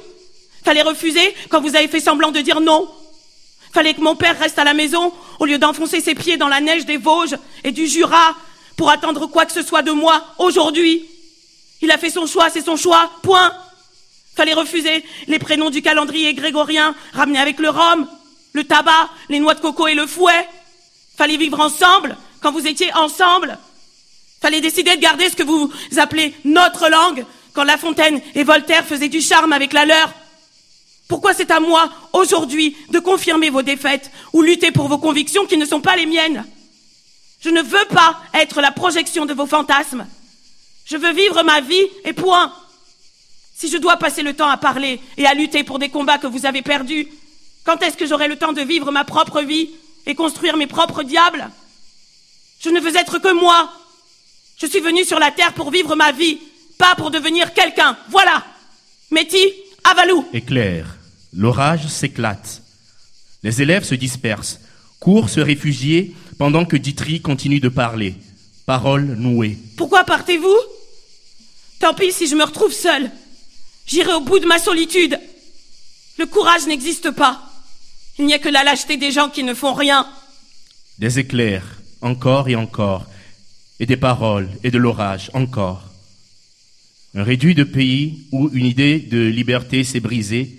Fallait 0.68 0.82
refuser 0.82 1.34
quand 1.48 1.62
vous 1.62 1.76
avez 1.76 1.88
fait 1.88 1.98
semblant 1.98 2.30
de 2.30 2.40
dire 2.42 2.60
non. 2.60 2.86
Fallait 3.72 3.94
que 3.94 4.02
mon 4.02 4.16
père 4.16 4.38
reste 4.38 4.58
à 4.58 4.64
la 4.64 4.74
maison 4.74 5.14
au 5.38 5.46
lieu 5.46 5.56
d'enfoncer 5.56 6.02
ses 6.02 6.14
pieds 6.14 6.36
dans 6.36 6.46
la 6.46 6.60
neige 6.60 6.84
des 6.84 6.98
Vosges 6.98 7.38
et 7.64 7.72
du 7.72 7.86
Jura 7.86 8.36
pour 8.76 8.90
attendre 8.90 9.28
quoi 9.28 9.46
que 9.46 9.52
ce 9.52 9.62
soit 9.62 9.80
de 9.80 9.92
moi 9.92 10.22
aujourd'hui. 10.36 11.06
Il 11.80 11.90
a 11.90 11.96
fait 11.96 12.10
son 12.10 12.26
choix, 12.26 12.50
c'est 12.50 12.60
son 12.60 12.76
choix, 12.76 13.10
point. 13.22 13.50
Fallait 14.36 14.52
refuser 14.52 15.02
les 15.26 15.38
prénoms 15.38 15.70
du 15.70 15.80
calendrier 15.80 16.34
grégorien 16.34 16.94
ramenés 17.14 17.38
avec 17.38 17.60
le 17.60 17.70
rhum, 17.70 18.06
le 18.52 18.64
tabac, 18.64 19.08
les 19.30 19.38
noix 19.38 19.54
de 19.54 19.60
coco 19.60 19.86
et 19.86 19.94
le 19.94 20.06
fouet. 20.06 20.46
Fallait 21.16 21.38
vivre 21.38 21.60
ensemble 21.60 22.14
quand 22.42 22.52
vous 22.52 22.66
étiez 22.66 22.92
ensemble. 22.92 23.56
Fallait 24.42 24.60
décider 24.60 24.96
de 24.96 25.00
garder 25.00 25.30
ce 25.30 25.36
que 25.36 25.44
vous 25.44 25.72
appelez 25.96 26.34
notre 26.44 26.90
langue 26.90 27.24
quand 27.54 27.64
La 27.64 27.78
Fontaine 27.78 28.20
et 28.34 28.44
Voltaire 28.44 28.84
faisaient 28.84 29.08
du 29.08 29.22
charme 29.22 29.54
avec 29.54 29.72
la 29.72 29.86
leur. 29.86 30.12
Pourquoi 31.08 31.32
c'est 31.32 31.50
à 31.50 31.58
moi, 31.58 31.90
aujourd'hui, 32.12 32.76
de 32.90 32.98
confirmer 32.98 33.48
vos 33.48 33.62
défaites 33.62 34.10
ou 34.34 34.42
lutter 34.42 34.70
pour 34.72 34.88
vos 34.88 34.98
convictions 34.98 35.46
qui 35.46 35.56
ne 35.56 35.64
sont 35.64 35.80
pas 35.80 35.96
les 35.96 36.04
miennes? 36.04 36.44
Je 37.40 37.48
ne 37.48 37.62
veux 37.62 37.86
pas 37.86 38.20
être 38.34 38.60
la 38.60 38.72
projection 38.72 39.24
de 39.24 39.32
vos 39.32 39.46
fantasmes. 39.46 40.06
Je 40.84 40.96
veux 40.96 41.12
vivre 41.12 41.42
ma 41.44 41.60
vie 41.60 41.86
et 42.04 42.12
point. 42.12 42.52
Si 43.56 43.68
je 43.68 43.78
dois 43.78 43.96
passer 43.96 44.22
le 44.22 44.34
temps 44.34 44.48
à 44.50 44.58
parler 44.58 45.00
et 45.16 45.26
à 45.26 45.34
lutter 45.34 45.64
pour 45.64 45.78
des 45.78 45.88
combats 45.88 46.18
que 46.18 46.26
vous 46.26 46.46
avez 46.46 46.62
perdus, 46.62 47.08
quand 47.64 47.82
est-ce 47.82 47.96
que 47.96 48.06
j'aurai 48.06 48.28
le 48.28 48.36
temps 48.36 48.52
de 48.52 48.62
vivre 48.62 48.92
ma 48.92 49.04
propre 49.04 49.40
vie 49.40 49.70
et 50.06 50.14
construire 50.14 50.56
mes 50.56 50.66
propres 50.66 51.02
diables? 51.02 51.48
Je 52.60 52.68
ne 52.68 52.80
veux 52.80 52.96
être 52.96 53.18
que 53.18 53.32
moi. 53.32 53.72
Je 54.60 54.66
suis 54.66 54.80
venu 54.80 55.04
sur 55.04 55.18
la 55.18 55.30
terre 55.30 55.54
pour 55.54 55.70
vivre 55.70 55.94
ma 55.94 56.12
vie, 56.12 56.38
pas 56.76 56.96
pour 56.96 57.10
devenir 57.10 57.54
quelqu'un. 57.54 57.96
Voilà. 58.10 58.44
Métis, 59.10 59.52
Avalou. 59.84 60.26
Éclair. 60.32 60.97
L'orage 61.32 61.86
s'éclate. 61.88 62.62
Les 63.42 63.62
élèves 63.62 63.84
se 63.84 63.94
dispersent, 63.94 64.60
courent 64.98 65.30
se 65.30 65.40
réfugier 65.40 66.14
pendant 66.38 66.64
que 66.64 66.76
Ditry 66.76 67.20
continue 67.20 67.60
de 67.60 67.68
parler. 67.68 68.14
Parole 68.66 69.14
nouée. 69.16 69.56
Pourquoi 69.76 70.04
partez-vous? 70.04 70.58
Tant 71.78 71.94
pis 71.94 72.12
si 72.12 72.26
je 72.26 72.34
me 72.34 72.44
retrouve 72.44 72.72
seule. 72.72 73.10
J'irai 73.86 74.12
au 74.12 74.20
bout 74.20 74.38
de 74.38 74.46
ma 74.46 74.58
solitude. 74.58 75.18
Le 76.18 76.26
courage 76.26 76.66
n'existe 76.66 77.10
pas. 77.10 77.42
Il 78.18 78.26
n'y 78.26 78.34
a 78.34 78.38
que 78.38 78.48
la 78.48 78.64
lâcheté 78.64 78.96
des 78.96 79.12
gens 79.12 79.28
qui 79.28 79.44
ne 79.44 79.54
font 79.54 79.72
rien. 79.72 80.06
Des 80.98 81.20
éclairs, 81.20 81.78
encore 82.00 82.48
et 82.48 82.56
encore, 82.56 83.06
et 83.78 83.86
des 83.86 83.96
paroles 83.96 84.48
et 84.64 84.70
de 84.70 84.78
l'orage, 84.78 85.30
encore. 85.34 85.84
Un 87.14 87.22
réduit 87.22 87.54
de 87.54 87.64
pays 87.64 88.26
où 88.32 88.50
une 88.52 88.66
idée 88.66 88.98
de 88.98 89.18
liberté 89.18 89.84
s'est 89.84 90.00
brisée 90.00 90.58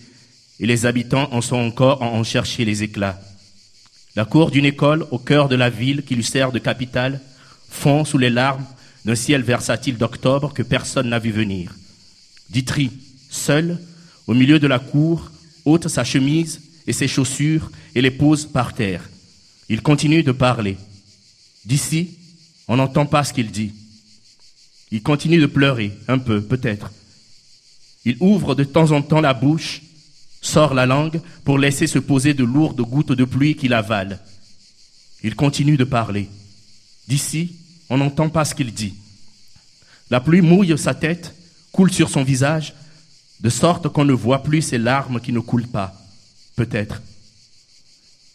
et 0.59 0.65
les 0.65 0.85
habitants 0.85 1.29
en 1.31 1.41
sont 1.41 1.57
encore 1.57 2.03
à 2.03 2.07
en 2.07 2.23
chercher 2.23 2.65
les 2.65 2.83
éclats. 2.83 3.19
La 4.15 4.25
cour 4.25 4.51
d'une 4.51 4.65
école 4.65 5.05
au 5.11 5.19
cœur 5.19 5.47
de 5.47 5.55
la 5.55 5.69
ville 5.69 6.03
qui 6.03 6.15
lui 6.15 6.23
sert 6.23 6.51
de 6.51 6.59
capitale 6.59 7.21
fond 7.69 8.03
sous 8.03 8.17
les 8.17 8.29
larmes 8.29 8.65
d'un 9.05 9.15
ciel 9.15 9.43
versatile 9.43 9.97
d'octobre 9.97 10.53
que 10.53 10.63
personne 10.63 11.09
n'a 11.09 11.19
vu 11.19 11.31
venir. 11.31 11.73
Ditry, 12.49 12.91
seul, 13.29 13.79
au 14.27 14.33
milieu 14.33 14.59
de 14.59 14.67
la 14.67 14.79
cour, 14.79 15.31
ôte 15.65 15.87
sa 15.87 16.03
chemise 16.03 16.61
et 16.87 16.93
ses 16.93 17.07
chaussures 17.07 17.71
et 17.95 18.01
les 18.01 18.11
pose 18.11 18.45
par 18.45 18.73
terre. 18.73 19.07
Il 19.69 19.81
continue 19.81 20.23
de 20.23 20.31
parler. 20.31 20.77
D'ici, 21.65 22.17
on 22.67 22.77
n'entend 22.77 23.05
pas 23.05 23.23
ce 23.23 23.33
qu'il 23.33 23.51
dit. 23.51 23.73
Il 24.91 25.03
continue 25.03 25.39
de 25.39 25.45
pleurer, 25.45 25.91
un 26.07 26.17
peu, 26.17 26.41
peut-être. 26.41 26.91
Il 28.05 28.17
ouvre 28.19 28.55
de 28.55 28.63
temps 28.63 28.91
en 28.91 29.01
temps 29.01 29.21
la 29.21 29.33
bouche, 29.33 29.81
sort 30.41 30.73
la 30.73 30.85
langue 30.85 31.21
pour 31.43 31.57
laisser 31.57 31.87
se 31.87 31.99
poser 31.99 32.33
de 32.33 32.43
lourdes 32.43 32.81
gouttes 32.81 33.11
de 33.11 33.25
pluie 33.25 33.55
qu'il 33.55 33.73
avale. 33.73 34.19
Il 35.23 35.35
continue 35.35 35.77
de 35.77 35.83
parler. 35.83 36.29
D'ici, 37.07 37.55
on 37.89 37.97
n'entend 37.97 38.29
pas 38.29 38.45
ce 38.45 38.55
qu'il 38.55 38.73
dit. 38.73 38.93
La 40.09 40.19
pluie 40.19 40.41
mouille 40.41 40.77
sa 40.77 40.93
tête, 40.93 41.35
coule 41.71 41.91
sur 41.91 42.09
son 42.09 42.23
visage, 42.23 42.73
de 43.41 43.49
sorte 43.49 43.89
qu'on 43.89 44.05
ne 44.05 44.13
voit 44.13 44.43
plus 44.43 44.61
ses 44.61 44.77
larmes 44.77 45.19
qui 45.19 45.31
ne 45.31 45.39
coulent 45.39 45.67
pas 45.67 45.95
peut-être. 46.59 47.01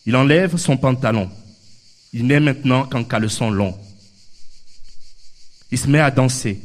Il 0.06 0.16
enlève 0.16 0.56
son 0.56 0.78
pantalon. 0.78 1.30
Il 2.14 2.26
n'est 2.26 2.40
maintenant 2.40 2.86
qu'en 2.86 3.04
caleçon 3.04 3.50
long. 3.50 3.76
Il 5.70 5.78
se 5.78 5.88
met 5.88 6.00
à 6.00 6.10
danser. 6.10 6.60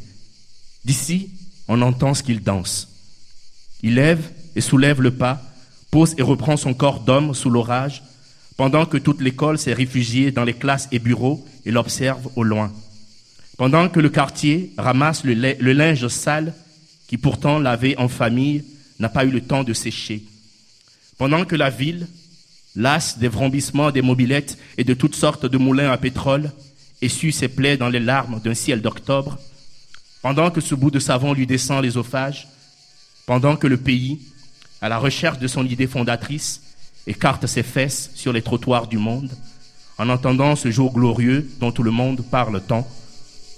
D'ici, 0.86 1.32
on 1.68 1.82
entend 1.82 2.14
ce 2.14 2.24
qu'il 2.24 2.42
danse. 2.42 2.88
Il 3.84 3.96
lève 3.96 4.32
soulève 4.62 5.01
le 5.01 5.12
pas, 5.12 5.41
pose 5.91 6.16
et 6.18 6.22
reprend 6.22 6.57
son 6.57 6.74
corps 6.74 7.01
d'homme 7.01 7.34
sous 7.34 7.49
l'orage, 7.49 8.03
pendant 8.57 8.86
que 8.86 8.97
toute 8.97 9.22
l'école 9.22 9.57
s'est 9.57 9.74
réfugiée 9.74 10.32
dans 10.32 10.43
les 10.43 10.53
classes 10.53 10.89
et 10.91 10.99
bureaux 10.99 11.45
et 11.66 11.72
l'observe 11.72 12.30
au 12.36 12.43
loin. 12.43 12.72
Pendant 13.57 13.89
que 13.89 13.99
le 13.99 14.10
quartier 14.10 14.74
ramasse 14.78 15.24
le, 15.24 15.34
linge 15.74 16.07
sale 16.07 16.53
qui 17.07 17.18
pourtant 17.18 17.60
lavé 17.60 17.97
en 17.97 18.07
famille 18.07 18.64
n'a 18.99 19.10
pas 19.10 19.26
eu 19.26 19.32
le 19.32 19.41
temps 19.41 19.64
de 19.64 19.74
sécher. 19.74 20.24
Pendant 21.18 21.45
que 21.45 21.55
la 21.55 21.70
ville, 21.70 22.07
lasse 22.76 23.18
des 23.18 23.28
vrombissements 23.28 23.91
des 23.91 24.01
mobilettes 24.01 24.57
et 24.78 24.84
de 24.84 24.93
toutes 24.93 25.16
sortes 25.16 25.45
de 25.45 25.57
moulins 25.57 25.91
à 25.91 25.97
pétrole, 25.97 26.51
essuie 27.01 27.34
ses 27.34 27.47
plaies 27.47 27.78
dans 27.78 27.89
les 27.89 27.99
larmes 27.99 28.39
d'un 28.41 28.53
ciel 28.53 28.82
d'octobre, 28.82 29.38
pendant 30.22 30.51
que 30.51 30.62
ce 30.62 30.76
bout 30.76 30.91
de 30.91 30.99
savon 30.99 31.34
lui 31.34 31.47
descend 31.47 31.84
l'ésophage, 31.84 32.47
pendant 33.26 33.55
que 33.55 33.68
le 33.68 33.78
pays, 33.78 34.20
à 34.82 34.89
la 34.89 34.97
recherche 34.97 35.39
de 35.39 35.47
son 35.47 35.65
idée 35.65 35.88
fondatrice, 35.88 36.61
écarte 37.07 37.47
ses 37.47 37.63
fesses 37.63 38.11
sur 38.15 38.34
les 38.34 38.41
trottoirs 38.41 38.88
du 38.88 38.97
monde, 38.97 39.32
en 39.97 40.09
entendant 40.09 40.55
ce 40.55 40.71
jour 40.71 40.93
glorieux 40.93 41.49
dont 41.59 41.71
tout 41.71 41.84
le 41.84 41.91
monde 41.91 42.23
parle 42.30 42.61
tant, 42.61 42.88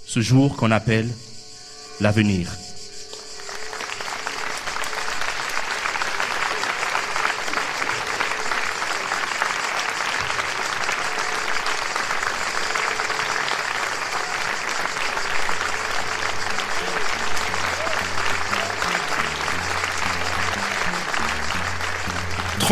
ce 0.06 0.20
jour 0.20 0.56
qu'on 0.56 0.70
appelle 0.70 1.08
l'avenir. 2.00 2.48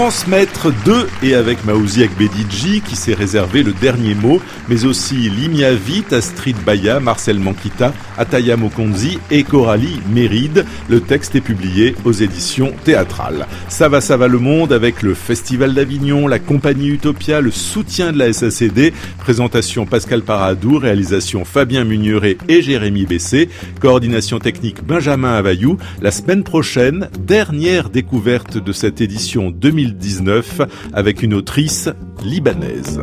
Transmettre 0.01 0.69
de 0.87 1.07
et 1.23 1.35
avec 1.35 1.63
Maouzi 1.67 2.03
Akbedidji 2.03 2.81
qui 2.81 2.97
s'est 2.97 3.13
réservé 3.13 3.63
le 3.63 3.75
dernier 3.75 4.15
mot, 4.15 4.41
mais 4.67 4.87
aussi 4.87 5.29
Limia 5.29 5.75
Vit, 5.75 6.07
Astrid 6.11 6.57
Baya, 6.65 7.01
Marcel 7.01 7.39
Mankita, 7.39 7.93
Ataya 8.17 8.57
Mokonzi 8.57 9.19
et 9.31 9.43
Coralie 9.43 10.01
Méride. 10.11 10.65
Le 10.89 11.03
texte 11.03 11.37
est 11.37 11.43
publié 11.43 11.95
aux 12.07 12.13
éditions 12.13 12.73
théâtrales. 12.83 13.47
Ça 13.69 13.91
va, 13.91 14.01
ça 14.01 14.17
va 14.17 14.27
le 14.27 14.39
monde 14.39 14.73
avec 14.73 15.03
le 15.03 15.13
Festival 15.13 15.75
d'Avignon, 15.75 16.29
la 16.29 16.39
compagnie 16.39 16.89
Utopia, 16.89 17.43
le 17.43 17.51
soutien 17.51 18.11
de 18.11 18.19
la 18.19 18.33
SACD, 18.33 18.95
présentation 19.19 19.85
Pascal 19.85 20.23
Paradou, 20.23 20.79
réalisation 20.79 21.45
Fabien 21.45 21.85
Mugneret 21.85 22.39
et 22.49 22.63
Jérémy 22.63 23.05
Bessé, 23.05 23.51
coordination 23.81 24.39
technique 24.39 24.83
Benjamin 24.83 25.35
Avayou. 25.35 25.77
La 26.01 26.11
semaine 26.11 26.43
prochaine, 26.43 27.11
dernière 27.19 27.91
découverte 27.91 28.57
de 28.57 28.73
cette 28.73 29.03
édition 29.03 29.51
2019 29.93 30.61
avec 30.93 31.23
une 31.23 31.35
autrice 31.35 31.89
libanaise. 32.23 33.01